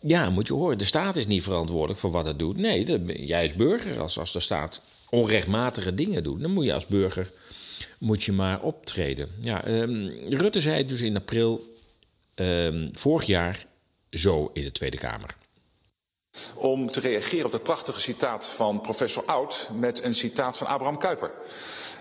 Ja, 0.00 0.30
moet 0.30 0.46
je 0.46 0.52
horen, 0.54 0.78
de 0.78 0.84
staat 0.84 1.16
is 1.16 1.26
niet 1.26 1.42
verantwoordelijk 1.42 2.00
voor 2.00 2.10
wat 2.10 2.24
het 2.24 2.38
doet. 2.38 2.56
Nee, 2.56 2.84
de, 2.84 3.24
jij 3.26 3.42
als 3.42 3.54
burger, 3.54 4.00
als, 4.00 4.18
als 4.18 4.32
de 4.32 4.40
staat 4.40 4.80
onrechtmatige 5.10 5.94
dingen 5.94 6.22
doet, 6.22 6.40
dan 6.40 6.50
moet 6.50 6.64
je 6.64 6.74
als 6.74 6.86
burger 6.86 7.30
moet 7.98 8.22
je 8.22 8.32
maar 8.32 8.62
optreden. 8.62 9.28
Ja, 9.40 9.68
um, 9.68 10.12
Rutte 10.28 10.60
zei 10.60 10.86
dus 10.86 11.00
in 11.00 11.16
april 11.16 11.73
um, 12.34 12.90
vorig 12.92 13.26
jaar 13.26 13.64
zo 14.10 14.50
in 14.52 14.62
de 14.62 14.72
Tweede 14.72 14.98
Kamer. 14.98 15.36
Om 16.54 16.90
te 16.90 17.00
reageren 17.00 17.46
op 17.46 17.52
het 17.52 17.62
prachtige 17.62 18.00
citaat 18.00 18.48
van 18.48 18.80
professor 18.80 19.24
Oud 19.24 19.68
met 19.72 20.02
een 20.02 20.14
citaat 20.14 20.58
van 20.58 20.66
Abraham 20.66 20.98
Kuyper 20.98 21.30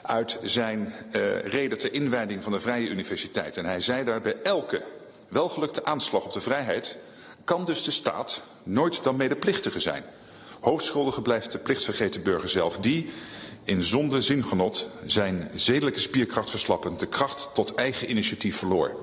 uit 0.01 0.39
zijn 0.43 0.93
uh, 1.11 1.39
reden 1.39 1.77
ter 1.77 1.93
inwijding 1.93 2.43
van 2.43 2.51
de 2.51 2.59
Vrije 2.59 2.89
Universiteit. 2.89 3.57
En 3.57 3.65
hij 3.65 3.81
zei 3.81 4.03
daar 4.03 4.21
bij 4.21 4.35
elke 4.43 4.83
welgelukte 5.27 5.85
aanslag 5.85 6.25
op 6.25 6.33
de 6.33 6.41
vrijheid 6.41 6.97
kan 7.43 7.65
dus 7.65 7.83
de 7.83 7.91
staat 7.91 8.41
nooit 8.63 9.03
dan 9.03 9.15
medeplichtige 9.15 9.79
zijn. 9.79 10.03
Hoofdschuldige 10.59 11.21
blijft 11.21 11.51
de 11.51 11.57
plichtvergeten 11.57 12.23
burger 12.23 12.49
zelf, 12.49 12.77
die 12.77 13.11
in 13.63 13.83
zonde 13.83 14.21
zingenot 14.21 14.85
zijn 15.05 15.51
zedelijke 15.55 15.99
spierkracht 15.99 16.49
verslappend 16.49 16.99
de 16.99 17.07
kracht 17.07 17.49
tot 17.53 17.75
eigen 17.75 18.09
initiatief 18.09 18.57
verloor. 18.57 18.95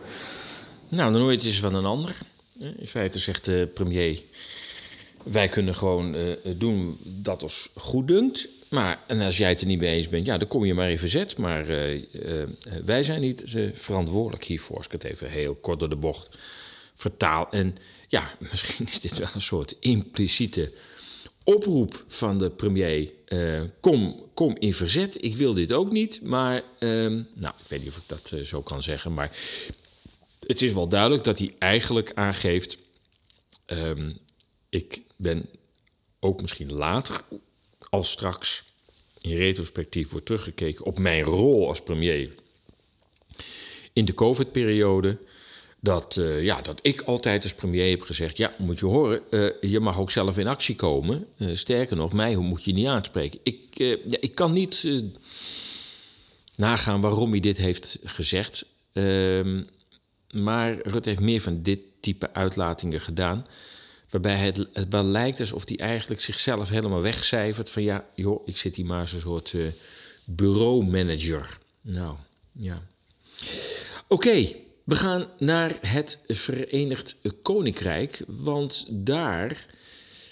Nou, 0.91 1.13
dan 1.13 1.21
nooit 1.21 1.45
is 1.45 1.61
van 1.61 1.75
een 1.75 1.85
ander. 1.85 2.19
In 2.59 2.87
feite 2.87 3.19
zegt 3.19 3.45
de 3.45 3.69
premier: 3.75 4.23
wij 5.23 5.49
kunnen 5.49 5.75
gewoon 5.75 6.15
uh, 6.15 6.33
doen 6.57 6.99
dat 7.05 7.43
ons 7.43 7.71
goed 7.77 8.09
dunkt. 8.09 8.49
Maar 8.69 8.99
en 9.07 9.21
als 9.21 9.37
jij 9.37 9.49
het 9.49 9.61
er 9.61 9.67
niet 9.67 9.81
mee 9.81 9.95
eens 9.95 10.09
bent, 10.09 10.27
ja, 10.27 10.39
dan 10.39 10.49
kom 10.49 10.65
je 10.65 10.75
maar 10.75 10.89
even 10.89 11.09
zet. 11.09 11.37
Maar 11.37 11.71
uh, 11.71 12.03
wij 12.85 13.03
zijn 13.03 13.21
niet 13.21 13.43
verantwoordelijk 13.73 14.45
hiervoor. 14.45 14.77
Als 14.77 14.87
ik 14.87 14.93
het 14.93 15.05
even 15.05 15.31
heel 15.31 15.55
kort 15.55 15.79
door 15.79 15.89
de 15.89 15.97
bocht 15.97 16.29
vertaal. 16.95 17.49
En 17.51 17.77
ja, 18.09 18.31
misschien 18.51 18.87
is 18.87 19.01
dit 19.01 19.19
wel 19.19 19.29
een 19.35 19.41
soort 19.41 19.77
impliciete 19.81 20.73
oproep 21.45 22.05
van 22.09 22.39
de 22.39 22.51
premier. 22.51 23.11
Kom, 23.81 24.17
kom 24.35 24.57
in 24.59 24.75
verzet. 24.75 25.25
Ik 25.25 25.37
wil 25.37 25.55
dit 25.55 25.73
ook 25.73 25.93
niet. 25.93 26.23
Maar, 26.23 26.63
ehm, 26.79 27.23
nou, 27.35 27.55
ik 27.59 27.69
weet 27.69 27.81
niet 27.81 27.89
of 27.89 27.97
ik 27.97 28.03
dat 28.07 28.33
zo 28.43 28.63
kan 28.63 28.83
zeggen. 28.83 29.15
Maar 29.15 29.31
het 30.51 30.63
is 30.63 30.73
wel 30.73 30.89
duidelijk 30.89 31.25
dat 31.25 31.39
hij 31.39 31.55
eigenlijk 31.59 32.13
aangeeft. 32.15 32.79
Um, 33.67 34.19
ik 34.69 35.03
ben 35.17 35.49
ook 36.21 36.41
misschien 36.41 36.73
later 36.73 37.25
als 37.91 38.11
straks 38.11 38.65
in 39.21 39.37
retrospectief 39.37 40.11
wordt 40.11 40.27
teruggekeken 40.27 40.85
op 40.85 40.99
mijn 40.99 41.23
rol 41.23 41.69
als 41.69 41.83
premier 41.83 42.31
in 43.93 44.05
de 44.05 44.15
COVID-periode. 44.15 45.19
Dat, 45.81 46.17
uh, 46.17 46.43
ja, 46.43 46.61
dat 46.61 46.79
ik 46.83 47.03
altijd 47.03 47.43
als 47.43 47.55
premier 47.55 47.91
heb 47.91 48.03
gezegd: 48.03 48.37
Ja, 48.37 48.53
moet 48.59 48.79
je 48.79 48.87
horen, 48.87 49.23
uh, 49.31 49.51
je 49.61 49.81
mag 49.81 49.99
ook 49.99 50.11
zelf 50.11 50.39
in 50.39 50.47
actie 50.47 50.77
komen. 50.77 51.27
Uh, 51.37 51.57
sterker 51.57 51.97
nog, 51.97 52.13
mij 52.13 52.37
moet 52.37 52.65
je 52.65 52.73
niet 52.73 52.87
aanspreken. 52.87 53.41
Ik, 53.43 53.65
ja, 54.07 54.19
ik 54.21 54.35
kan 54.35 54.53
niet 54.53 54.89
nagaan 56.55 57.01
waarom 57.01 57.31
hij 57.31 57.41
dit 57.41 57.57
heeft 57.57 57.99
gezegd. 58.05 58.65
Ehm, 58.93 59.63
maar 60.33 60.79
Rutte 60.83 61.09
heeft 61.09 61.21
meer 61.21 61.41
van 61.41 61.63
dit 61.63 61.81
type 62.01 62.33
uitlatingen 62.33 63.01
gedaan. 63.01 63.47
Waarbij 64.11 64.37
het, 64.37 64.89
wel 64.91 65.05
lijkt 65.05 65.41
alsof 65.41 65.69
hij 65.69 65.79
eigenlijk 65.79 66.21
zichzelf 66.21 66.69
helemaal 66.69 67.01
wegcijfert. 67.03 67.71
Van 67.71 67.83
ja, 67.83 68.07
joh, 68.15 68.49
ik 68.49 68.57
zit 68.57 68.77
hier 68.77 68.87
maar 68.87 69.01
als 69.01 69.13
een 69.13 69.21
soort 69.21 69.53
uh, 69.53 69.67
bureaumanager. 70.25 71.59
Nou, 71.81 72.17
ja. 72.53 72.83
Oké, 74.07 74.49
we 74.85 74.95
gaan 74.95 75.27
naar 75.39 75.79
het 75.81 76.19
Verenigd 76.27 77.17
Koninkrijk. 77.43 78.23
Want 78.27 78.87
daar 78.89 79.67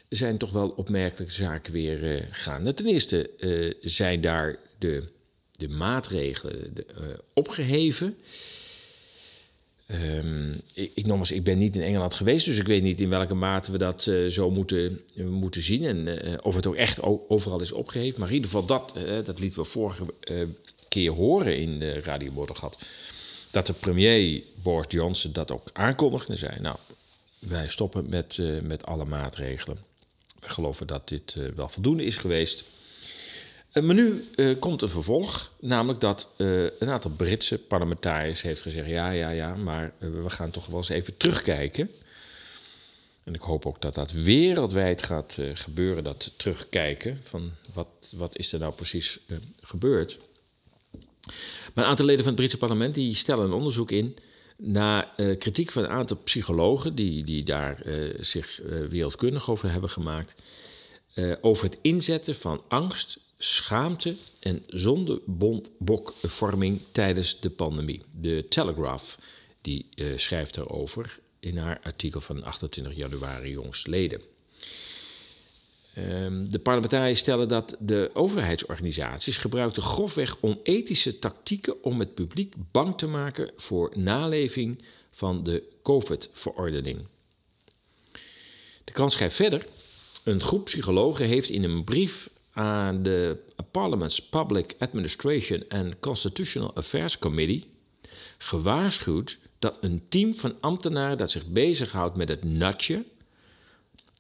zijn 0.08 0.38
toch 0.38 0.50
wel 0.50 0.68
opmerkelijke 0.68 1.34
zaken 1.34 1.72
weer 1.72 2.16
uh, 2.16 2.22
gaan. 2.30 2.74
Ten 2.74 2.86
eerste 2.86 3.30
uh, 3.38 3.74
zijn 3.80 4.20
daar 4.20 4.56
de 4.78 5.08
de 5.58 5.68
maatregelen 5.68 6.74
opgeheven. 7.32 8.16
Um, 9.90 10.60
ik, 10.74 10.90
ik, 10.94 11.28
ik 11.28 11.44
ben 11.44 11.58
niet 11.58 11.76
in 11.76 11.82
Engeland 11.82 12.14
geweest, 12.14 12.46
dus 12.46 12.58
ik 12.58 12.66
weet 12.66 12.82
niet 12.82 13.00
in 13.00 13.08
welke 13.08 13.34
mate 13.34 13.72
we 13.72 13.78
dat 13.78 14.06
uh, 14.06 14.30
zo 14.30 14.50
moeten, 14.50 15.00
moeten 15.14 15.62
zien. 15.62 15.84
En 15.84 16.06
uh, 16.06 16.34
of 16.42 16.54
het 16.54 16.66
ook 16.66 16.74
echt 16.74 17.02
overal 17.28 17.60
is 17.60 17.72
opgeheven. 17.72 18.20
Maar 18.20 18.28
in 18.28 18.34
ieder 18.34 18.50
geval, 18.50 18.66
dat, 18.66 18.94
dat 19.24 19.38
lieten 19.38 19.60
we 19.60 19.64
vorige 19.64 20.06
keer 20.88 21.10
horen 21.10 21.56
in 21.56 21.78
de 21.78 22.00
Radio 22.00 22.32
Moddergat. 22.32 22.78
Dat 23.50 23.66
de 23.66 23.72
premier 23.72 24.42
Boris 24.62 24.86
Johnson 24.88 25.32
dat 25.32 25.50
ook 25.50 25.70
aankondigde 25.72 26.32
en 26.32 26.38
zei: 26.38 26.60
Nou, 26.60 26.76
wij 27.38 27.68
stoppen 27.68 28.08
met, 28.08 28.38
met 28.62 28.86
alle 28.86 29.04
maatregelen. 29.04 29.78
We 30.40 30.48
geloven 30.48 30.86
dat 30.86 31.08
dit 31.08 31.36
wel 31.54 31.68
voldoende 31.68 32.04
is 32.04 32.16
geweest. 32.16 32.64
Eh, 33.78 33.84
maar 33.84 33.94
nu 33.94 34.24
uh, 34.36 34.58
komt 34.58 34.82
een 34.82 34.88
vervolg, 34.88 35.52
namelijk 35.60 36.00
dat 36.00 36.28
uh, 36.36 36.62
een 36.78 36.88
aantal 36.88 37.10
Britse 37.10 37.58
parlementariërs 37.58 38.42
heeft 38.42 38.62
gezegd: 38.62 38.88
ja, 38.88 39.10
ja, 39.10 39.30
ja, 39.30 39.54
maar 39.54 39.92
we 39.98 40.30
gaan 40.30 40.50
toch 40.50 40.66
wel 40.66 40.76
eens 40.76 40.88
even 40.88 41.16
terugkijken. 41.16 41.90
En 43.24 43.34
ik 43.34 43.40
hoop 43.40 43.66
ook 43.66 43.80
dat 43.80 43.94
dat 43.94 44.12
wereldwijd 44.12 45.02
gaat 45.02 45.38
gebeuren, 45.54 46.04
dat 46.04 46.32
terugkijken 46.36 47.18
van 47.22 47.52
wat, 47.72 48.12
wat 48.16 48.38
is 48.38 48.52
er 48.52 48.58
nou 48.58 48.72
precies 48.74 49.18
gebeurd. 49.60 50.18
Maar 51.74 51.84
een 51.84 51.90
aantal 51.90 52.06
leden 52.06 52.24
van 52.24 52.32
het 52.32 52.40
Britse 52.40 52.58
parlement 52.58 52.94
die 52.94 53.14
stellen 53.14 53.44
een 53.44 53.52
onderzoek 53.52 53.90
in 53.90 54.16
naar 54.56 55.08
kritiek 55.38 55.70
van 55.70 55.84
een 55.84 55.90
aantal 55.90 56.16
psychologen 56.24 56.94
die, 56.94 57.24
die 57.24 57.42
daar 57.42 57.82
zich 58.20 58.60
wereldkundig 58.88 59.50
over 59.50 59.70
hebben 59.70 59.90
gemaakt. 59.90 60.42
over 61.40 61.64
het 61.64 61.78
inzetten 61.82 62.34
van 62.34 62.62
angst 62.68 63.18
schaamte 63.38 64.16
en 64.40 64.62
zondebokvorming 64.66 66.80
tijdens 66.92 67.40
de 67.40 67.50
pandemie. 67.50 68.02
De 68.20 68.46
Telegraph 68.48 69.18
die, 69.60 69.86
uh, 69.94 70.18
schrijft 70.18 70.56
erover 70.56 71.18
in 71.40 71.56
haar 71.56 71.80
artikel 71.82 72.20
van 72.20 72.42
28 72.42 72.96
januari 72.96 73.50
jongstleden. 73.50 74.20
Um, 75.98 76.50
de 76.50 76.58
parlementariërs 76.58 77.18
stellen 77.18 77.48
dat 77.48 77.76
de 77.78 78.10
overheidsorganisaties 78.14 79.36
gebruikten 79.36 79.82
grofweg 79.82 80.36
onethische 80.40 81.18
tactieken 81.18 81.82
om 81.82 81.98
het 81.98 82.14
publiek 82.14 82.54
bang 82.70 82.98
te 82.98 83.06
maken 83.06 83.50
voor 83.56 83.92
naleving 83.94 84.82
van 85.10 85.42
de 85.42 85.62
COVID-verordening. 85.82 87.06
De 88.84 88.92
krant 88.92 89.12
schrijft 89.12 89.36
verder. 89.36 89.66
Een 90.24 90.40
groep 90.40 90.64
psychologen 90.64 91.26
heeft 91.26 91.48
in 91.48 91.64
een 91.64 91.84
brief 91.84 92.30
aan 92.58 93.02
de 93.02 93.36
Parliament's 93.70 94.28
Public 94.28 94.76
Administration 94.78 95.64
and 95.68 96.00
Constitutional 96.00 96.74
Affairs 96.74 97.18
Committee 97.18 97.64
gewaarschuwd 98.38 99.38
dat 99.58 99.78
een 99.80 100.02
team 100.08 100.36
van 100.36 100.54
ambtenaren 100.60 101.16
dat 101.16 101.30
zich 101.30 101.46
bezighoudt 101.46 102.16
met 102.16 102.28
het 102.28 102.44
natje, 102.44 103.04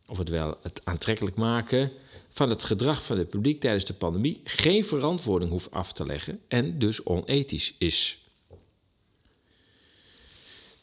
oftewel 0.06 0.58
het 0.62 0.80
aantrekkelijk 0.84 1.36
maken 1.36 1.92
van 2.28 2.50
het 2.50 2.64
gedrag 2.64 3.04
van 3.04 3.18
het 3.18 3.30
publiek 3.30 3.60
tijdens 3.60 3.84
de 3.84 3.94
pandemie, 3.94 4.40
geen 4.44 4.84
verantwoording 4.84 5.50
hoeft 5.50 5.70
af 5.70 5.92
te 5.92 6.06
leggen 6.06 6.40
en 6.48 6.78
dus 6.78 7.04
onethisch 7.04 7.74
is. 7.78 8.18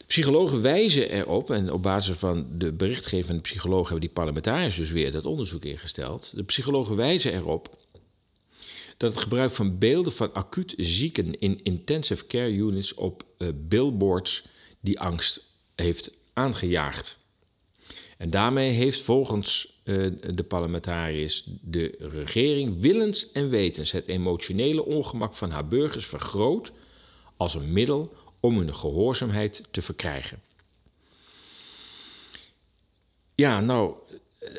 Psychologen 0.06 0.62
wijzen 0.62 1.10
erop, 1.10 1.50
en 1.50 1.72
op 1.72 1.82
basis 1.82 2.16
van 2.16 2.46
de 2.52 2.72
berichtgeving 2.72 3.26
van 3.26 3.36
de 3.36 3.42
psychologen 3.42 3.84
hebben 3.84 4.00
die 4.00 4.16
parlementariërs 4.16 4.76
dus 4.76 4.90
weer 4.90 5.12
dat 5.12 5.26
onderzoek 5.26 5.64
ingesteld. 5.64 6.32
De 6.34 6.42
psychologen 6.42 6.96
wijzen 6.96 7.34
erop 7.34 7.78
dat 8.96 9.10
het 9.10 9.22
gebruik 9.22 9.50
van 9.50 9.78
beelden 9.78 10.12
van 10.12 10.32
acuut 10.32 10.74
zieken 10.76 11.38
in 11.38 11.60
intensive 11.62 12.26
care 12.26 12.52
units 12.52 12.94
op 12.94 13.24
uh, 13.38 13.48
billboards 13.54 14.46
die 14.80 15.00
angst 15.00 15.50
heeft 15.74 16.10
aangejaagd. 16.32 17.18
En 18.16 18.30
daarmee 18.30 18.70
heeft 18.70 19.00
volgens 19.00 19.72
uh, 19.84 20.10
de 20.34 20.42
parlementariërs 20.42 21.44
de 21.60 21.94
regering 21.98 22.80
willens 22.80 23.32
en 23.32 23.48
wetens 23.48 23.92
het 23.92 24.06
emotionele 24.06 24.84
ongemak 24.84 25.34
van 25.34 25.50
haar 25.50 25.68
burgers 25.68 26.06
vergroot 26.06 26.72
als 27.36 27.54
een 27.54 27.72
middel 27.72 28.14
om 28.46 28.58
hun 28.58 28.74
gehoorzaamheid 28.74 29.62
te 29.70 29.82
verkrijgen. 29.82 30.40
Ja, 33.34 33.60
nou, 33.60 33.94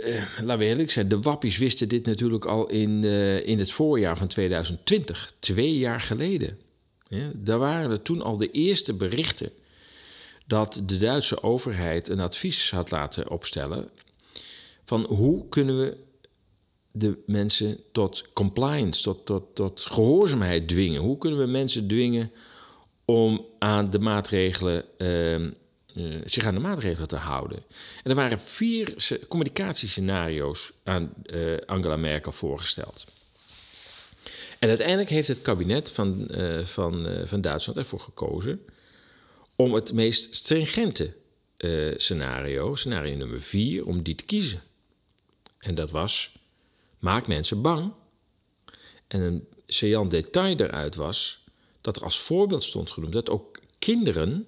uh, 0.05 0.23
laten 0.41 0.57
we 0.57 0.65
eerlijk 0.65 0.91
zijn, 0.91 1.07
de 1.07 1.19
wappies 1.19 1.57
wisten 1.57 1.89
dit 1.89 2.05
natuurlijk 2.05 2.45
al 2.45 2.69
in, 2.69 3.03
uh, 3.03 3.47
in 3.47 3.59
het 3.59 3.71
voorjaar 3.71 4.17
van 4.17 4.27
2020, 4.27 5.33
twee 5.39 5.77
jaar 5.77 6.01
geleden. 6.01 6.57
Ja, 7.07 7.31
daar 7.35 7.59
waren 7.59 7.91
er 7.91 8.01
toen 8.01 8.21
al 8.21 8.37
de 8.37 8.51
eerste 8.51 8.93
berichten 8.93 9.51
dat 10.45 10.81
de 10.85 10.97
Duitse 10.97 11.43
overheid 11.43 12.09
een 12.09 12.19
advies 12.19 12.71
had 12.71 12.91
laten 12.91 13.29
opstellen 13.29 13.89
van 14.83 15.05
hoe 15.05 15.47
kunnen 15.49 15.79
we 15.79 15.97
de 16.91 17.17
mensen 17.25 17.79
tot 17.91 18.25
compliance, 18.33 19.03
tot, 19.03 19.25
tot, 19.25 19.55
tot 19.55 19.81
gehoorzaamheid 19.81 20.67
dwingen. 20.67 21.01
Hoe 21.01 21.17
kunnen 21.17 21.39
we 21.39 21.45
mensen 21.45 21.87
dwingen 21.87 22.31
om 23.11 23.45
aan 23.59 23.89
de 23.89 23.99
maatregelen, 23.99 24.85
uh, 24.97 25.51
zich 26.23 26.45
aan 26.45 26.53
de 26.53 26.59
maatregelen 26.59 27.07
te 27.07 27.15
houden. 27.15 27.57
En 28.03 28.09
er 28.09 28.15
waren 28.15 28.39
vier 28.39 28.95
communicatiescenario's 29.27 30.71
aan 30.83 31.13
uh, 31.25 31.57
Angela 31.65 31.97
Merkel 31.97 32.31
voorgesteld. 32.31 33.05
En 34.59 34.67
uiteindelijk 34.69 35.09
heeft 35.09 35.27
het 35.27 35.41
kabinet 35.41 35.91
van, 35.91 36.27
uh, 36.31 36.59
van, 36.59 37.07
van 37.25 37.41
Duitsland 37.41 37.79
ervoor 37.79 37.99
gekozen 37.99 38.65
om 39.55 39.73
het 39.73 39.93
meest 39.93 40.35
stringente 40.35 41.13
scenario, 41.97 42.75
scenario 42.75 43.15
nummer 43.15 43.41
vier, 43.41 43.85
om 43.85 44.03
die 44.03 44.15
te 44.15 44.25
kiezen. 44.25 44.61
En 45.59 45.75
dat 45.75 45.91
was: 45.91 46.31
maak 46.99 47.27
mensen 47.27 47.61
bang. 47.61 47.93
En 49.07 49.21
een 49.21 49.47
saillant 49.67 50.11
detail 50.11 50.55
daaruit 50.55 50.95
was 50.95 51.45
dat 51.87 51.95
er 51.95 52.03
als 52.03 52.19
voorbeeld 52.19 52.63
stond 52.63 52.89
genoemd 52.89 53.13
dat 53.13 53.29
ook 53.29 53.61
kinderen, 53.79 54.47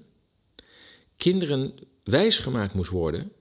kinderen 1.18 1.74
wijsgemaakt 2.04 2.74
moest 2.74 2.90
worden 2.90 3.32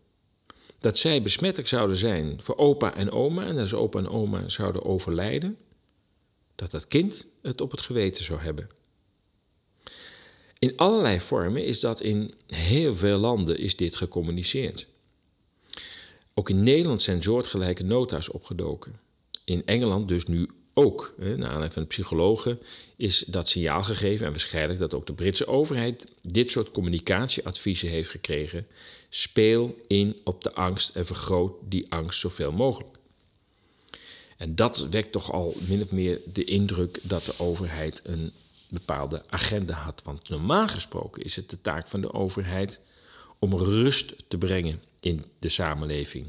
dat 0.79 0.99
zij 0.99 1.23
besmettelijk 1.23 1.69
zouden 1.69 1.97
zijn 1.97 2.41
voor 2.43 2.57
opa 2.57 2.95
en 2.95 3.11
oma 3.11 3.47
en 3.47 3.59
als 3.59 3.75
opa 3.75 3.99
en 3.99 4.09
oma 4.09 4.49
zouden 4.49 4.85
overlijden, 4.85 5.59
dat 6.55 6.71
dat 6.71 6.89
kind 6.89 7.27
het 7.43 7.61
op 7.61 7.71
het 7.71 7.81
geweten 7.81 8.25
zou 8.25 8.41
hebben. 8.41 8.69
In 10.59 10.77
allerlei 10.77 11.21
vormen 11.21 11.65
is 11.65 11.81
dat 11.81 12.01
in 12.01 12.35
heel 12.47 12.95
veel 12.95 13.19
landen 13.19 13.59
is 13.59 13.77
dit 13.77 13.97
gecommuniceerd. 13.97 14.87
Ook 16.35 16.49
in 16.49 16.63
Nederland 16.63 17.03
zijn 17.03 17.23
soortgelijke 17.23 17.85
nota's 17.85 18.31
opgedoken. 18.31 19.01
In 19.45 19.67
Engeland 19.67 20.09
dus 20.09 20.27
nu 20.27 20.49
ook, 20.79 21.15
naar 21.17 21.31
aanleiding 21.31 21.73
van 21.73 21.83
de 21.83 21.89
psychologen, 21.89 22.59
is 22.97 23.25
dat 23.27 23.49
signaal 23.49 23.83
gegeven 23.83 24.27
en 24.27 24.33
waarschijnlijk 24.33 24.79
dat 24.79 24.95
ook 24.95 25.07
de 25.07 25.13
Britse 25.13 25.47
overheid 25.47 26.07
dit 26.23 26.51
soort 26.51 26.71
communicatieadviezen 26.71 27.89
heeft 27.89 28.09
gekregen. 28.09 28.67
Speel 29.09 29.77
in 29.87 30.17
op 30.25 30.43
de 30.43 30.53
angst 30.53 30.97
en 30.97 31.07
vergroot 31.07 31.55
die 31.69 31.87
angst 31.89 32.21
zoveel 32.21 32.53
mogelijk. 32.53 32.97
En 34.37 34.55
dat 34.55 34.87
wekt 34.91 35.13
toch 35.13 35.33
al 35.33 35.55
min 35.69 35.83
of 35.83 35.93
meer 35.93 36.21
de 36.33 36.45
indruk 36.45 36.99
dat 37.03 37.25
de 37.25 37.35
overheid 37.39 38.01
een 38.05 38.33
bepaalde 38.69 39.23
agenda 39.29 39.75
had. 39.75 40.03
Want 40.05 40.29
normaal 40.29 40.69
gesproken 40.69 41.23
is 41.23 41.37
het 41.37 41.51
de 41.51 41.61
taak 41.61 41.89
van 41.89 42.01
de 42.01 42.13
overheid 42.13 42.81
om 43.39 43.57
rust 43.57 44.15
te 44.29 44.39
brengen 44.39 44.83
in 45.01 45.25
de 45.39 45.49
samenleving 45.49 46.27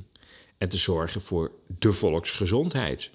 en 0.57 0.69
te 0.69 0.77
zorgen 0.77 1.21
voor 1.21 1.51
de 1.79 1.93
volksgezondheid. 1.93 3.11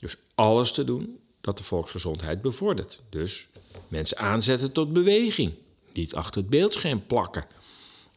Dus 0.00 0.16
alles 0.34 0.72
te 0.72 0.84
doen 0.84 1.18
dat 1.40 1.58
de 1.58 1.64
volksgezondheid 1.64 2.40
bevordert. 2.40 3.00
Dus 3.10 3.48
mensen 3.88 4.18
aanzetten 4.18 4.72
tot 4.72 4.92
beweging. 4.92 5.54
Niet 5.92 6.14
achter 6.14 6.40
het 6.40 6.50
beeldscherm 6.50 7.06
plakken. 7.06 7.46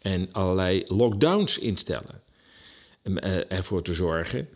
En 0.01 0.29
allerlei 0.31 0.83
lockdowns 0.85 1.57
instellen. 1.57 2.21
En 3.01 3.21
eh, 3.21 3.57
ervoor 3.57 3.81
te 3.81 3.93
zorgen 3.93 4.49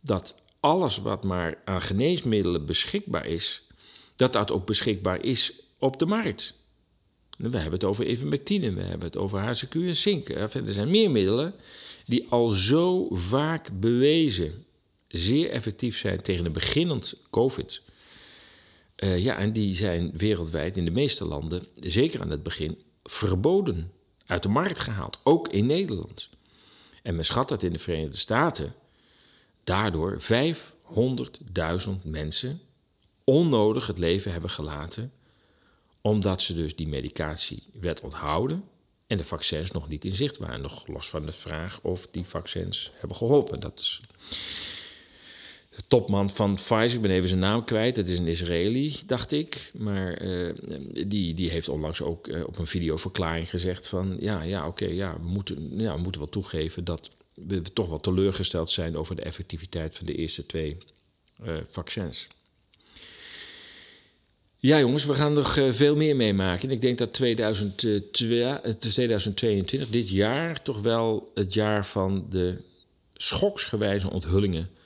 dat 0.00 0.34
alles 0.60 0.98
wat 0.98 1.24
maar 1.24 1.58
aan 1.64 1.82
geneesmiddelen 1.82 2.66
beschikbaar 2.66 3.26
is, 3.26 3.62
dat 4.16 4.32
dat 4.32 4.50
ook 4.50 4.66
beschikbaar 4.66 5.24
is 5.24 5.52
op 5.78 5.98
de 5.98 6.06
markt. 6.06 6.54
We 7.38 7.56
hebben 7.56 7.72
het 7.72 7.84
over 7.84 8.06
ivermectine, 8.06 8.72
we 8.72 8.82
hebben 8.82 9.06
het 9.06 9.16
over 9.16 9.40
HCQ 9.40 9.74
en 9.74 9.96
zink. 9.96 10.28
Er 10.28 10.72
zijn 10.72 10.90
meer 10.90 11.10
middelen 11.10 11.54
die 12.04 12.26
al 12.28 12.48
zo 12.48 13.06
vaak 13.10 13.80
bewezen 13.80 14.64
zeer 15.08 15.50
effectief 15.50 15.98
zijn 15.98 16.22
tegen 16.22 16.44
een 16.44 16.52
beginnend 16.52 17.14
COVID. 17.30 17.82
Uh, 18.96 19.18
ja, 19.18 19.36
en 19.36 19.52
die 19.52 19.74
zijn 19.74 20.10
wereldwijd 20.14 20.76
in 20.76 20.84
de 20.84 20.90
meeste 20.90 21.24
landen, 21.24 21.66
zeker 21.80 22.20
aan 22.20 22.30
het 22.30 22.42
begin, 22.42 22.82
verboden, 23.04 23.92
uit 24.26 24.42
de 24.42 24.48
markt 24.48 24.80
gehaald, 24.80 25.20
ook 25.24 25.48
in 25.48 25.66
Nederland. 25.66 26.28
En 27.02 27.16
men 27.16 27.24
schat 27.24 27.48
dat 27.48 27.62
in 27.62 27.72
de 27.72 27.78
Verenigde 27.78 28.16
Staten 28.16 28.74
daardoor 29.64 30.20
500.000 30.20 31.90
mensen 32.02 32.60
onnodig 33.24 33.86
het 33.86 33.98
leven 33.98 34.32
hebben 34.32 34.50
gelaten, 34.50 35.12
omdat 36.00 36.42
ze 36.42 36.54
dus 36.54 36.76
die 36.76 36.88
medicatie 36.88 37.62
werd 37.72 38.00
onthouden 38.00 38.64
en 39.06 39.16
de 39.16 39.24
vaccins 39.24 39.70
nog 39.70 39.88
niet 39.88 40.04
in 40.04 40.14
zicht 40.14 40.38
waren. 40.38 40.60
Nog 40.60 40.86
los 40.86 41.08
van 41.08 41.26
de 41.26 41.32
vraag 41.32 41.80
of 41.82 42.06
die 42.06 42.24
vaccins 42.24 42.90
hebben 42.94 43.16
geholpen. 43.16 43.60
Dat 43.60 43.78
is 43.78 44.00
topman 45.86 46.30
van 46.30 46.54
Pfizer, 46.54 46.94
ik 46.94 47.00
ben 47.00 47.10
even 47.10 47.28
zijn 47.28 47.40
naam 47.40 47.64
kwijt. 47.64 47.96
Het 47.96 48.08
is 48.08 48.18
een 48.18 48.26
Israëli, 48.26 48.96
dacht 49.06 49.32
ik. 49.32 49.70
Maar 49.74 50.22
uh, 50.22 50.52
die, 51.06 51.34
die 51.34 51.50
heeft 51.50 51.68
onlangs 51.68 52.02
ook 52.02 52.26
uh, 52.26 52.46
op 52.46 52.58
een 52.58 52.66
videoverklaring 52.66 53.50
gezegd 53.50 53.88
van... 53.88 54.16
ja, 54.20 54.42
ja 54.42 54.66
oké, 54.66 54.86
ja, 54.86 55.16
we 55.20 55.28
moeten, 55.28 55.70
ja, 55.76 55.96
moeten 55.96 56.20
wel 56.20 56.30
toegeven 56.30 56.84
dat 56.84 57.10
we 57.34 57.62
toch 57.62 57.88
wel 57.88 58.00
teleurgesteld 58.00 58.70
zijn... 58.70 58.96
over 58.96 59.16
de 59.16 59.22
effectiviteit 59.22 59.96
van 59.96 60.06
de 60.06 60.14
eerste 60.14 60.46
twee 60.46 60.78
uh, 61.44 61.56
vaccins. 61.70 62.28
Ja, 64.56 64.78
jongens, 64.78 65.04
we 65.04 65.14
gaan 65.14 65.32
nog 65.32 65.58
veel 65.68 65.96
meer 65.96 66.16
meemaken. 66.16 66.70
Ik 66.70 66.80
denk 66.80 66.98
dat 66.98 67.12
2022, 67.12 69.88
dit 69.88 70.10
jaar, 70.10 70.62
toch 70.62 70.80
wel 70.80 71.30
het 71.34 71.54
jaar 71.54 71.86
van 71.86 72.26
de 72.30 72.60
schoksgewijze 73.14 74.10
onthullingen 74.10 74.76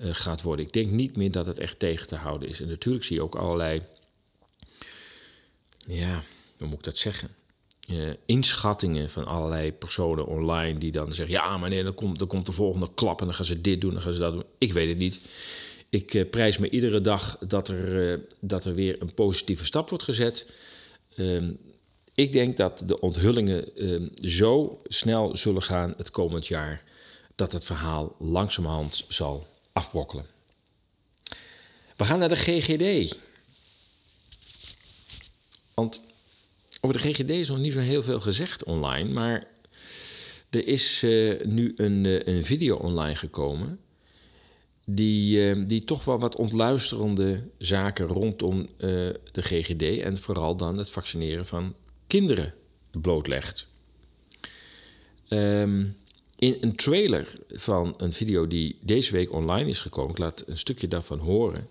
uh, 0.00 0.08
gaat 0.12 0.42
worden. 0.42 0.66
Ik 0.66 0.72
denk 0.72 0.90
niet 0.90 1.16
meer 1.16 1.30
dat 1.30 1.46
het 1.46 1.58
echt 1.58 1.78
tegen 1.78 2.06
te 2.06 2.16
houden 2.16 2.48
is. 2.48 2.60
En 2.60 2.68
natuurlijk 2.68 3.04
zie 3.04 3.16
je 3.16 3.22
ook 3.22 3.34
allerlei, 3.34 3.82
ja, 5.86 6.22
hoe 6.58 6.68
moet 6.68 6.78
ik 6.78 6.84
dat 6.84 6.98
zeggen? 6.98 7.28
Uh, 7.88 8.10
inschattingen 8.26 9.10
van 9.10 9.24
allerlei 9.24 9.72
personen 9.72 10.26
online 10.26 10.78
die 10.78 10.92
dan 10.92 11.12
zeggen: 11.12 11.34
ja, 11.34 11.58
maar 11.58 11.70
nee, 11.70 11.82
dan 11.82 11.94
komt, 11.94 12.18
dan 12.18 12.28
komt 12.28 12.46
de 12.46 12.52
volgende 12.52 12.90
klap 12.94 13.20
en 13.20 13.26
dan 13.26 13.34
gaan 13.34 13.44
ze 13.44 13.60
dit 13.60 13.80
doen, 13.80 13.92
dan 13.92 14.02
gaan 14.02 14.12
ze 14.12 14.18
dat 14.18 14.32
doen. 14.32 14.44
Ik 14.58 14.72
weet 14.72 14.88
het 14.88 14.98
niet. 14.98 15.20
Ik 15.88 16.14
uh, 16.14 16.30
prijs 16.30 16.58
me 16.58 16.70
iedere 16.70 17.00
dag 17.00 17.38
dat 17.38 17.68
er, 17.68 18.20
dat 18.40 18.64
er 18.64 18.74
weer 18.74 18.96
een 18.98 19.14
positieve 19.14 19.64
stap 19.64 19.88
wordt 19.88 20.04
gezet. 20.04 20.50
Uh, 21.16 21.50
ik 22.14 22.32
denk 22.32 22.56
dat 22.56 22.82
de 22.86 23.00
onthullingen 23.00 23.76
ehm, 23.76 24.08
zo 24.14 24.80
snel 24.84 25.36
zullen 25.36 25.62
gaan 25.62 25.94
het 25.96 26.10
komend 26.10 26.46
jaar 26.46 26.82
dat 27.34 27.52
het 27.52 27.64
verhaal 27.64 28.16
langzamerhand 28.18 29.04
zal 29.08 29.46
afbrokkelen. 29.72 30.26
We 31.96 32.04
gaan 32.04 32.18
naar 32.18 32.28
de 32.28 32.36
GGD. 32.36 33.18
Want 35.74 36.00
over 36.80 37.00
de 37.00 37.12
GGD 37.12 37.30
is 37.30 37.48
nog 37.48 37.58
niet 37.58 37.72
zo 37.72 37.80
heel 37.80 38.02
veel 38.02 38.20
gezegd 38.20 38.64
online, 38.64 39.12
maar 39.12 39.46
er 40.50 40.66
is 40.66 41.02
uh, 41.02 41.44
nu 41.44 41.72
een, 41.76 42.04
uh, 42.04 42.20
een 42.24 42.44
video 42.44 42.76
online 42.76 43.16
gekomen 43.16 43.80
die, 44.84 45.54
uh, 45.56 45.68
die 45.68 45.84
toch 45.84 46.04
wel 46.04 46.18
wat 46.18 46.36
ontluisterende 46.36 47.42
zaken 47.58 48.06
rondom 48.06 48.68
de 48.76 49.42
GGD 49.42 49.82
en 49.82 50.18
vooral 50.18 50.56
dan 50.56 50.78
het 50.78 50.90
vaccineren 50.90 51.46
van 51.46 51.74
kinderen 52.06 52.54
blootlegt. 52.90 53.68
Um, 55.28 55.96
in 56.40 56.56
een 56.60 56.76
trailer 56.76 57.38
van 57.48 57.94
een 57.96 58.12
video 58.12 58.46
die 58.46 58.78
deze 58.80 59.12
week 59.12 59.32
online 59.32 59.70
is 59.70 59.80
gekomen, 59.80 60.10
ik 60.10 60.18
laat 60.18 60.44
een 60.46 60.56
stukje 60.56 60.88
daarvan 60.88 61.18
horen, 61.18 61.68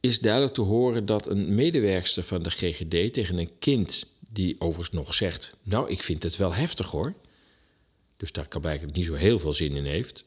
is 0.00 0.20
duidelijk 0.20 0.54
te 0.54 0.60
horen 0.60 1.06
dat 1.06 1.26
een 1.26 1.54
medewerkster 1.54 2.22
van 2.22 2.42
de 2.42 2.50
GGD 2.50 3.12
tegen 3.12 3.38
een 3.38 3.50
kind, 3.58 4.06
die 4.28 4.56
overigens 4.58 4.96
nog 4.96 5.14
zegt: 5.14 5.54
Nou, 5.62 5.90
ik 5.90 6.02
vind 6.02 6.22
het 6.22 6.36
wel 6.36 6.54
heftig 6.54 6.90
hoor. 6.90 7.14
Dus 8.16 8.32
daar 8.32 8.48
kan 8.48 8.60
blijkbaar 8.60 8.90
niet 8.92 9.06
zo 9.06 9.14
heel 9.14 9.38
veel 9.38 9.52
zin 9.52 9.76
in 9.76 9.84
heeft. 9.84 10.24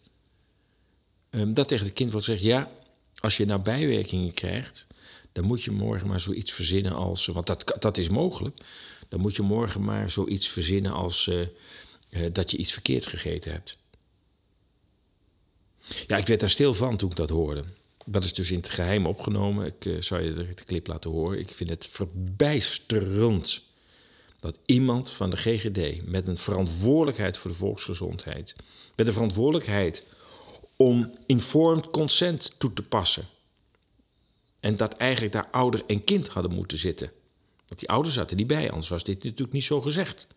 Um, 1.29 1.53
dat 1.53 1.67
tegen 1.67 1.85
het 1.85 1.95
kind 1.95 2.11
wordt 2.11 2.25
gezegd: 2.25 2.45
Ja, 2.45 2.71
als 3.19 3.37
je 3.37 3.45
nou 3.45 3.61
bijwerkingen 3.61 4.33
krijgt, 4.33 4.87
dan 5.31 5.45
moet 5.45 5.63
je 5.63 5.71
morgen 5.71 6.07
maar 6.07 6.19
zoiets 6.19 6.53
verzinnen 6.53 6.93
als. 6.93 7.25
Want 7.25 7.47
dat, 7.47 7.75
dat 7.79 7.97
is 7.97 8.09
mogelijk. 8.09 8.57
Dan 9.09 9.19
moet 9.19 9.35
je 9.35 9.41
morgen 9.41 9.83
maar 9.83 10.11
zoiets 10.11 10.47
verzinnen 10.47 10.91
als. 10.91 11.27
Uh, 11.27 11.45
uh, 12.15 12.27
dat 12.31 12.51
je 12.51 12.57
iets 12.57 12.73
verkeerds 12.73 13.07
gegeten 13.07 13.51
hebt. 13.51 13.77
Ja, 16.07 16.17
ik 16.17 16.27
werd 16.27 16.39
daar 16.39 16.49
stil 16.49 16.73
van 16.73 16.97
toen 16.97 17.09
ik 17.09 17.15
dat 17.15 17.29
hoorde. 17.29 17.63
Dat 18.05 18.23
is 18.23 18.33
dus 18.33 18.51
in 18.51 18.57
het 18.57 18.69
geheim 18.69 19.05
opgenomen. 19.05 19.65
Ik 19.65 19.85
uh, 19.85 20.01
zal 20.01 20.19
je 20.19 20.33
de, 20.33 20.47
de 20.53 20.63
clip 20.63 20.87
laten 20.87 21.11
horen. 21.11 21.39
Ik 21.39 21.49
vind 21.49 21.69
het 21.69 21.87
verbijsterend 21.87 23.61
dat 24.39 24.59
iemand 24.65 25.11
van 25.11 25.29
de 25.29 25.37
GGD 25.37 26.05
met 26.07 26.27
een 26.27 26.37
verantwoordelijkheid 26.37 27.37
voor 27.37 27.51
de 27.51 27.57
volksgezondheid, 27.57 28.55
met 28.95 29.07
een 29.07 29.13
verantwoordelijkheid 29.13 30.03
om 30.75 31.11
informed 31.25 31.89
consent 31.89 32.55
toe 32.59 32.73
te 32.73 32.83
passen, 32.83 33.27
en 34.59 34.77
dat 34.77 34.93
eigenlijk 34.93 35.33
daar 35.33 35.47
ouder 35.51 35.83
en 35.87 36.03
kind 36.03 36.27
hadden 36.27 36.53
moeten 36.53 36.77
zitten. 36.77 37.11
Want 37.67 37.79
die 37.79 37.89
ouders 37.89 38.15
zaten 38.15 38.37
niet 38.37 38.47
bij, 38.47 38.69
anders 38.69 38.89
was 38.89 39.03
dit 39.03 39.23
natuurlijk 39.23 39.53
niet 39.53 39.63
zo 39.63 39.81
gezegd. 39.81 40.27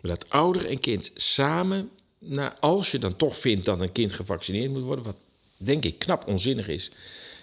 Maar 0.00 0.10
dat 0.10 0.28
ouder 0.28 0.66
en 0.66 0.80
kind 0.80 1.10
samen, 1.14 1.90
nou, 2.18 2.52
als 2.60 2.90
je 2.90 2.98
dan 2.98 3.16
toch 3.16 3.36
vindt 3.36 3.64
dat 3.64 3.80
een 3.80 3.92
kind 3.92 4.12
gevaccineerd 4.12 4.70
moet 4.70 4.82
worden, 4.82 5.04
wat 5.04 5.16
denk 5.56 5.84
ik 5.84 5.98
knap 5.98 6.28
onzinnig 6.28 6.68
is, 6.68 6.90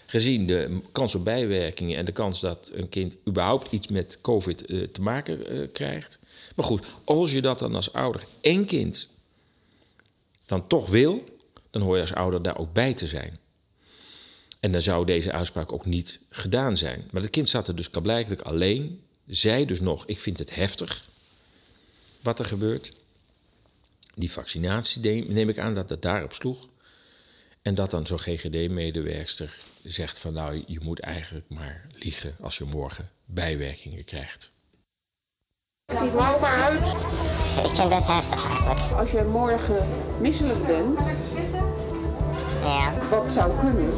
gezien 0.05 0.47
de 0.47 0.79
kans 0.91 1.15
op 1.15 1.23
bijwerkingen 1.23 1.97
en 1.97 2.05
de 2.05 2.11
kans 2.11 2.39
dat 2.39 2.71
een 2.73 2.89
kind 2.89 3.17
überhaupt 3.27 3.71
iets 3.71 3.87
met 3.87 4.21
COVID 4.21 4.69
uh, 4.69 4.87
te 4.87 5.01
maken 5.01 5.55
uh, 5.55 5.67
krijgt. 5.73 6.19
Maar 6.55 6.65
goed, 6.65 6.85
als 7.03 7.31
je 7.31 7.41
dat 7.41 7.59
dan 7.59 7.75
als 7.75 7.93
ouder 7.93 8.23
en 8.41 8.65
kind 8.65 9.07
dan 10.45 10.67
toch 10.67 10.89
wil, 10.89 11.23
dan 11.71 11.81
hoor 11.81 11.95
je 11.95 12.01
als 12.01 12.13
ouder 12.13 12.41
daar 12.41 12.57
ook 12.57 12.73
bij 12.73 12.93
te 12.93 13.07
zijn. 13.07 13.37
En 14.59 14.71
dan 14.71 14.81
zou 14.81 15.05
deze 15.05 15.31
uitspraak 15.31 15.71
ook 15.71 15.85
niet 15.85 16.19
gedaan 16.29 16.77
zijn. 16.77 17.07
Maar 17.11 17.21
het 17.21 17.31
kind 17.31 17.49
zat 17.49 17.67
er 17.67 17.75
dus 17.75 17.89
blijkbaar 17.89 18.41
alleen, 18.41 19.01
zei 19.27 19.65
dus 19.65 19.79
nog: 19.79 20.03
Ik 20.05 20.19
vind 20.19 20.39
het 20.39 20.55
heftig 20.55 21.05
wat 22.27 22.39
er 22.39 22.45
gebeurt. 22.45 22.93
Die 24.15 24.31
vaccinatie 24.31 25.25
neem 25.27 25.49
ik 25.49 25.59
aan 25.59 25.73
dat 25.73 25.89
het 25.89 26.01
daarop 26.01 26.33
sloeg. 26.33 26.69
En 27.61 27.75
dat 27.75 27.91
dan 27.91 28.07
zo'n 28.07 28.19
GGD-medewerkster 28.19 29.55
zegt 29.83 30.19
van 30.19 30.33
nou, 30.33 30.63
je 30.67 30.79
moet 30.79 30.99
eigenlijk 30.99 31.49
maar 31.49 31.85
liegen 31.93 32.35
als 32.41 32.57
je 32.57 32.63
morgen 32.63 33.09
bijwerkingen 33.25 34.05
krijgt. 34.05 34.51
Het 35.85 35.97
ziet 35.97 36.13
er 36.13 36.15
maar 36.15 36.63
uit. 36.63 36.87
Ik 37.69 37.75
vind 37.75 37.93
het 37.93 38.07
heftig 38.07 38.45
eigenlijk. 38.45 38.99
Als 38.99 39.11
je 39.11 39.23
morgen 39.23 39.87
misselijk 40.19 40.67
bent, 40.67 40.99
ja. 42.61 43.07
wat 43.09 43.29
zou 43.29 43.59
kunnen, 43.59 43.91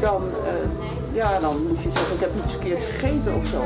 dan, 0.00 0.22
uh, 0.22 1.14
ja, 1.14 1.40
dan 1.40 1.66
moet 1.66 1.82
je 1.82 1.90
zeggen 1.90 2.14
ik 2.14 2.20
heb 2.20 2.42
iets 2.42 2.52
verkeerd 2.52 2.84
gegeten 2.84 3.34
of 3.34 3.46
zo. 3.46 3.60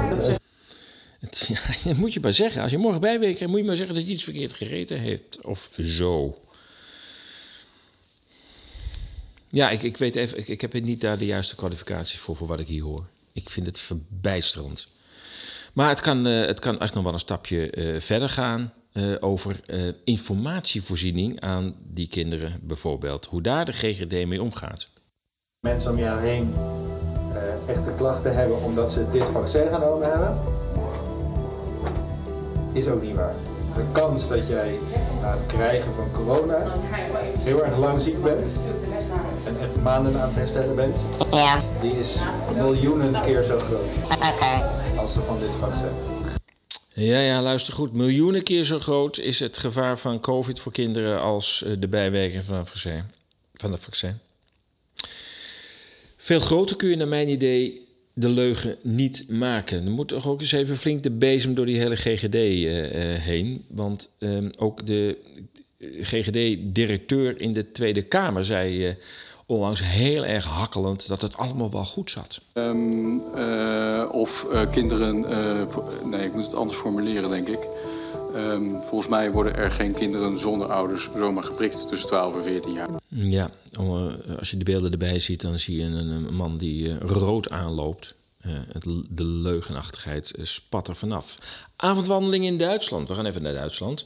Dat 1.31 1.97
moet 1.97 2.13
je 2.13 2.21
maar 2.21 2.33
zeggen. 2.33 2.63
Als 2.63 2.71
je 2.71 2.79
morgen 2.79 3.01
bijwerkt, 3.01 3.47
moet 3.47 3.59
je 3.59 3.65
maar 3.65 3.77
zeggen 3.77 3.95
dat 3.95 4.07
je 4.07 4.13
iets 4.13 4.25
verkeerd 4.25 4.53
gegeten 4.53 4.99
heeft. 4.99 5.41
Of 5.43 5.71
zo. 5.83 6.39
Ja, 9.49 9.69
ik, 9.69 9.83
ik 9.83 9.97
weet 9.97 10.17
even, 10.17 10.39
ik, 10.39 10.49
ik 10.49 10.61
heb 10.61 10.73
niet 10.73 11.01
daar 11.01 11.19
de 11.19 11.27
juiste 11.27 11.57
kwalificaties 11.57 12.19
voor, 12.19 12.37
voor 12.37 12.47
wat 12.47 12.61
ik 12.61 12.67
hier 12.67 12.83
hoor. 12.83 13.07
Ik 13.33 13.51
vind 13.51 13.67
het 13.67 13.79
verbijsterend. 13.79 14.87
Maar 15.73 15.89
het 15.89 16.01
kan, 16.01 16.27
uh, 16.27 16.47
het 16.47 16.61
kan 16.61 16.81
echt 16.81 16.95
nog 16.95 17.05
wel 17.05 17.13
een 17.13 17.19
stapje 17.19 17.77
uh, 17.77 18.01
verder 18.01 18.29
gaan. 18.29 18.73
Uh, 18.93 19.15
over 19.21 19.61
informatievoorziening 20.05 21.41
aan 21.41 21.75
die 21.93 22.09
kinderen 22.09 22.61
bijvoorbeeld. 22.63 23.27
Hoe 23.27 23.43
daar 23.43 23.65
de 23.65 23.73
GGD 23.73 24.27
mee 24.27 24.43
omgaat. 24.43 24.89
Mensen 25.61 25.91
om 25.91 25.99
jou 25.99 26.21
heen 26.21 26.55
echte 27.67 27.93
klachten 27.97 28.37
hebben 28.37 28.63
omdat 28.63 28.93
ze 28.93 29.11
dit 29.11 29.25
vaccin 29.25 29.69
genomen 29.73 30.11
hebben 30.11 30.39
is 32.77 32.89
ook 32.89 33.03
niet 33.03 33.15
waar. 33.15 33.35
De 33.75 33.85
kans 33.93 34.29
dat 34.29 34.49
jij 34.49 34.79
na 35.21 35.31
het 35.31 35.47
krijgen 35.47 35.95
van 35.95 36.11
corona 36.13 36.73
heel 37.39 37.65
erg 37.65 37.79
lang 37.79 38.01
ziek 38.01 38.23
bent 38.23 38.53
en 39.45 39.57
echt 39.61 39.83
maanden 39.83 40.21
aan 40.21 40.29
het 40.29 40.37
herstellen 40.37 40.77
bent, 40.77 41.01
ja. 41.31 41.59
die 41.81 41.99
is 41.99 42.19
miljoenen 42.55 43.23
keer 43.23 43.43
zo 43.43 43.59
groot 43.59 43.89
okay. 44.15 44.63
als 44.97 45.15
de 45.15 45.21
van 45.21 45.39
dit 45.39 45.51
vaccin. 45.51 45.89
Ja, 46.93 47.21
ja, 47.21 47.43
luister 47.43 47.75
goed. 47.75 47.93
Miljoenen 47.93 48.43
keer 48.43 48.65
zo 48.65 48.79
groot 48.79 49.19
is 49.19 49.41
het 49.41 49.59
gevaar 49.59 49.99
van 49.99 50.21
COVID 50.21 50.61
voor 50.61 50.73
kinderen 50.73 51.21
als 51.21 51.65
de 51.79 51.89
bijwerking 51.89 52.45
van 52.45 52.55
het 52.55 52.69
vaccin. 52.69 53.03
Van 53.55 53.73
het 53.73 53.81
vaccin. 53.81 54.19
Veel 56.17 56.41
groter 56.41 56.77
kun 56.77 56.89
je 56.89 56.97
naar 56.97 57.09
mijn 57.09 57.29
idee 57.29 57.86
de 58.19 58.29
leugen 58.29 58.77
niet 58.83 59.25
maken. 59.29 59.85
Er 59.85 59.91
moet 59.91 60.09
toch 60.09 60.29
ook 60.29 60.41
eens 60.41 60.53
even 60.53 60.77
flink 60.77 61.03
de 61.03 61.11
bezem 61.11 61.55
door 61.55 61.67
die 61.67 61.79
hele 61.79 61.97
GGD 61.97 62.35
uh, 62.35 62.83
uh, 62.83 63.19
heen. 63.19 63.65
Want 63.69 64.11
uh, 64.19 64.39
ook 64.59 64.87
de 64.87 65.19
GGD-directeur 65.81 67.41
in 67.41 67.53
de 67.53 67.73
Tweede 67.73 68.03
Kamer 68.03 68.45
zei 68.45 68.89
uh, 68.89 68.95
onlangs 69.47 69.83
heel 69.83 70.25
erg 70.25 70.45
hakkelend 70.45 71.09
dat 71.09 71.23
het 71.23 71.37
allemaal 71.37 71.71
wel 71.71 71.85
goed 71.85 72.11
zat. 72.11 72.41
Um, 72.55 73.21
of 74.11 74.47
kinderen, 74.71 75.21
nee, 76.05 76.27
ik 76.27 76.35
moet 76.35 76.45
het 76.45 76.55
anders 76.55 76.79
formuleren, 76.79 77.31
denk 77.31 77.49
ik. 77.49 77.67
Ehm, 78.35 78.81
volgens 78.81 79.09
mij 79.09 79.31
worden 79.31 79.57
er 79.57 79.71
geen 79.71 79.95
kinderen 79.95 80.39
zonder 80.39 80.73
ouders 80.73 81.09
zomaar 81.17 81.45
geprikt 81.45 81.89
tussen 81.89 82.09
12 82.09 82.35
en 82.35 82.43
14 82.43 82.73
jaar. 82.73 82.89
Ja, 83.09 83.51
eh, 83.73 84.39
als 84.39 84.51
je 84.51 84.57
de 84.57 84.65
beelden 84.65 84.93
erbij 84.93 85.19
ziet, 85.19 85.41
dan 85.41 85.59
zie 85.59 85.77
je 85.77 85.85
een, 85.85 86.35
man 86.35 86.59
die 86.59 86.91
eh, 86.91 86.97
rood 87.01 87.51
aanloopt. 87.51 88.15
Eh, 88.41 88.53
het, 88.73 88.85
de 89.09 89.25
leugenachtigheid 89.25 90.33
spat 90.43 90.89
er 90.89 90.97
vanaf. 90.97 91.39
Avondwandeling 91.77 92.45
in 92.45 92.57
Duitsland. 92.57 93.09
We 93.09 93.15
gaan 93.15 93.27
even 93.27 93.43
naar 93.43 93.53
Duitsland. 93.53 94.05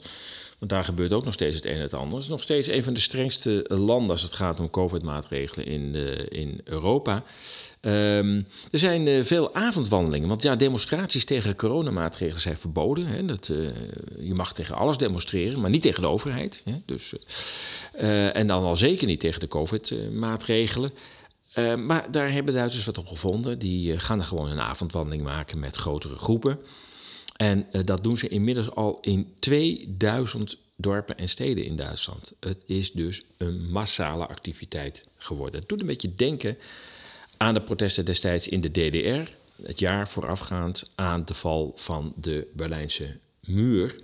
Want 0.61 0.73
daar 0.73 0.83
gebeurt 0.83 1.13
ook 1.13 1.23
nog 1.23 1.33
steeds 1.33 1.55
het 1.55 1.65
een 1.65 1.71
en 1.71 1.81
het 1.81 1.93
ander. 1.93 2.13
Het 2.13 2.23
is 2.23 2.29
nog 2.29 2.41
steeds 2.41 2.67
een 2.67 2.83
van 2.83 2.93
de 2.93 2.99
strengste 2.99 3.65
landen 3.67 4.11
als 4.11 4.21
het 4.21 4.33
gaat 4.33 4.59
om 4.59 4.69
COVID-maatregelen 4.69 5.65
in, 5.65 5.95
eh, 5.95 6.41
in 6.41 6.61
Europa. 6.63 7.23
Ehm, 7.79 8.41
er 8.71 8.79
zijn 8.79 9.07
eh, 9.07 9.23
veel 9.23 9.55
avondwandelingen. 9.55 10.27
Want 10.27 10.41
ja, 10.41 10.55
demonstraties 10.55 11.25
tegen 11.25 11.55
coronamaatregelen 11.55 12.41
zijn 12.41 12.57
verboden. 12.57 13.05
Hè. 13.05 13.25
Dat, 13.25 13.49
eh, 13.49 13.57
je 14.27 14.33
mag 14.33 14.53
tegen 14.53 14.75
alles 14.75 14.97
demonstreren, 14.97 15.61
maar 15.61 15.69
niet 15.69 15.81
tegen 15.81 16.01
de 16.01 16.07
overheid. 16.07 16.61
Hè. 16.65 16.81
Dus, 16.85 17.15
en 18.33 18.47
dan 18.47 18.63
al 18.63 18.75
zeker 18.75 19.07
niet 19.07 19.19
tegen 19.19 19.39
de 19.39 19.47
COVID-maatregelen. 19.47 20.91
Uh, 21.55 21.75
maar 21.75 22.11
daar 22.11 22.31
hebben 22.31 22.53
Duitsers 22.53 22.85
wat 22.85 22.97
op 22.97 23.07
gevonden. 23.07 23.59
Die 23.59 23.99
gaan 23.99 24.19
er 24.19 24.25
gewoon 24.25 24.49
een 24.49 24.59
avondwandeling 24.59 25.23
maken 25.23 25.59
met 25.59 25.75
grotere 25.75 26.17
groepen. 26.17 26.59
En 27.41 27.67
uh, 27.71 27.81
dat 27.85 28.03
doen 28.03 28.17
ze 28.17 28.27
inmiddels 28.27 28.71
al 28.71 28.97
in 29.01 29.33
2000 29.39 30.57
dorpen 30.75 31.17
en 31.17 31.29
steden 31.29 31.65
in 31.65 31.75
Duitsland. 31.75 32.33
Het 32.39 32.63
is 32.65 32.91
dus 32.91 33.23
een 33.37 33.71
massale 33.71 34.27
activiteit 34.27 35.05
geworden. 35.17 35.59
Het 35.59 35.69
doet 35.69 35.79
een 35.79 35.85
beetje 35.85 36.15
denken 36.15 36.57
aan 37.37 37.53
de 37.53 37.61
protesten 37.61 38.05
destijds 38.05 38.47
in 38.47 38.61
de 38.61 38.71
DDR. 38.71 39.31
Het 39.63 39.79
jaar 39.79 40.09
voorafgaand 40.09 40.91
aan 40.95 41.25
de 41.25 41.33
val 41.33 41.73
van 41.75 42.13
de 42.15 42.47
Berlijnse 42.53 43.17
muur. 43.39 43.95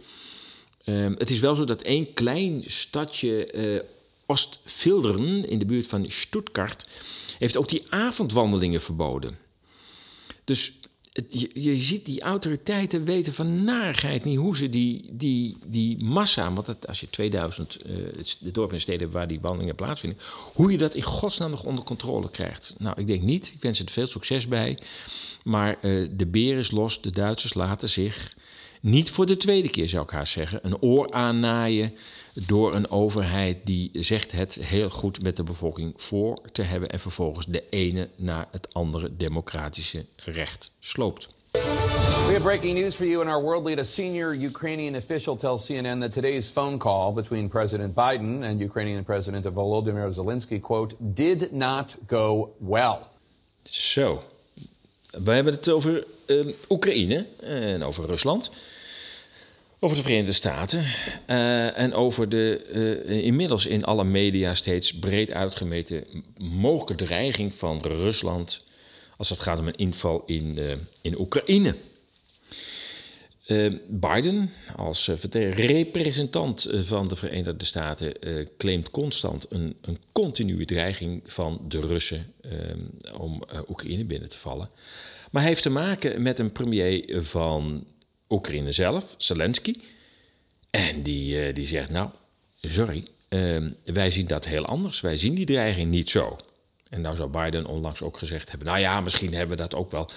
Ehm, 0.84 1.14
het 1.18 1.30
is 1.30 1.40
wel 1.40 1.56
zo 1.56 1.66
dat 1.66 1.82
één 1.82 2.14
klein 2.14 2.64
stadje 2.66 3.86
Oostfilderen 4.26 5.50
in 5.50 5.60
de 5.60 5.66
buurt 5.66 5.88
van 5.88 6.12
Stuttgart 6.12 6.88
heeft 7.38 7.58
ook 7.58 7.70
die 7.70 7.84
avondwandelingen 7.90 8.82
verboden. 8.82 9.38
Dus 10.44 10.74
je, 11.28 11.50
je, 11.54 11.76
ziet 11.76 12.06
die 12.06 12.22
autoriteiten 12.22 13.04
weten 13.04 13.34
van 13.34 13.64
narigheid 13.64 14.24
niet 14.24 14.38
hoe 14.38 14.58
ze 14.58 14.70
die, 14.70 15.06
die, 15.12 15.58
die 15.66 16.04
massa, 16.04 16.54
want 16.54 16.68
het, 16.68 16.88
als 16.88 17.00
je 17.00 17.10
2000 17.10 17.80
uh, 17.86 17.96
de 18.40 18.52
dorpen 18.52 18.76
en 18.76 18.82
steden 18.82 19.12
waar 19.12 19.28
die 19.28 19.40
wandelingen 19.40 19.76
plaatsvinden, 19.76 20.20
hoe 20.54 20.72
je 20.72 20.78
dat 20.78 20.96
in 20.96 21.04
godsnaam 21.04 21.50
nog 21.50 21.64
onder 21.64 21.84
controle 21.84 22.30
krijgt. 22.30 22.76
Nou, 22.78 23.00
ik 23.00 23.08
denk 23.08 23.22
niet. 23.22 23.52
Ik 23.56 23.62
wens 23.62 23.80
het 23.80 23.92
veel 23.92 24.08
succes 24.08 24.48
bij. 24.48 24.78
Maar 25.44 25.78
uh, 25.82 26.10
de 26.12 26.26
beer 26.26 26.58
is 26.58 26.72
los. 26.72 27.02
De 27.02 27.12
Duitsers 27.12 27.54
laten 27.54 27.90
zich 27.90 28.36
niet 28.82 29.12
voor 29.12 29.26
de 29.26 29.38
tweede 29.38 29.70
keer, 29.70 29.90
zou 29.90 30.04
ik 30.04 30.10
haar 30.10 30.28
zeggen, 30.28 30.60
een 30.62 30.82
oor 30.82 31.12
aannaaien 31.12 31.94
door 32.46 32.76
een 32.76 32.90
overheid 32.90 33.58
die 33.64 33.90
zegt 33.94 34.32
het 34.32 34.56
heel 34.56 34.90
goed 34.90 35.22
met 35.22 35.36
de 35.36 35.44
bevolking 35.44 35.94
voor 35.96 36.40
te 36.52 36.62
hebben 36.62 36.90
en 36.90 37.00
vervolgens 37.00 37.46
de 37.46 37.64
ene 37.70 38.10
na 38.16 38.48
het 38.52 38.74
andere 38.74 39.18
democratische 39.18 40.06
recht 40.16 40.72
sloopt. 40.80 41.28
We 41.52 42.34
have 42.34 42.42
breaking 42.42 42.74
news 42.74 42.96
for 42.96 43.06
you 43.06 43.22
in 43.22 43.28
our 43.28 43.42
world 43.42 43.64
lead. 43.64 43.80
A 43.80 43.84
senior 43.84 44.36
Ukrainian 44.36 44.96
official 44.96 45.36
tells 45.36 45.66
CNN 45.66 46.00
that 46.00 46.12
today's 46.12 46.50
phone 46.50 46.78
call 46.78 47.14
between 47.14 47.50
President 47.50 47.94
Biden 47.94 48.44
and 48.44 48.60
Ukrainian 48.60 49.04
President 49.04 49.46
Volodymyr 49.46 50.14
Zelensky, 50.14 50.60
quote, 50.60 50.96
did 51.14 51.52
not 51.52 51.98
go 52.08 52.54
well. 52.58 52.98
Zo, 53.64 54.24
we 55.24 55.32
hebben 55.32 55.54
het 55.54 55.70
over 55.70 56.04
uh, 56.26 56.54
Oekraïne 56.70 57.26
en 57.40 57.84
over 57.84 58.06
Rusland. 58.06 58.52
Over 59.80 59.98
de 59.98 60.04
Verenigde 60.04 60.34
Staten 60.34 60.80
uh, 60.80 61.78
en 61.78 61.94
over 61.94 62.30
de 62.30 62.66
uh, 63.10 63.24
inmiddels 63.24 63.66
in 63.66 63.84
alle 63.84 64.04
media 64.04 64.54
steeds 64.54 64.94
breed 64.94 65.32
uitgemeten 65.32 66.06
mogelijke 66.38 66.96
dreiging 66.96 67.56
van 67.56 67.82
Rusland 67.82 68.64
als 69.18 69.30
het 69.30 69.40
gaat 69.40 69.60
om 69.60 69.68
een 69.68 69.76
inval 69.76 70.24
in, 70.26 70.58
uh, 70.58 70.72
in 71.02 71.20
Oekraïne. 71.20 71.76
Biden, 73.88 74.52
als 74.76 75.10
representant 75.32 76.68
van 76.72 77.08
de 77.08 77.16
Verenigde 77.16 77.66
Staten, 77.66 78.14
claimt 78.58 78.92
constant 78.92 79.46
een, 79.50 79.76
een 79.82 79.98
continue 80.12 80.66
dreiging 80.66 81.22
van 81.26 81.62
de 81.68 81.80
Russen 81.80 82.34
om 83.18 83.44
Oekraïne 83.70 84.04
binnen 84.04 84.30
te 84.30 84.38
vallen. 84.38 84.70
Maar 85.32 85.42
hij 85.42 85.52
heeft 85.52 85.64
te 85.64 85.70
maken 85.70 86.22
met 86.22 86.40
een 86.40 86.52
premier 86.52 87.24
van 87.24 87.86
Oekraïne 88.30 88.72
zelf, 88.72 89.16
Zelensky. 89.18 89.76
En 90.70 91.04
die, 91.04 91.48
uh, 91.48 91.54
die 91.54 91.66
zegt, 91.66 91.90
nou, 91.90 92.10
sorry, 92.62 93.08
uh, 93.30 93.72
wij 93.86 94.12
zien 94.12 94.28
dat 94.28 94.46
heel 94.46 94.66
anders. 94.66 95.02
Wij 95.02 95.18
zien 95.18 95.36
die 95.36 95.46
dreiging 95.46 95.92
niet 95.92 96.10
zo. 96.10 96.38
En 96.90 97.02
nou 97.02 97.16
zou 97.16 97.30
Biden 97.30 97.66
onlangs 97.66 98.02
ook 98.02 98.18
gezegd 98.18 98.50
hebben, 98.50 98.68
nou 98.68 98.80
ja, 98.80 99.02
misschien 99.02 99.34
hebben 99.34 99.58
we 99.58 99.64
dat 99.64 99.76
ook 99.76 99.92
wel 99.92 100.10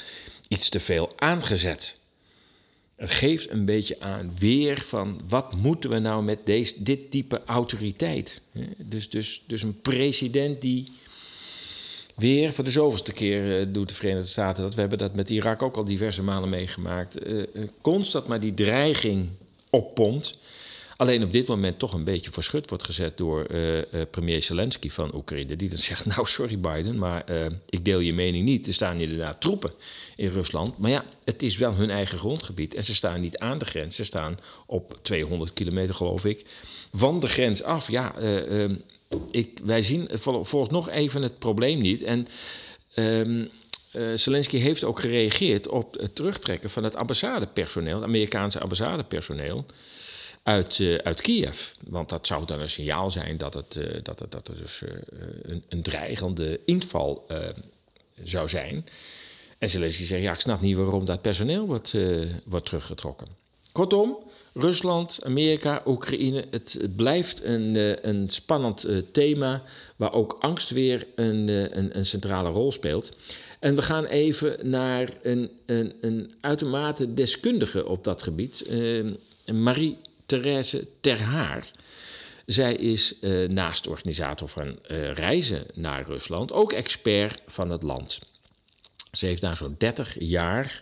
iets 0.49 0.69
te 0.69 0.81
veel 0.81 1.13
aangezet. 1.17 1.99
Het 2.97 3.15
geeft 3.15 3.51
een 3.51 3.65
beetje 3.65 4.01
aan 4.01 4.33
weer 4.39 4.81
van 4.81 5.21
wat 5.29 5.53
moeten 5.53 5.91
we 5.91 5.99
nou 5.99 6.23
met 6.23 6.39
deze, 6.45 6.83
dit 6.83 7.11
type 7.11 7.43
autoriteit. 7.47 8.41
Dus, 8.77 9.11
dus, 9.11 9.43
dus 9.47 9.63
een 9.63 9.81
president 9.81 10.63
die 10.63 10.93
weer 12.21 12.53
voor 12.53 12.65
de 12.65 12.71
zoveelste 12.71 13.13
keer 13.13 13.61
uh, 13.61 13.67
doet 13.69 13.89
de 13.89 13.95
Verenigde 13.95 14.29
Staten 14.29 14.63
dat. 14.63 14.75
We 14.75 14.81
hebben 14.81 14.99
dat 14.99 15.15
met 15.15 15.31
Irak 15.31 15.63
ook 15.63 15.77
al 15.77 15.85
diverse 15.85 16.23
malen 16.23 16.49
meegemaakt. 16.49 17.27
Uh, 17.27 17.43
constant 17.81 18.27
maar 18.27 18.41
die 18.41 18.55
dreiging 18.55 19.31
oppompt. 19.71 20.39
Alleen 20.97 21.23
op 21.23 21.33
dit 21.33 21.47
moment 21.47 21.79
toch 21.79 21.93
een 21.93 22.05
beetje 22.05 22.33
voor 22.33 22.43
schut 22.43 22.69
wordt 22.69 22.85
gezet 22.85 23.17
door 23.17 23.47
premier 24.11 24.43
Zelensky 24.43 24.91
van 24.91 25.15
Oekraïne. 25.15 25.57
Die 25.57 25.69
dan 25.69 25.79
zegt, 25.89 26.07
nou 26.07 26.27
sorry 26.27 26.59
Biden, 26.59 26.99
maar 26.99 27.25
ik 27.69 27.85
deel 27.85 27.99
je 27.99 28.13
mening 28.13 28.45
niet. 28.45 28.67
Er 28.67 28.73
staan 28.73 29.01
inderdaad 29.01 29.41
troepen 29.41 29.73
in 30.17 30.29
Rusland. 30.29 30.79
Maar 30.79 30.91
ja, 30.91 31.05
het 31.25 31.43
is 31.43 31.57
wel 31.57 31.75
hun 31.75 31.91
eigen 31.91 32.19
grondgebied. 32.19 32.75
En 32.75 32.85
ze 32.85 32.95
staan 32.95 33.21
niet 33.21 33.39
aan 33.39 33.59
de 33.59 33.65
grens. 33.65 33.97
Ze 33.97 34.05
staan 34.05 34.39
op 34.67 34.99
200 35.03 35.53
kilometer 35.53 35.95
geloof 35.95 36.25
ik. 36.25 36.47
Van 36.93 37.21
de 37.21 37.27
grens 37.27 37.63
af, 37.63 37.91
ja 37.91 38.15
ik, 39.31 39.59
wij 39.63 39.83
zien 39.83 40.09
volgens 40.13 40.71
nog 40.71 40.89
even 40.89 41.23
het 41.23 41.39
probleem 41.39 41.81
niet. 41.81 42.03
En 42.03 42.27
um, 42.97 43.51
uh, 43.93 44.17
Zelensky 44.17 44.57
heeft 44.57 44.85
ook 44.85 45.01
gereageerd 45.01 45.69
op 45.69 45.99
het 45.99 46.15
terugtrekken 46.15 46.71
van 46.71 46.85
het 46.85 46.97
ambassadepersoneel, 46.97 47.95
het 47.95 48.05
Amerikaanse 48.05 48.61
ambassadepersoneel, 48.61 49.65
uit, 50.43 50.79
uh, 50.79 50.99
uit 50.99 51.21
Kiev. 51.21 51.71
Want 51.87 52.09
dat 52.09 52.27
zou 52.27 52.47
dan 52.47 52.61
een 52.61 52.71
signaal 52.71 53.11
zijn 53.11 53.37
dat, 53.37 53.55
het, 53.55 53.77
uh, 53.77 54.03
dat, 54.03 54.19
het, 54.19 54.33
dat 54.33 54.49
er 54.49 54.57
dus 54.57 54.83
een, 55.43 55.65
een, 55.69 55.83
dreigende 55.83 56.61
inval 56.65 57.27
zou 58.25 58.49
zijn. 58.49 58.87
En 59.59 59.71
Zelensky 59.71 60.05
zegt, 60.05 60.23
ja, 60.23 60.33
ik 60.33 60.41
snap 60.41 60.61
niet 60.61 60.77
waarom 60.77 61.05
dat 61.05 61.23
personeel 61.23 61.67
wordt, 61.67 61.95
wordt 62.45 62.67
teruggetrokken. 62.67 63.27
Kortom, 63.73 64.19
Rusland, 64.55 65.19
Amerika, 65.25 65.83
Oekraïne. 65.87 66.45
Het, 66.51 66.79
blijft 66.97 67.45
een, 67.45 67.75
uh, 67.75 67.97
een 68.01 68.31
spannend 68.31 68.87
uh, 68.87 68.99
thema 69.13 69.63
waar 69.97 70.13
ook 70.13 70.37
angst 70.41 70.71
weer 70.71 71.07
een, 71.15 71.49
uh, 71.49 71.63
een, 71.63 71.97
een, 71.97 72.05
centrale 72.05 72.49
rol 72.49 72.73
speelt. 72.73 73.13
En 73.61 73.75
we 73.75 73.83
gaan 73.83 74.05
even 74.05 74.71
naar 74.71 75.09
een, 75.23 75.51
een, 75.67 75.93
een 76.01 76.35
uitermate 76.41 77.15
deskundige 77.15 77.87
op 77.87 78.05
dat 78.05 78.23
gebied, 78.23 78.71
Marie-Thérèse 79.53 80.87
Terhaar. 81.01 81.71
Zij 82.47 82.75
is 82.75 83.15
naast 83.49 83.87
organisator 83.87 84.49
van 84.49 84.79
reizen 85.13 85.67
naar 85.75 86.07
Rusland 86.07 86.53
ook 86.53 86.73
expert 86.73 87.41
van 87.47 87.71
het 87.71 87.83
land. 87.83 88.19
Ze 89.13 89.27
heeft 89.27 89.41
daar 89.41 89.57
zo'n 89.57 89.75
30 89.79 90.17
jaar 90.19 90.81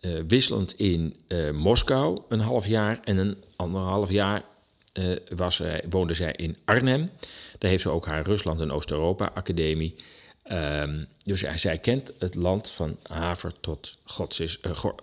uh, 0.00 0.20
wisselend 0.28 0.74
in 0.76 1.16
uh, 1.28 1.50
Moskou 1.50 2.20
een 2.28 2.40
half 2.40 2.66
jaar 2.66 3.00
en 3.04 3.16
een 3.16 3.36
anderhalf 3.56 4.10
jaar 4.10 4.42
uh, 4.92 5.16
was 5.36 5.62
woonde 5.90 6.14
zij 6.14 6.32
in 6.32 6.56
Arnhem. 6.64 7.10
Daar 7.58 7.70
heeft 7.70 7.82
ze 7.82 7.88
ook 7.88 8.06
haar 8.06 8.22
Rusland- 8.22 8.60
en 8.60 8.70
Oost-Europa-academie. 8.70 9.94
Um, 10.52 11.06
dus 11.24 11.44
zij 11.54 11.78
kent 11.78 12.12
het 12.18 12.34
land 12.34 12.70
van 12.70 12.96
haver 13.02 13.52
tot 13.60 13.96
gods 14.04 14.38
go, 14.62 14.94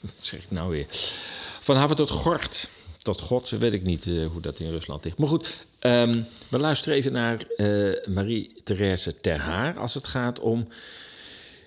wat 0.00 0.14
zeg 0.16 0.40
ik 0.40 0.50
nou 0.50 0.70
weer? 0.70 0.86
Van 1.60 1.76
haver 1.76 1.96
tot 1.96 2.10
gort. 2.10 2.68
Tot 2.98 3.20
God, 3.20 3.48
weet 3.48 3.72
ik 3.72 3.82
niet 3.82 4.04
hoe 4.04 4.40
dat 4.40 4.58
in 4.58 4.70
Rusland 4.70 5.04
ligt. 5.04 5.18
Maar 5.18 5.28
goed, 5.28 5.66
um, 5.80 6.26
we 6.48 6.58
luisteren 6.58 6.98
even 6.98 7.12
naar 7.12 7.46
Marie-Thérèse 8.06 9.20
Terhaar 9.20 9.78
als 9.78 9.94
het 9.94 10.04
gaat 10.04 10.40
om 10.40 10.68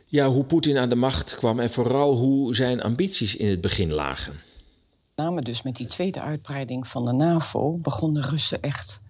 ja, 0.10 0.28
hoe 0.30 0.44
Poetin 0.44 0.78
aan 0.78 0.90
de 0.90 0.96
macht 0.96 1.36
kwam 1.36 1.60
en 1.60 1.70
vooral 1.70 2.16
hoe 2.16 2.56
zijn 2.56 2.82
ambities 2.82 3.36
in 3.36 3.48
het 3.50 3.62
begin 3.62 3.94
lagen. 3.94 4.34
Met 4.34 5.26
name 5.26 5.42
dus 5.42 5.62
met 5.62 5.76
die 5.76 5.88
tweede 5.88 6.22
uitbreiding 6.22 6.88
van 6.88 7.06
de 7.06 7.12
NAVO 7.12 7.78
begonnen 7.78 8.24
Russen 8.24 8.62
echt 8.62 9.02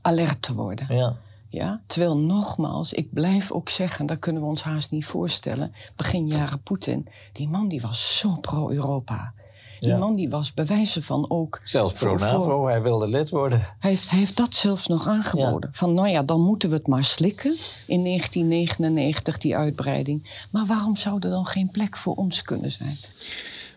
alert 0.00 0.42
te 0.42 0.54
worden. 0.54 0.96
Ja. 0.96 1.16
Ja, 1.48 1.82
terwijl 1.86 2.18
nogmaals, 2.18 2.92
ik 2.92 3.12
blijf 3.12 3.52
ook 3.52 3.68
zeggen, 3.68 4.06
dat 4.06 4.18
kunnen 4.18 4.42
we 4.42 4.48
ons 4.48 4.62
haast 4.62 4.90
niet 4.90 5.06
voorstellen. 5.06 5.72
Begin 5.96 6.26
jaren 6.26 6.62
Poetin, 6.62 7.08
die 7.32 7.48
man 7.48 7.68
die 7.68 7.80
was 7.80 8.18
zo 8.18 8.36
pro-Europa. 8.40 9.34
Die 9.80 9.88
Ja. 9.88 9.98
man 9.98 10.16
die 10.16 10.28
was 10.30 10.54
bewijzen 10.54 11.02
van 11.02 11.30
ook... 11.30 11.60
Zelfs 11.64 11.94
voor- 11.94 12.08
pro-NAVO, 12.08 12.44
voor- 12.44 12.68
hij 12.68 12.82
wilde 12.82 13.06
lid 13.08 13.30
worden. 13.30 13.60
Hij 13.78 13.90
heeft, 13.90 14.10
hij 14.10 14.18
heeft 14.18 14.36
dat 14.36 14.54
zelfs 14.54 14.86
nog 14.86 15.06
aangeboden. 15.06 15.70
Van 15.72 15.94
nou 15.94 16.08
ja, 16.08 16.22
dan 16.22 16.40
moeten 16.40 16.68
we 16.68 16.74
het 16.74 16.86
maar 16.86 17.04
slikken 17.04 17.56
in 17.86 18.04
1999, 18.04 19.38
die 19.38 19.56
uitbreiding. 19.56 20.46
Maar 20.50 20.66
waarom 20.66 20.96
zou 20.96 21.14
er 21.20 21.30
dan 21.30 21.46
geen 21.46 21.70
plek 21.70 21.96
voor 21.96 22.14
ons 22.14 22.42
kunnen 22.42 22.70
zijn? 22.70 22.96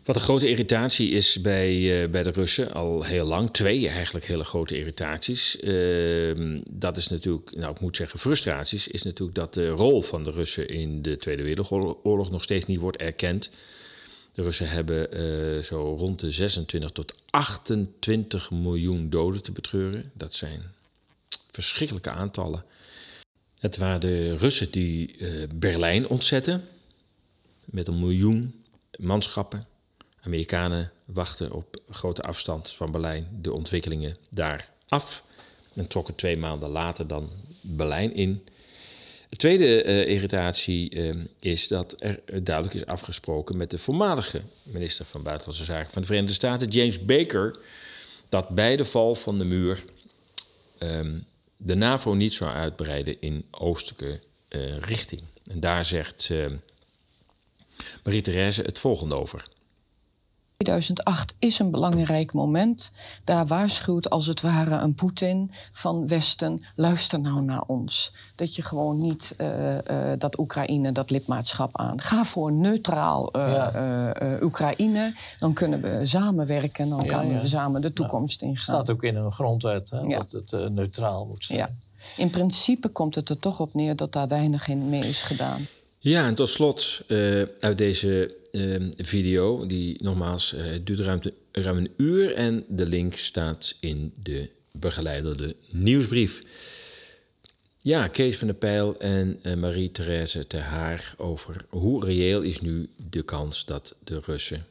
Wat 0.06 0.16
een 0.18 0.24
grote 0.24 0.50
irritatie 0.50 1.10
is 1.10 1.42
bij, 1.42 2.04
eh, 2.04 2.10
bij 2.10 2.24
de 2.24 2.30
Russen 2.32 2.74
al 2.74 3.04
heel 3.04 3.26
lang. 3.26 3.52
Twee 3.52 3.88
eigenlijk 3.90 4.26
hele 4.26 4.44
grote 4.44 4.78
irritaties. 4.78 5.60
Ehm, 5.60 6.62
dat 6.72 6.98
is 6.98 7.08
natuurlijk, 7.08 7.56
nou 7.56 7.72
ik 7.72 7.80
moet 7.82 7.96
zeggen 7.96 8.20
frustraties, 8.20 8.88
is 8.88 9.04
natuurlijk 9.04 9.38
dat 9.38 9.54
de 9.54 9.70
rol 9.70 10.02
van 10.02 10.24
de 10.24 10.32
Russen 10.32 10.70
in 10.70 11.02
de 11.02 11.18
Tweede 11.18 11.44
Wereldoorlog 11.44 12.32
nog 12.32 12.44
steeds 12.44 12.66
niet 12.66 12.80
wordt 12.80 12.98
erkend. 12.98 13.50
De 14.40 14.46
Russen 14.46 14.70
hebben 14.70 15.12
eh, 15.12 15.64
zo 15.64 15.96
rond 15.98 16.20
de 16.20 16.32
26 16.32 16.92
tot 16.92 17.16
28 17.30 18.52
miljoen 18.52 19.10
doden 19.10 19.44
te 19.44 19.52
betreuren. 19.52 20.12
Dat 20.14 20.34
zijn 20.34 20.62
verschrikkelijke 21.52 22.10
aantallen. 22.10 22.64
Het 23.60 23.78
waren 23.78 24.00
de 24.00 24.36
Russen 24.38 24.72
die 24.72 25.18
eh, 25.18 25.48
Berlijn 25.54 26.08
ontzetten 26.08 26.68
met 27.66 27.88
een 27.88 28.00
miljoen 28.00 28.64
manschappen. 28.98 29.68
Amerikanen 30.22 30.92
wachten 31.06 31.52
op 31.52 31.82
grote 31.90 32.22
afstand 32.22 32.72
van 32.72 32.92
Berlijn 32.92 33.40
de 33.42 33.54
ontwikkelingen 33.54 34.18
daar 34.30 34.70
af 34.88 35.24
en 35.74 35.88
trokken 35.88 36.16
twee 36.16 36.38
maanden 36.38 36.70
later 36.70 37.08
dan 37.08 37.30
Berlijn 37.62 38.14
in. 38.14 38.48
De 39.30 39.36
tweede 39.36 39.84
eh, 39.84 40.08
irritatie 40.08 40.90
eh, 40.90 41.16
is 41.40 41.68
dat 41.68 41.96
er 42.00 42.44
duidelijk 42.44 42.76
is 42.76 42.86
afgesproken 42.86 43.58
met 43.58 43.70
de 43.70 43.78
voormalige 43.78 44.42
minister 44.64 45.06
van 45.06 45.24
Buitenlandse 45.24 45.66
Zaken 45.66 45.92
van 45.92 46.02
de 46.02 46.08
Verenigde 46.08 46.36
Staten, 46.36 46.68
James 46.68 47.06
Baker, 47.06 47.58
dat 48.30 48.50
bij 48.50 48.76
de 48.76 48.86
val 48.86 49.16
van 49.16 49.38
de 49.38 49.46
muur 49.46 49.84
ehm, 50.78 51.20
de 51.58 51.76
NAVO 51.76 52.14
niet 52.14 52.34
zou 52.34 52.52
uitbreiden 52.52 53.22
in 53.22 53.46
oostelijke 53.52 54.20
eh, 54.48 54.78
richting. 54.78 55.22
En 55.48 55.60
daar 55.60 55.86
zegt 55.86 56.30
eh, 56.32 56.46
Marie-Thérèse 58.04 58.62
het 58.62 58.80
volgende 58.80 59.16
over. 59.16 59.48
2008 60.64 61.36
is 61.40 61.60
een 61.60 61.72
belangrijk 61.72 62.34
moment. 62.34 62.92
Daar 63.24 63.48
waarschuwt 63.48 64.10
als 64.10 64.26
het 64.26 64.42
ware 64.42 64.76
een 64.76 64.96
Poetin 64.96 65.52
van 65.72 66.08
Westen... 66.08 66.60
luister 66.76 67.20
nou 67.20 67.42
naar 67.42 67.62
ons. 67.68 68.12
Dat 68.36 68.56
je 68.56 68.62
gewoon 68.62 69.02
niet 69.02 69.34
eh, 69.38 70.12
eh, 70.12 70.20
dat 70.20 70.38
Oekraïne 70.40 70.92
dat 70.92 71.10
lidmaatschap 71.12 71.78
aan. 71.78 72.02
Ga 72.02 72.26
voor 72.26 72.52
neutraal 72.52 73.32
eh, 73.32 73.52
Ja. 73.52 74.38
Oekraïne. 74.42 75.14
Dan 75.38 75.54
kunnen 75.54 75.82
we 75.82 76.06
samenwerken. 76.06 76.90
Dan 76.90 77.04
Ja, 77.04 77.18
kunnen 77.18 77.36
ja. 77.36 77.42
we 77.42 77.48
samen 77.48 77.82
de 77.82 77.94
toekomst 77.94 78.40
Het 78.40 78.50
ingaan. 78.50 78.62
staat 78.64 78.90
ook 78.90 79.04
in 79.04 79.16
een 79.16 79.32
grondwet 79.32 79.90
hè, 79.90 80.00
Ja. 80.00 80.18
dat 80.18 80.32
het 80.32 80.72
neutraal 80.72 81.26
moet 81.26 81.44
zijn. 81.46 81.58
Ja. 81.60 81.70
In 82.18 82.30
principe 82.30 82.88
komt 82.88 83.16
het 83.16 83.30
er 83.30 83.40
toch 83.40 83.60
op 83.60 83.74
neer 83.74 83.96
dat 83.96 84.12
daar 84.12 84.28
weinig 84.28 84.68
in 84.68 84.90
mee 84.90 85.06
is 85.08 85.22
gedaan. 85.22 85.68
Ja, 86.02 86.26
en 86.26 86.36
tot 86.36 86.50
slot 86.50 87.02
eh, 87.08 87.42
uit 87.60 87.78
deze 87.78 88.36
eh, 88.52 88.76
video, 88.98 89.66
die 89.68 89.98
nogmaals 90.04 90.54
eh, 90.54 90.66
duurt 90.84 91.00
ruim, 91.00 91.22
te- 91.22 91.34
een 91.52 91.92
uur 91.98 92.34
en 92.34 92.66
de 92.68 92.86
link 92.88 93.14
staat 93.14 93.78
in 93.80 94.14
de 94.24 94.50
begeleidende 94.72 95.56
nieuwsbrief. 95.72 96.44
Ja, 97.82 98.08
Kees 98.08 98.38
van 98.38 98.48
der 98.48 98.56
Pijl 98.56 99.00
en 99.00 99.40
eh, 99.44 99.56
Marie-Thérèse 99.56 100.48
ter 100.48 100.62
Haar 100.62 101.14
over 101.18 101.66
hoe 101.70 102.06
reëel 102.06 102.42
is 102.42 102.62
nu 102.62 102.90
de 103.10 103.24
kans 103.24 103.66
dat 103.66 103.98
de 104.04 104.20
Russen 104.26 104.66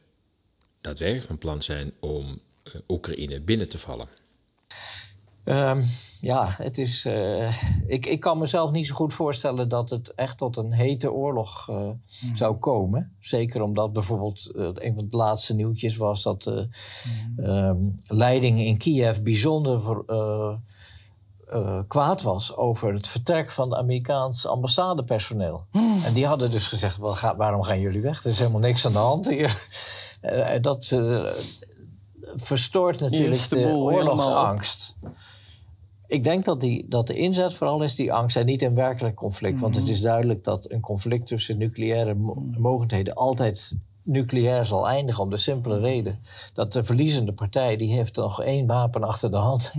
daadwerkelijk 0.81 1.27
van 1.27 1.37
plan 1.37 1.61
zijn 1.63 1.91
om 1.99 2.39
eh, 2.63 2.73
Oekraïne 2.87 3.39
binnen 3.41 3.69
te 3.69 3.77
vallen. 3.77 4.07
Ehm, 5.49 5.81
ja, 6.21 6.47
het 6.57 6.77
is. 6.77 7.05
eh, 7.05 7.53
ik, 7.87 8.05
ik 8.05 8.19
kan 8.19 8.37
mezelf 8.37 8.71
niet 8.71 8.87
zo 8.87 8.95
goed 8.95 9.13
voorstellen 9.13 9.69
dat 9.69 9.89
het 9.89 10.13
echt 10.13 10.37
tot 10.37 10.57
een 10.57 10.71
hete 10.71 11.11
oorlog 11.11 11.69
eh, 11.69 11.89
zou 12.33 12.55
komen. 12.57 13.11
Zeker 13.19 13.61
omdat 13.61 13.93
bijvoorbeeld 13.93 14.51
eh, 14.55 14.69
een 14.73 14.95
van 14.95 15.05
de 15.07 15.17
laatste 15.17 15.55
nieuwtjes 15.55 15.97
was 15.97 16.23
dat 16.23 16.41
de 16.43 16.67
ehm, 17.37 17.89
leiding 18.07 18.59
in 18.59 18.77
Kiev 18.77 19.19
bijzonder 19.19 20.03
eh, 20.07 20.53
eh, 21.47 21.79
kwaad 21.87 22.21
was 22.21 22.55
over 22.55 22.93
het 22.93 23.07
vertrek 23.07 23.51
van 23.51 23.69
de 23.69 23.77
Amerikaanse 23.77 24.47
ambassadepersoneel. 24.47 25.65
En 26.05 26.13
die 26.13 26.25
hadden 26.25 26.51
dus 26.51 26.67
gezegd: 26.67 26.97
"Wel, 26.97 27.13
ga- 27.13 27.35
waarom 27.35 27.63
gaan 27.63 27.79
jullie 27.79 28.01
weg? 28.01 28.23
Er 28.23 28.29
is 28.31 28.39
helemaal 28.39 28.59
niks 28.59 28.85
aan 28.85 28.91
de 28.91 28.97
hand 28.97 29.29
hier. 29.29 29.67
Dat 30.61 30.97
verstoort 32.35 32.99
natuurlijk 32.99 33.49
de 33.49 33.55
helemaal 33.55 33.77
oorlogsangst. 33.81 34.95
Ik 36.09 36.23
denk 36.23 36.45
dat, 36.45 36.59
die, 36.59 36.85
dat 36.87 37.07
de 37.07 37.13
inzet 37.15 37.53
vooral 37.53 37.81
is 37.83 37.95
die 37.95 38.13
angst 38.13 38.35
en 38.37 38.45
niet 38.45 38.61
een 38.61 38.75
werkelijk 38.75 39.15
conflict. 39.15 39.59
Want 39.59 39.75
het 39.75 39.83
Mhm. 39.83 39.93
is 39.93 40.01
duidelijk 40.01 40.43
dat 40.43 40.71
een 40.71 40.79
conflict 40.81 41.27
tussen 41.27 41.57
nucleaire 41.57 42.13
mo- 42.13 42.43
mogendheden 42.57 43.13
altijd 43.15 43.73
nucleair 44.03 44.65
zal 44.65 44.87
eindigen. 44.87 45.23
Om 45.23 45.29
de 45.29 45.37
simpele 45.37 45.79
reden 45.79 46.19
dat 46.53 46.73
de 46.73 46.83
verliezende 46.83 47.33
partij 47.33 47.77
die 47.77 47.93
heeft 47.93 48.15
nog 48.15 48.41
één 48.43 48.67
wapen 48.67 49.03
achter 49.03 49.31
de 49.31 49.37
hand. 49.37 49.71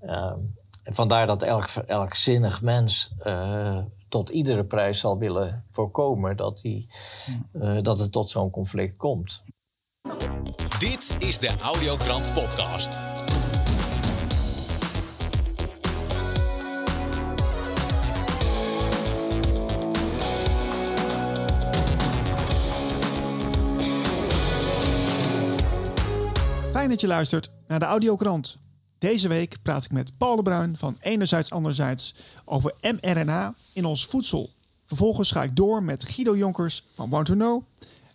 Ehm, 0.00 0.38
en 0.82 0.94
vandaar 0.94 1.26
dat 1.26 1.42
elk, 1.42 1.66
elk 1.86 2.14
zinnig 2.14 2.62
mens 2.62 3.12
eh, 3.18 3.78
tot 4.08 4.28
iedere 4.28 4.64
prijs 4.64 4.98
zal 4.98 5.18
willen 5.18 5.64
voorkomen 5.70 6.36
dat, 6.36 6.58
die, 6.60 6.86
eh, 7.52 7.82
dat 7.82 7.98
het 7.98 8.12
tot 8.12 8.30
zo'n 8.30 8.50
conflict 8.50 8.96
komt. 8.96 9.42
Dit 10.78 11.16
is 11.18 11.38
de 11.38 11.56
Audiokrant 11.62 12.32
Podcast. 12.32 12.98
Fijn 26.80 26.92
dat 26.92 27.00
je 27.00 27.06
luistert 27.06 27.50
naar 27.66 27.78
de 27.78 27.84
Audiokrant. 27.84 28.58
Deze 28.98 29.28
week 29.28 29.56
praat 29.62 29.84
ik 29.84 29.90
met 29.90 30.12
Paul 30.18 30.36
de 30.36 30.42
Bruin 30.42 30.76
van 30.76 30.96
Enerzijds 31.00 31.50
Anderzijds 31.50 32.14
over 32.44 32.74
mRNA 32.80 33.54
in 33.72 33.84
ons 33.84 34.06
voedsel. 34.06 34.50
Vervolgens 34.84 35.30
ga 35.30 35.42
ik 35.42 35.56
door 35.56 35.82
met 35.82 36.04
Guido 36.04 36.36
Jonkers 36.36 36.84
van 36.94 37.10
Want 37.10 37.26
to 37.26 37.34
Know. 37.34 37.62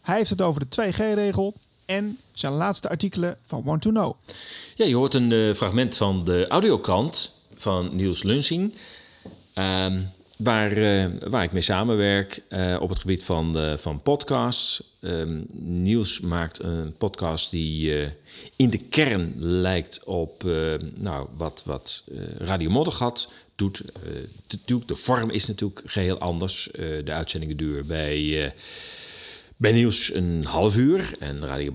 Hij 0.01 0.18
heeft 0.18 0.30
het 0.30 0.41
over 0.41 0.61
de 0.70 0.91
2G-regel 0.91 1.53
en 1.86 2.20
zijn 2.32 2.53
laatste 2.53 2.89
artikelen 2.89 3.38
van 3.43 3.63
Want 3.63 3.82
to 3.82 3.89
Know. 3.89 4.16
Ja, 4.76 4.86
je 4.86 4.95
hoort 4.95 5.13
een 5.13 5.32
eh, 5.32 5.53
fragment 5.53 5.95
van 5.95 6.24
de 6.24 6.47
audiokrant 6.47 7.34
van 7.55 7.95
Niels 7.95 8.24
Lunsing. 8.24 8.74
ehm, 9.53 10.01
waar, 10.38 10.71
eh, 10.71 11.05
waar 11.27 11.43
ik 11.43 11.51
mee 11.51 11.61
samenwerk 11.61 12.43
eh, 12.49 12.77
op 12.81 12.89
het 12.89 12.99
gebied 12.99 13.23
van, 13.23 13.59
eh, 13.59 13.77
van 13.77 14.01
podcasts. 14.01 14.93
Niels 15.53 16.19
maakt 16.19 16.63
een 16.63 16.93
podcast 16.97 17.51
die 17.51 18.07
in 18.55 18.69
de 18.69 18.77
kern 18.77 19.33
lijkt 19.38 20.03
op 20.03 20.43
nou, 20.95 21.27
wat, 21.38 21.61
wat 21.65 22.03
Radio 22.38 22.69
Moddergat 22.69 23.31
doet. 23.55 23.81
Natuurlijk, 24.47 24.88
de 24.88 24.95
vorm 24.95 25.29
is 25.29 25.47
natuurlijk 25.47 25.81
geheel 25.86 26.17
anders. 26.17 26.69
De 27.03 27.11
uitzendingen 27.11 27.57
duren 27.57 27.88
bij, 27.88 28.53
bij 29.57 29.71
Niels 29.71 30.13
een 30.13 30.45
half 30.45 30.77
uur 30.77 31.15
en 31.19 31.45
Radio 31.45 31.73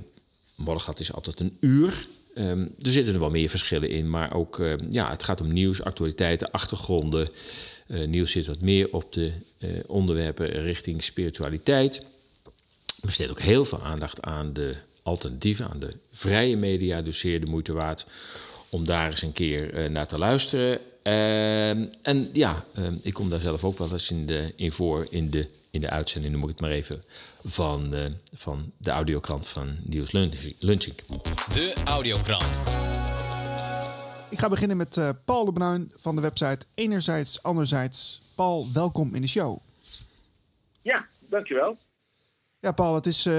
Moddergat 0.55 1.01
is 1.01 1.13
altijd 1.13 1.41
een 1.41 1.57
uur. 1.61 2.07
Ehm, 2.35 2.61
er 2.61 2.91
zitten 2.91 3.15
er 3.15 3.21
wel 3.21 3.31
meer 3.31 3.49
verschillen 3.49 3.91
in, 3.91 4.11
maar 4.11 4.35
ook 4.35 4.61
ehm, 4.61 4.87
ja, 4.91 5.11
het 5.11 5.23
gaat 5.23 5.41
om 5.41 5.53
nieuws, 5.53 5.83
actualiteiten, 5.83 6.51
achtergronden. 6.51 7.29
Eh 7.91 8.07
Niels 8.07 8.31
zit 8.31 8.47
wat 8.47 8.61
meer 8.61 8.89
op 8.91 9.13
de 9.13 9.33
eh, 9.59 9.69
onderwerpen 9.87 10.49
richting 10.49 11.03
spiritualiteit. 11.03 12.05
Besteedt 13.03 13.31
ook 13.31 13.41
heel 13.41 13.65
veel 13.65 13.83
aandacht 13.83 14.23
aan 14.23 14.53
de 14.53 14.75
alternatieven, 15.03 15.69
aan 15.71 15.81
de 15.81 15.95
vrije 16.13 16.57
media. 16.57 17.03
Dus 17.03 17.19
zeer 17.19 17.41
de 17.41 17.47
moeite 17.47 17.73
waard 17.73 18.07
om 18.69 18.85
daar 18.85 19.11
eens 19.11 19.23
een 19.23 19.33
keer 19.33 19.75
eh, 19.75 19.91
naar 19.91 20.07
te 20.07 20.19
luisteren. 20.19 20.79
Ehm, 21.03 21.85
en 22.03 22.31
ja, 22.33 22.65
ehm, 22.75 22.95
ik 23.03 23.15
kom 23.15 23.31
daar 23.31 23.41
zelf 23.41 23.65
ook 23.65 23.79
wel 23.79 23.93
eens 23.93 24.11
in, 24.11 24.27
de, 24.27 24.53
in 24.57 24.73
voor 24.73 25.07
in 25.11 25.31
de, 25.31 25.49
in 25.71 25.81
de 25.81 25.91
uitzending, 25.91 26.33
noem 26.33 26.43
ik 26.43 26.49
het 26.49 26.61
maar 26.61 26.71
even, 26.71 27.03
van, 27.45 27.95
van 28.33 28.73
de 28.77 28.91
audiokrant 28.91 29.47
van 29.47 29.77
Niels 29.83 30.13
Lunching. 30.59 30.95
De 31.53 31.73
Audiokrant. 31.85 32.63
Ik 34.31 34.39
ga 34.39 34.49
beginnen 34.49 34.77
met 34.77 34.97
eh, 34.97 35.11
Paul 35.25 35.45
de 35.45 35.53
Bruin 35.53 35.93
van 35.99 36.15
de 36.15 36.21
website 36.21 36.67
Enerzijds 36.75 37.43
Anderzijds. 37.43 38.23
Paul, 38.37 38.73
welkom 38.73 39.15
in 39.15 39.21
de 39.21 39.29
show. 39.29 39.59
Ja, 40.83 41.07
dankjewel. 41.29 41.77
Ja, 42.61 42.73
Paul, 42.73 42.95
het 42.95 43.07
is 43.07 43.27
eh, 43.27 43.35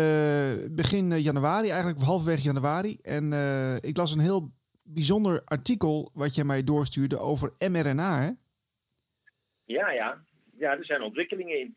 begin 0.69 1.11
eh, 1.11 1.23
januari, 1.23 1.69
eigenlijk 1.69 2.01
halverwege 2.01 2.41
januari. 2.41 2.97
En 3.01 3.33
ik 3.81 3.97
las 3.97 4.13
een 4.13 4.19
heel 4.19 4.51
bijzonder 4.83 5.41
artikel 5.45 6.11
wat 6.13 6.35
je 6.35 6.43
mij 6.43 6.63
doorstuurde 6.63 7.19
over 7.19 7.53
mRNA. 7.57 8.21
Hè? 8.21 8.31
Ja, 9.65 9.91
ja. 9.91 10.23
Ja, 10.57 10.71
er 10.71 10.85
zijn 10.85 11.01
ontwikkelingen 11.01 11.59
in. 11.59 11.75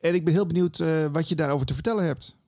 En 0.00 0.14
ik 0.14 0.24
ben 0.24 0.34
heel 0.34 0.46
benieuwd 0.46 0.78
wat 1.12 1.28
je 1.28 1.34
daarover 1.34 1.66
te 1.66 1.74
vertellen 1.74 2.04
hebt. 2.04 2.38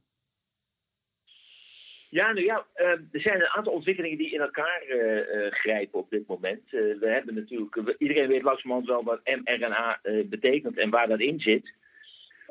Ja, 2.11 2.33
nou 2.33 2.45
ja, 2.45 2.67
eh, 2.75 2.91
er 2.91 3.21
zijn 3.21 3.41
een 3.41 3.49
aantal 3.49 3.73
ontwikkelingen 3.73 4.19
die 4.19 4.31
in 4.31 4.41
elkaar 4.41 4.83
eh, 4.89 5.47
eh, 5.47 5.53
grijpen 5.53 5.99
op 5.99 6.11
dit 6.11 6.27
moment. 6.27 6.71
We 6.71 7.09
hebben 7.09 7.35
natuurlijk, 7.35 7.95
iedereen 7.99 8.29
weet 8.29 8.43
langzamerhand 8.43 8.87
wel 8.87 9.05
wat 9.05 9.21
mRNA 9.25 10.01
betekent 10.25 10.79
en 10.79 10.91
waar 10.91 11.09
dat 11.09 11.21
in 11.21 11.41
zit. 11.41 11.73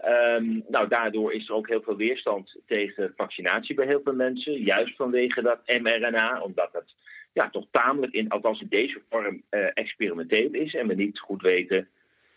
Ehm, 0.02 0.60
nou, 0.68 0.88
daardoor 0.88 1.34
is 1.34 1.48
er 1.48 1.56
ook 1.56 1.68
heel 1.68 1.82
veel 1.82 1.96
weerstand 1.96 2.56
tegen 2.66 3.14
vaccinatie 3.16 3.76
bij 3.76 3.86
heel 3.86 4.02
veel 4.04 4.14
mensen. 4.14 4.54
Juist 4.54 4.96
vanwege 4.96 5.42
dat 5.42 5.60
mRNA, 5.66 6.42
omdat 6.42 6.70
het 6.72 6.96
ja, 7.34 7.50
toch 7.50 7.66
tamelijk, 7.72 8.14
in, 8.14 8.30
althans 8.30 8.62
in 8.62 8.68
deze 8.70 9.02
vorm, 9.10 9.44
eh, 9.50 9.68
experimenteel 9.74 10.52
is. 10.52 10.74
En 10.74 10.88
we 10.88 10.94
niet 10.94 11.20
goed 11.20 11.42
weten 11.42 11.88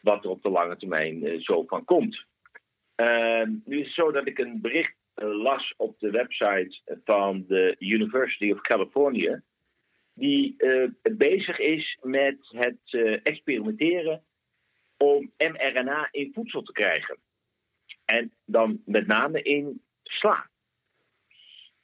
wat 0.00 0.24
er 0.24 0.30
op 0.30 0.42
de 0.42 0.50
lange 0.50 0.76
termijn 0.76 1.42
zo 1.42 1.64
van 1.66 1.84
komt. 1.84 2.24
Ehm, 2.94 3.50
nu 3.64 3.78
is 3.78 3.86
het 3.86 3.94
zo 3.94 4.10
dat 4.10 4.26
ik 4.26 4.38
een 4.38 4.60
bericht 4.60 4.94
las 5.14 5.74
op 5.76 5.98
de 5.98 6.10
website 6.10 6.80
van 7.04 7.44
de 7.48 7.76
University 7.78 8.50
of 8.50 8.60
California. 8.60 9.42
Die 10.14 10.54
eh, 10.56 10.88
bezig 11.02 11.58
is 11.58 11.98
met 12.02 12.36
het 12.40 12.78
eh, 12.84 13.18
experimenteren 13.22 14.22
om 14.96 15.32
mRNA 15.36 16.08
in 16.10 16.30
voedsel 16.34 16.62
te 16.62 16.72
krijgen. 16.72 17.16
En 18.04 18.32
dan 18.44 18.82
met 18.84 19.06
name 19.06 19.42
in 19.42 19.82
sla. 20.02 20.50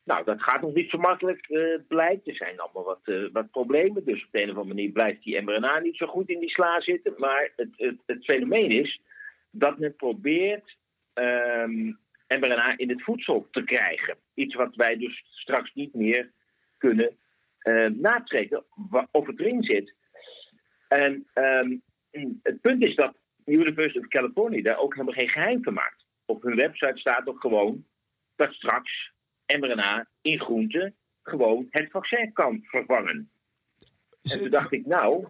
Nou, 0.05 0.25
dat 0.25 0.43
gaat 0.43 0.61
nog 0.61 0.75
niet 0.75 0.91
zo 0.91 0.99
makkelijk, 0.99 1.49
eh, 1.49 1.79
blijkt. 1.89 2.29
Er 2.29 2.35
zijn 2.35 2.61
allemaal 2.61 2.85
wat, 2.85 3.31
wat 3.33 3.51
problemen. 3.51 4.05
Dus 4.05 4.25
op 4.25 4.29
de 4.31 4.43
een 4.43 4.51
of 4.51 4.57
andere 4.57 4.75
manier 4.75 4.93
blijft 4.93 5.23
die 5.23 5.43
mRNA 5.43 5.79
niet 5.79 5.97
zo 5.97 6.07
goed 6.07 6.29
in 6.29 6.41
die 6.41 6.51
sla 6.51 6.81
zitten. 6.81 7.15
Maar 7.17 7.53
het, 7.57 7.71
het, 7.77 7.97
het 8.07 8.25
fenomeen 8.25 8.71
is 8.71 9.01
dat 9.51 9.79
men 9.79 9.97
probeert 9.97 10.77
mRNA 12.29 12.79
in 12.79 12.89
het 12.89 13.03
voedsel 13.03 13.49
te 13.51 13.65
krijgen. 13.65 14.17
Iets 14.35 14.55
wat 14.55 14.75
wij 14.75 14.97
dus 14.97 15.25
straks 15.31 15.75
niet 15.75 15.95
meer 15.95 16.33
kunnen 16.79 17.17
eh 17.59 17.87
natrekken 17.87 18.65
of 19.11 19.27
het 19.27 19.41
erin 19.41 19.63
zit. 19.63 19.95
En 20.89 21.27
ehm, 21.33 21.77
het 22.43 22.61
punt 22.61 22.83
is 22.83 22.95
dat 22.95 23.15
de 23.37 23.53
University 23.53 23.99
of 23.99 24.09
California 24.09 24.63
daar 24.63 24.79
ook 24.79 24.95
helemaal 24.95 25.15
geen 25.15 25.29
geheim 25.29 25.63
van 25.63 25.73
maakt. 25.75 26.05
Op 26.25 26.43
hun 26.43 26.57
website 26.57 26.99
staat 26.99 27.29
ook 27.29 27.41
gewoon 27.41 27.85
dat 28.37 28.53
straks 28.53 29.13
mRNA 29.47 30.09
in 30.21 30.41
groenten 30.41 30.97
gewoon 31.23 31.67
het 31.71 31.91
vaccin 31.91 32.33
kan 32.33 32.61
vervangen. 32.63 33.31
En 34.23 34.41
toen 34.41 34.51
dacht 34.51 34.73
ik, 34.73 34.87
nou, 34.87 35.27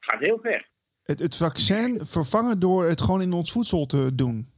gaat 0.00 0.20
heel 0.20 0.38
ver. 0.42 0.68
Het, 1.02 1.18
het 1.18 1.36
vaccin 1.36 2.06
vervangen 2.06 2.60
door 2.60 2.84
het 2.84 3.00
gewoon 3.00 3.22
in 3.22 3.32
ons 3.32 3.52
voedsel 3.52 3.86
te 3.86 4.14
doen. 4.14 4.51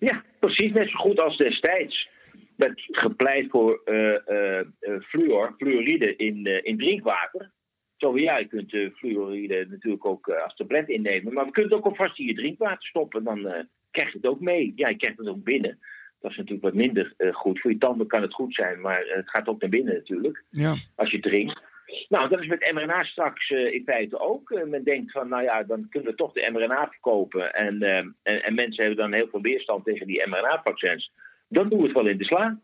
Ja, 0.00 0.22
precies 0.40 0.72
net 0.72 0.88
zo 0.90 0.96
goed 0.98 1.20
als 1.20 1.36
destijds 1.36 2.08
werd 2.56 2.82
gepleit 2.86 3.50
voor 3.50 3.80
eh, 3.84 4.60
fluor, 5.00 5.54
fluoride 5.56 6.16
in, 6.16 6.64
in 6.64 6.78
drinkwater. 6.78 7.52
Zo 7.96 8.18
ja, 8.18 8.38
je 8.38 8.46
kunt 8.46 8.76
fluoride 8.96 9.66
natuurlijk 9.68 10.06
ook 10.06 10.28
als 10.28 10.54
tablet 10.54 10.88
innemen, 10.88 11.32
maar 11.32 11.44
we 11.44 11.50
kunnen 11.50 11.72
het 11.72 11.80
ook 11.80 11.86
alvast 11.90 12.18
in 12.18 12.26
je 12.26 12.34
drinkwater 12.34 12.86
stoppen. 12.86 13.24
Dan 13.24 13.42
krijg 13.90 14.12
je 14.12 14.16
het 14.16 14.26
ook 14.26 14.40
mee. 14.40 14.72
Ja, 14.74 14.88
je 14.88 14.96
krijgt 14.96 15.18
het 15.18 15.28
ook 15.28 15.44
binnen. 15.44 15.78
Dat 16.20 16.30
is 16.30 16.36
natuurlijk 16.36 16.64
wat 16.64 16.74
minder 16.74 17.14
goed. 17.32 17.60
Voor 17.60 17.70
je 17.70 17.78
tanden 17.78 18.06
kan 18.06 18.22
het 18.22 18.34
goed 18.34 18.54
zijn, 18.54 18.80
maar 18.80 19.04
het 19.06 19.30
gaat 19.30 19.48
ook 19.48 19.60
naar 19.60 19.70
binnen 19.70 19.94
natuurlijk 19.94 20.44
Ja. 20.50 20.76
als 20.94 21.10
je 21.10 21.20
drinkt. 21.20 21.60
Nou, 22.08 22.28
dat 22.28 22.40
is 22.40 22.46
met 22.46 22.70
mRNA 22.74 23.02
straks 23.04 23.50
eh, 23.50 23.74
in 23.74 23.82
feite 23.86 24.20
ook. 24.20 24.50
Eh, 24.50 24.66
men 24.66 24.84
denkt 24.84 25.12
van, 25.12 25.28
nou 25.28 25.42
ja, 25.42 25.62
dan 25.62 25.88
kunnen 25.90 26.10
we 26.10 26.16
toch 26.16 26.32
de 26.32 26.50
mRNA 26.52 26.88
verkopen. 26.90 27.52
En, 27.52 27.82
eh, 27.82 27.96
en, 28.22 28.44
en 28.44 28.54
mensen 28.54 28.84
hebben 28.84 28.96
dan 28.96 29.12
heel 29.12 29.28
veel 29.30 29.40
weerstand 29.40 29.84
tegen 29.84 30.06
die 30.06 30.26
mRNA-vaccins. 30.26 31.12
Dan 31.48 31.68
doen 31.68 31.78
we 31.78 31.84
het 31.84 31.94
wel 31.96 32.06
in 32.06 32.18
de 32.18 32.24
sla. 32.24 32.58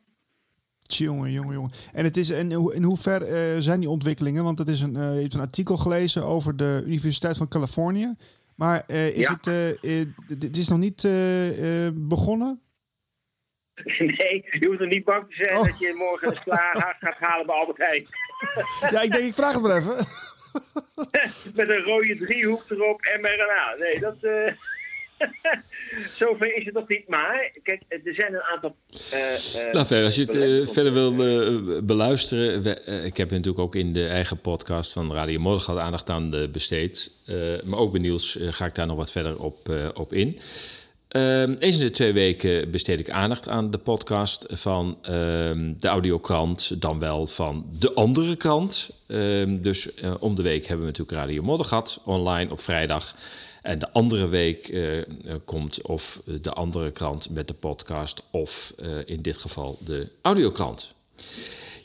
Jongen, 0.78 1.30
jongen, 1.30 1.54
jongen. 1.54 1.70
En 1.92 2.04
het 2.04 2.16
is 2.16 2.30
in, 2.30 2.50
in 2.50 2.82
hoever 2.82 3.22
zijn 3.62 3.80
die 3.80 3.88
ontwikkelingen? 3.88 4.44
Want 4.44 4.58
het 4.58 4.68
is 4.68 4.80
een, 4.80 4.92
je 4.92 5.20
hebt 5.20 5.34
een 5.34 5.40
artikel 5.40 5.76
gelezen 5.76 6.24
over 6.24 6.56
de 6.56 6.82
Universiteit 6.86 7.36
van 7.36 7.48
Californië. 7.48 8.14
Maar 8.56 8.84
is 8.90 9.28
Ja. 9.28 9.38
het, 9.40 10.08
dit 10.40 10.56
is 10.56 10.68
nog 10.68 10.78
niet 10.78 11.08
begonnen? 11.94 12.60
Nee, 13.98 14.44
je 14.50 14.66
hoeft 14.66 14.80
er 14.80 14.86
niet 14.86 15.04
bang 15.04 15.28
te 15.28 15.34
zijn 15.44 15.54
dat 15.64 15.78
je 15.78 15.94
morgen 15.96 16.28
een 16.28 16.42
gaat 17.00 17.16
halen 17.18 17.46
bij 17.46 17.54
Albert 17.54 17.78
Heijn. 17.78 18.06
Ja, 18.90 19.00
ik 19.02 19.12
denk, 19.12 19.24
ik 19.24 19.34
vraag 19.34 19.52
het 19.52 19.62
maar 19.62 19.76
even. 19.76 19.96
Met 21.56 21.68
een 21.68 21.82
rode 21.82 22.16
driehoek 22.16 22.64
erop 22.70 23.00
mRNA. 23.20 23.74
Nee, 23.78 24.00
dat... 24.00 24.16
eh 24.20 24.52
Zover 26.16 26.56
is 26.56 26.64
het 26.64 26.74
nog 26.74 26.88
niet. 26.88 27.08
Maar, 27.08 27.50
kijk, 27.62 27.82
er 27.88 28.14
zijn 28.14 28.34
een 28.34 28.42
aantal... 28.42 28.76
eh, 29.10 29.34
eh, 29.66 29.72
Nou, 29.72 29.86
verder, 29.86 30.04
als 30.04 30.14
je 30.16 30.24
het 30.24 30.72
verder 30.72 30.92
wil 30.92 31.12
beluisteren. 31.84 32.62
we- 32.62 33.02
ik 33.04 33.16
heb 33.16 33.30
natuurlijk 33.30 33.58
ook 33.58 33.74
in 33.74 33.92
de 33.92 34.06
eigen 34.06 34.40
podcast 34.40 34.92
van 34.92 35.12
Radio 35.12 35.40
Moddergat 35.40 35.78
aandacht 35.78 36.10
aan 36.10 36.48
besteed. 36.52 37.10
Eh, 37.26 37.36
maar 37.64 37.78
ook 37.78 37.92
bij 37.92 38.00
Niels 38.00 38.38
ga 38.40 38.66
ik 38.66 38.74
daar 38.74 38.86
nog 38.86 38.96
wat 38.96 39.10
verder 39.12 39.38
op, 39.42 39.68
eh, 39.68 39.88
op 39.94 40.12
in. 40.12 40.38
Ehm, 41.14 41.54
eens 41.58 41.74
in 41.74 41.80
de 41.80 41.90
twee 41.90 42.12
weken 42.12 42.70
besteed 42.70 43.00
ik 43.00 43.10
aandacht 43.10 43.48
aan 43.48 43.70
de 43.70 43.78
podcast 43.78 44.46
van 44.48 44.98
ehm, 45.02 45.72
de 45.78 45.88
audiokrant, 45.88 46.80
dan 46.80 46.98
wel 46.98 47.26
van 47.26 47.66
de 47.78 47.92
andere 47.92 48.36
krant. 48.36 48.98
Ehm, 49.06 49.62
dus 49.62 49.94
eh, 49.94 50.14
om 50.18 50.34
de 50.34 50.42
week 50.42 50.66
hebben 50.66 50.86
we 50.86 50.92
natuurlijk 50.92 51.18
Radio 51.18 51.42
Moddergat 51.42 52.00
online 52.04 52.50
op 52.50 52.60
vrijdag. 52.60 53.14
En 53.62 53.78
de 53.78 53.92
andere 53.92 54.28
week 54.28 54.68
eh, 54.68 54.98
eh, 54.98 55.04
komt 55.44 55.82
of 55.82 56.22
de 56.42 56.52
andere 56.52 56.90
krant 56.90 57.30
met 57.30 57.48
de 57.48 57.54
podcast, 57.54 58.22
of 58.30 58.74
in 59.06 59.22
dit 59.22 59.36
geval 59.36 59.78
de 59.84 60.08
audiokrant. 60.22 60.94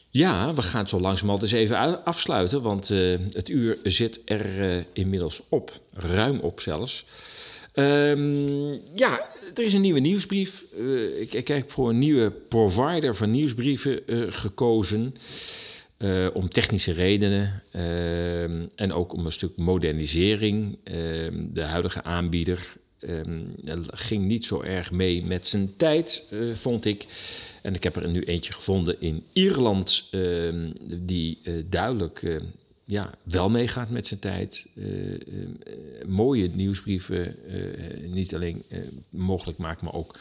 Ja, 0.10 0.54
we 0.54 0.62
gaan 0.62 0.88
zo 0.88 1.00
langzamerhand 1.00 1.42
eens 1.42 1.52
even 1.52 2.06
afsluiten, 2.06 2.62
want 2.62 2.88
het 3.32 3.50
uur 3.50 3.78
zit 3.84 4.22
er 4.26 4.86
inmiddels 4.94 5.42
op, 5.50 5.72
ruim 5.94 6.40
op 6.40 6.60
zelfs. 6.60 7.06
Ehm, 7.74 8.72
ja, 8.96 9.30
er 9.56 9.64
is 9.64 9.74
een 9.74 9.82
nieuwe 9.82 10.00
nieuwsbrief. 10.00 10.66
Eh, 10.78 11.22
ik, 11.22 11.34
ik 11.34 11.48
heb 11.48 11.72
voor 11.72 11.90
een 11.90 12.00
nieuwe 12.00 12.32
provider 12.32 13.16
van 13.16 13.32
nieuwsbrieven 13.32 14.08
eh, 14.08 14.22
gekozen. 14.30 15.16
eh, 15.98 16.28
om 16.34 16.50
technische 16.50 16.92
redenen 16.92 17.62
ehm, 17.72 18.66
en 18.76 18.94
ook 18.94 19.14
om 19.14 19.26
een 19.26 19.32
stuk 19.32 19.58
modernisering. 19.58 20.78
Ehm, 20.84 21.46
de 21.54 21.62
huidige 21.62 22.04
aanbieder 22.04 22.74
ging 23.92 24.26
niet 24.26 24.46
zo 24.46 24.62
erg 24.62 24.92
mee 24.92 25.24
met 25.24 25.48
zijn 25.48 25.74
tijd, 25.78 26.34
vond 26.54 26.86
ik. 26.86 27.06
En 27.62 27.76
ik 27.76 27.84
heb 27.84 27.96
er 27.96 28.10
nu 28.10 28.24
eentje 28.24 28.54
gevonden 28.54 29.02
in 29.02 29.24
Ierland, 29.34 30.10
die 31.02 31.38
duidelijk 31.70 32.42
ja, 32.90 33.10
wel 33.24 33.50
meegaat 33.50 33.90
met 33.90 34.08
zijn 34.08 34.20
tijd. 34.20 34.68
Eh, 34.76 35.14
eh, 35.14 35.20
mooie 36.08 36.50
nieuwsbrieven, 36.54 37.36
eh, 37.48 38.10
niet 38.10 38.36
alleen 38.36 38.64
mogelijk 39.10 39.58
maakt, 39.58 39.82
maar 39.82 39.94
ook 39.94 40.18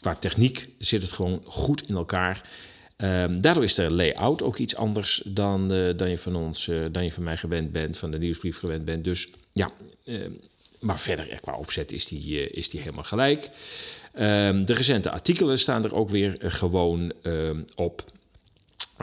qua 0.00 0.14
techniek 0.14 0.68
zit 0.78 1.02
het 1.02 1.12
gewoon 1.12 1.42
goed 1.44 1.88
in 1.88 1.94
elkaar. 1.94 2.48
Ehm, 2.96 3.40
daardoor 3.40 3.64
is 3.64 3.74
de 3.74 3.90
layout 3.90 4.42
ook 4.42 4.56
iets 4.56 4.76
anders 4.76 5.22
dan, 5.24 5.68
dan, 5.96 6.10
je 6.10 6.18
van 6.18 6.36
ons, 6.36 6.70
dan 6.92 7.04
je 7.04 7.12
van 7.12 7.22
mij 7.22 7.36
gewend 7.36 7.72
bent, 7.72 7.96
van 7.96 8.10
de 8.10 8.18
nieuwsbrief 8.18 8.58
gewend 8.58 8.84
bent. 8.84 9.04
Dus 9.04 9.28
ja, 9.52 9.70
ehm, 10.04 10.30
maar 10.78 10.98
verder 10.98 11.40
qua 11.40 11.56
opzet 11.56 11.92
is 11.92 12.06
die, 12.08 12.50
is 12.50 12.70
die 12.70 12.80
helemaal 12.80 13.04
gelijk. 13.04 13.50
Ehm, 14.12 14.64
de 14.64 14.74
recente 14.74 15.10
artikelen 15.10 15.58
staan 15.58 15.84
er 15.84 15.94
ook 15.94 16.08
weer 16.08 16.36
gewoon 16.38 17.12
op. 17.74 18.04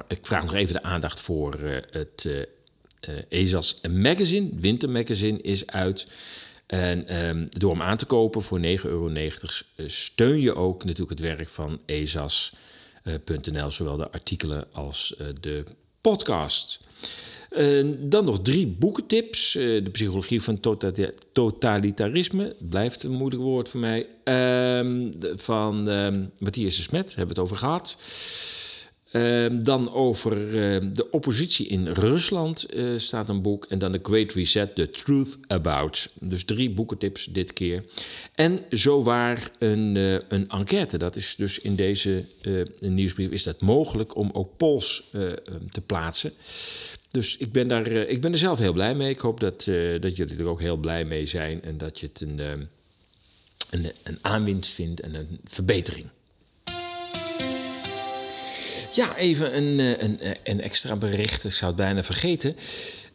Ik 0.07 0.19
vraag 0.21 0.43
nog 0.43 0.53
even 0.53 0.73
de 0.73 0.83
aandacht 0.83 1.21
voor 1.21 1.59
het 1.91 2.27
ESAS 3.29 3.81
Magazine. 3.89 4.49
Winter 4.59 4.89
Magazine 4.89 5.41
is 5.41 5.67
uit. 5.67 6.07
En 6.65 7.07
ehm, 7.07 7.45
door 7.49 7.71
hem 7.71 7.81
aan 7.81 7.97
te 7.97 8.05
kopen 8.05 8.41
voor 8.41 8.59
9,90 8.59 8.65
euro 8.83 9.09
eh, 9.09 9.85
steun 9.87 10.39
je 10.41 10.55
ook 10.55 10.83
natuurlijk 10.83 11.19
het 11.19 11.27
werk 11.27 11.49
van 11.49 11.81
ESAS.nl, 11.85 13.71
zowel 13.71 13.97
de 13.97 14.11
artikelen 14.11 14.65
als 14.71 15.15
eh, 15.17 15.27
de 15.41 15.63
podcast. 16.01 16.79
Eh, 17.49 17.85
dan 17.99 18.25
nog 18.25 18.41
drie 18.41 18.67
boekentips. 18.67 19.55
Eh, 19.55 19.63
de 19.63 19.89
psychologie 19.91 20.41
van 20.41 20.59
tota- 20.59 20.91
totalitarisme. 21.31 22.55
Blijft 22.59 23.03
een 23.03 23.11
moeilijk 23.11 23.41
woord 23.41 23.69
voor 23.69 23.79
mij. 23.79 24.07
De- 24.23 25.33
van 25.35 25.89
ehm, 25.89 26.25
Matthias 26.37 26.75
de 26.75 26.81
Smet, 26.81 27.15
hebben 27.15 27.35
we 27.35 27.41
het 27.41 27.51
over 27.51 27.57
gehad. 27.57 27.97
Ehm, 29.15 29.63
dan 29.63 29.93
over 29.93 30.61
ehm, 30.61 30.93
de 30.93 31.11
oppositie 31.11 31.67
in 31.67 31.87
Rusland 31.87 32.63
eh, 32.65 32.85
staat 32.95 33.29
een 33.29 33.41
boek. 33.41 33.65
En 33.65 33.79
dan 33.79 33.91
The 33.91 33.99
Great 34.03 34.33
Reset, 34.33 34.75
The 34.75 34.89
Truth 34.89 35.37
About. 35.47 36.09
Dus 36.19 36.45
drie 36.45 36.69
boekentips 36.69 37.25
dit 37.25 37.53
keer. 37.53 37.83
En 38.33 38.59
zowaar 38.69 39.51
een, 39.59 39.97
eh, 39.97 40.13
een 40.13 40.49
enquête. 40.49 40.97
Dat 40.97 41.15
is 41.15 41.35
dus 41.35 41.59
in 41.59 41.75
deze 41.75 42.23
eh, 42.41 42.53
nieuwsbrief 42.79 43.31
is 43.31 43.43
dat 43.43 43.61
mogelijk 43.61 44.15
om 44.15 44.29
ook 44.33 44.57
polls 44.57 45.03
eh, 45.11 45.31
eh, 45.31 45.37
te 45.69 45.81
plaatsen. 45.81 46.31
Dus 47.11 47.37
ik 47.37 47.51
ben, 47.51 47.67
daar, 47.67 47.87
ik 47.87 48.21
ben 48.21 48.31
er 48.31 48.37
zelf 48.37 48.59
heel 48.59 48.73
blij 48.73 48.95
mee. 48.95 49.09
Ik 49.09 49.19
hoop 49.19 49.39
dat, 49.39 49.69
dat 49.99 50.15
jullie 50.15 50.37
er 50.37 50.47
ook 50.47 50.61
heel 50.61 50.77
blij 50.77 51.05
mee 51.05 51.25
zijn. 51.25 51.63
En 51.63 51.77
dat 51.77 51.99
je 51.99 52.05
het 52.05 52.21
een, 52.21 52.39
een, 53.69 53.91
een 54.03 54.17
aanwinst 54.21 54.71
vindt 54.71 55.01
en 55.01 55.13
een 55.13 55.39
verbetering. 55.43 56.09
Ja, 58.95 59.15
even 59.15 59.57
een, 59.57 59.79
eh, 59.79 60.03
eh, 60.03 60.35
een 60.43 60.61
extra 60.61 60.95
bericht. 60.95 61.43
Ik 61.43 61.51
zou 61.51 61.71
het 61.71 61.79
bijna 61.79 62.03
vergeten. 62.03 62.55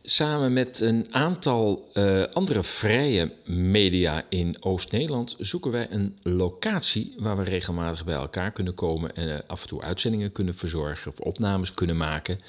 Samen 0.02 0.52
met 0.52 0.80
een 0.80 1.06
aantal 1.10 1.90
uh, 1.94 2.22
andere 2.32 2.62
vrije 2.62 3.32
media 3.44 4.24
in 4.28 4.56
Oost-Nederland 4.60 5.36
zoeken 5.38 5.70
wij 5.70 5.86
een 5.90 6.18
locatie 6.22 7.14
waar 7.18 7.36
we 7.36 7.42
regelmatig 7.42 8.04
bij 8.04 8.14
elkaar 8.14 8.52
kunnen 8.52 8.74
komen 8.74 9.16
en 9.16 9.42
af 9.46 9.62
en 9.62 9.68
toe 9.68 9.82
uitzendingen 9.82 10.32
kunnen 10.32 10.54
verzorgen 10.54 11.12
of 11.12 11.18
opnames 11.18 11.74
kunnen 11.74 11.96
maken. 11.96 12.40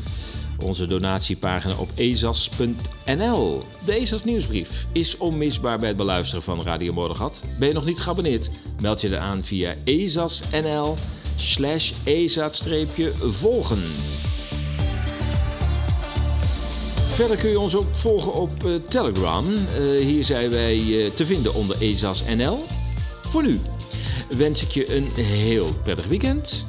onze 0.64 0.86
donatiepagina 0.86 1.76
op 1.78 1.90
ezas.nl. 1.96 3.62
De 3.86 3.94
Ezas 3.94 4.24
nieuwsbrief 4.24 4.88
is 4.92 5.18
onmisbaar 5.18 5.78
bij 5.78 5.88
het 5.88 5.98
beluisteren 5.98 6.44
van 6.44 6.62
Radio 6.62 6.94
Moddergat. 6.94 7.42
Ben 7.60 7.68
je 7.68 7.74
nog 7.74 7.86
niet 7.86 8.00
geabonneerd? 8.00 8.50
Meld 8.82 9.02
je 9.02 9.10
er 9.10 9.20
aan 9.20 9.44
via 9.44 9.74
ezas.nl 9.84 10.96
slash 11.40 11.94
ezaad-volgen. 12.04 13.84
Verder 17.20 17.38
kun 17.38 17.50
je 17.50 17.60
ons 17.60 17.76
ook 17.76 17.88
volgen 17.94 18.34
op 18.34 18.66
uh, 18.66 18.76
Telegram. 18.76 19.46
Uh, 19.54 20.02
hier 20.02 20.26
zijn 20.26 20.50
wij 20.50 20.78
uh, 20.78 21.10
te 21.10 21.26
vinden 21.26 21.54
onder 21.54 21.76
EZAS.nl. 21.80 22.64
Voor 23.22 23.44
nu 23.44 23.60
wens 24.30 24.64
ik 24.64 24.72
je 24.72 24.96
een 24.96 25.08
heel 25.16 25.68
prettig 25.84 26.06
weekend. 26.06 26.68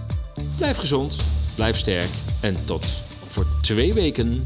Blijf 0.57 0.77
gezond, 0.77 1.17
blijf 1.55 1.77
sterk 1.77 2.11
en 2.41 2.57
tot 2.65 2.87
voor 3.27 3.47
twee 3.63 3.93
weken. 3.93 4.43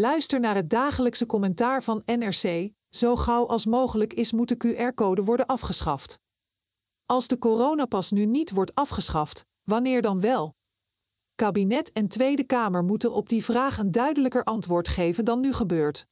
Luister 0.00 0.40
naar 0.40 0.54
het 0.54 0.70
dagelijkse 0.70 1.26
commentaar 1.26 1.82
van 1.82 2.02
NRC. 2.04 2.70
Zo 2.88 3.16
gauw 3.16 3.46
als 3.46 3.66
mogelijk 3.66 4.12
is 4.12 4.32
moet 4.32 4.48
de 4.48 4.56
QR-code 4.56 5.24
worden 5.24 5.46
afgeschaft. 5.46 6.20
Als 7.06 7.28
de 7.28 7.38
coronapas 7.38 8.10
nu 8.10 8.26
niet 8.26 8.50
wordt 8.50 8.74
afgeschaft, 8.74 9.44
wanneer 9.62 10.02
dan 10.02 10.20
wel? 10.20 10.54
Kabinet 11.34 11.92
en 11.92 12.08
Tweede 12.08 12.44
Kamer 12.44 12.84
moeten 12.84 13.12
op 13.12 13.28
die 13.28 13.44
vraag 13.44 13.78
een 13.78 13.90
duidelijker 13.90 14.44
antwoord 14.44 14.88
geven 14.88 15.24
dan 15.24 15.40
nu 15.40 15.52
gebeurt. 15.52 16.06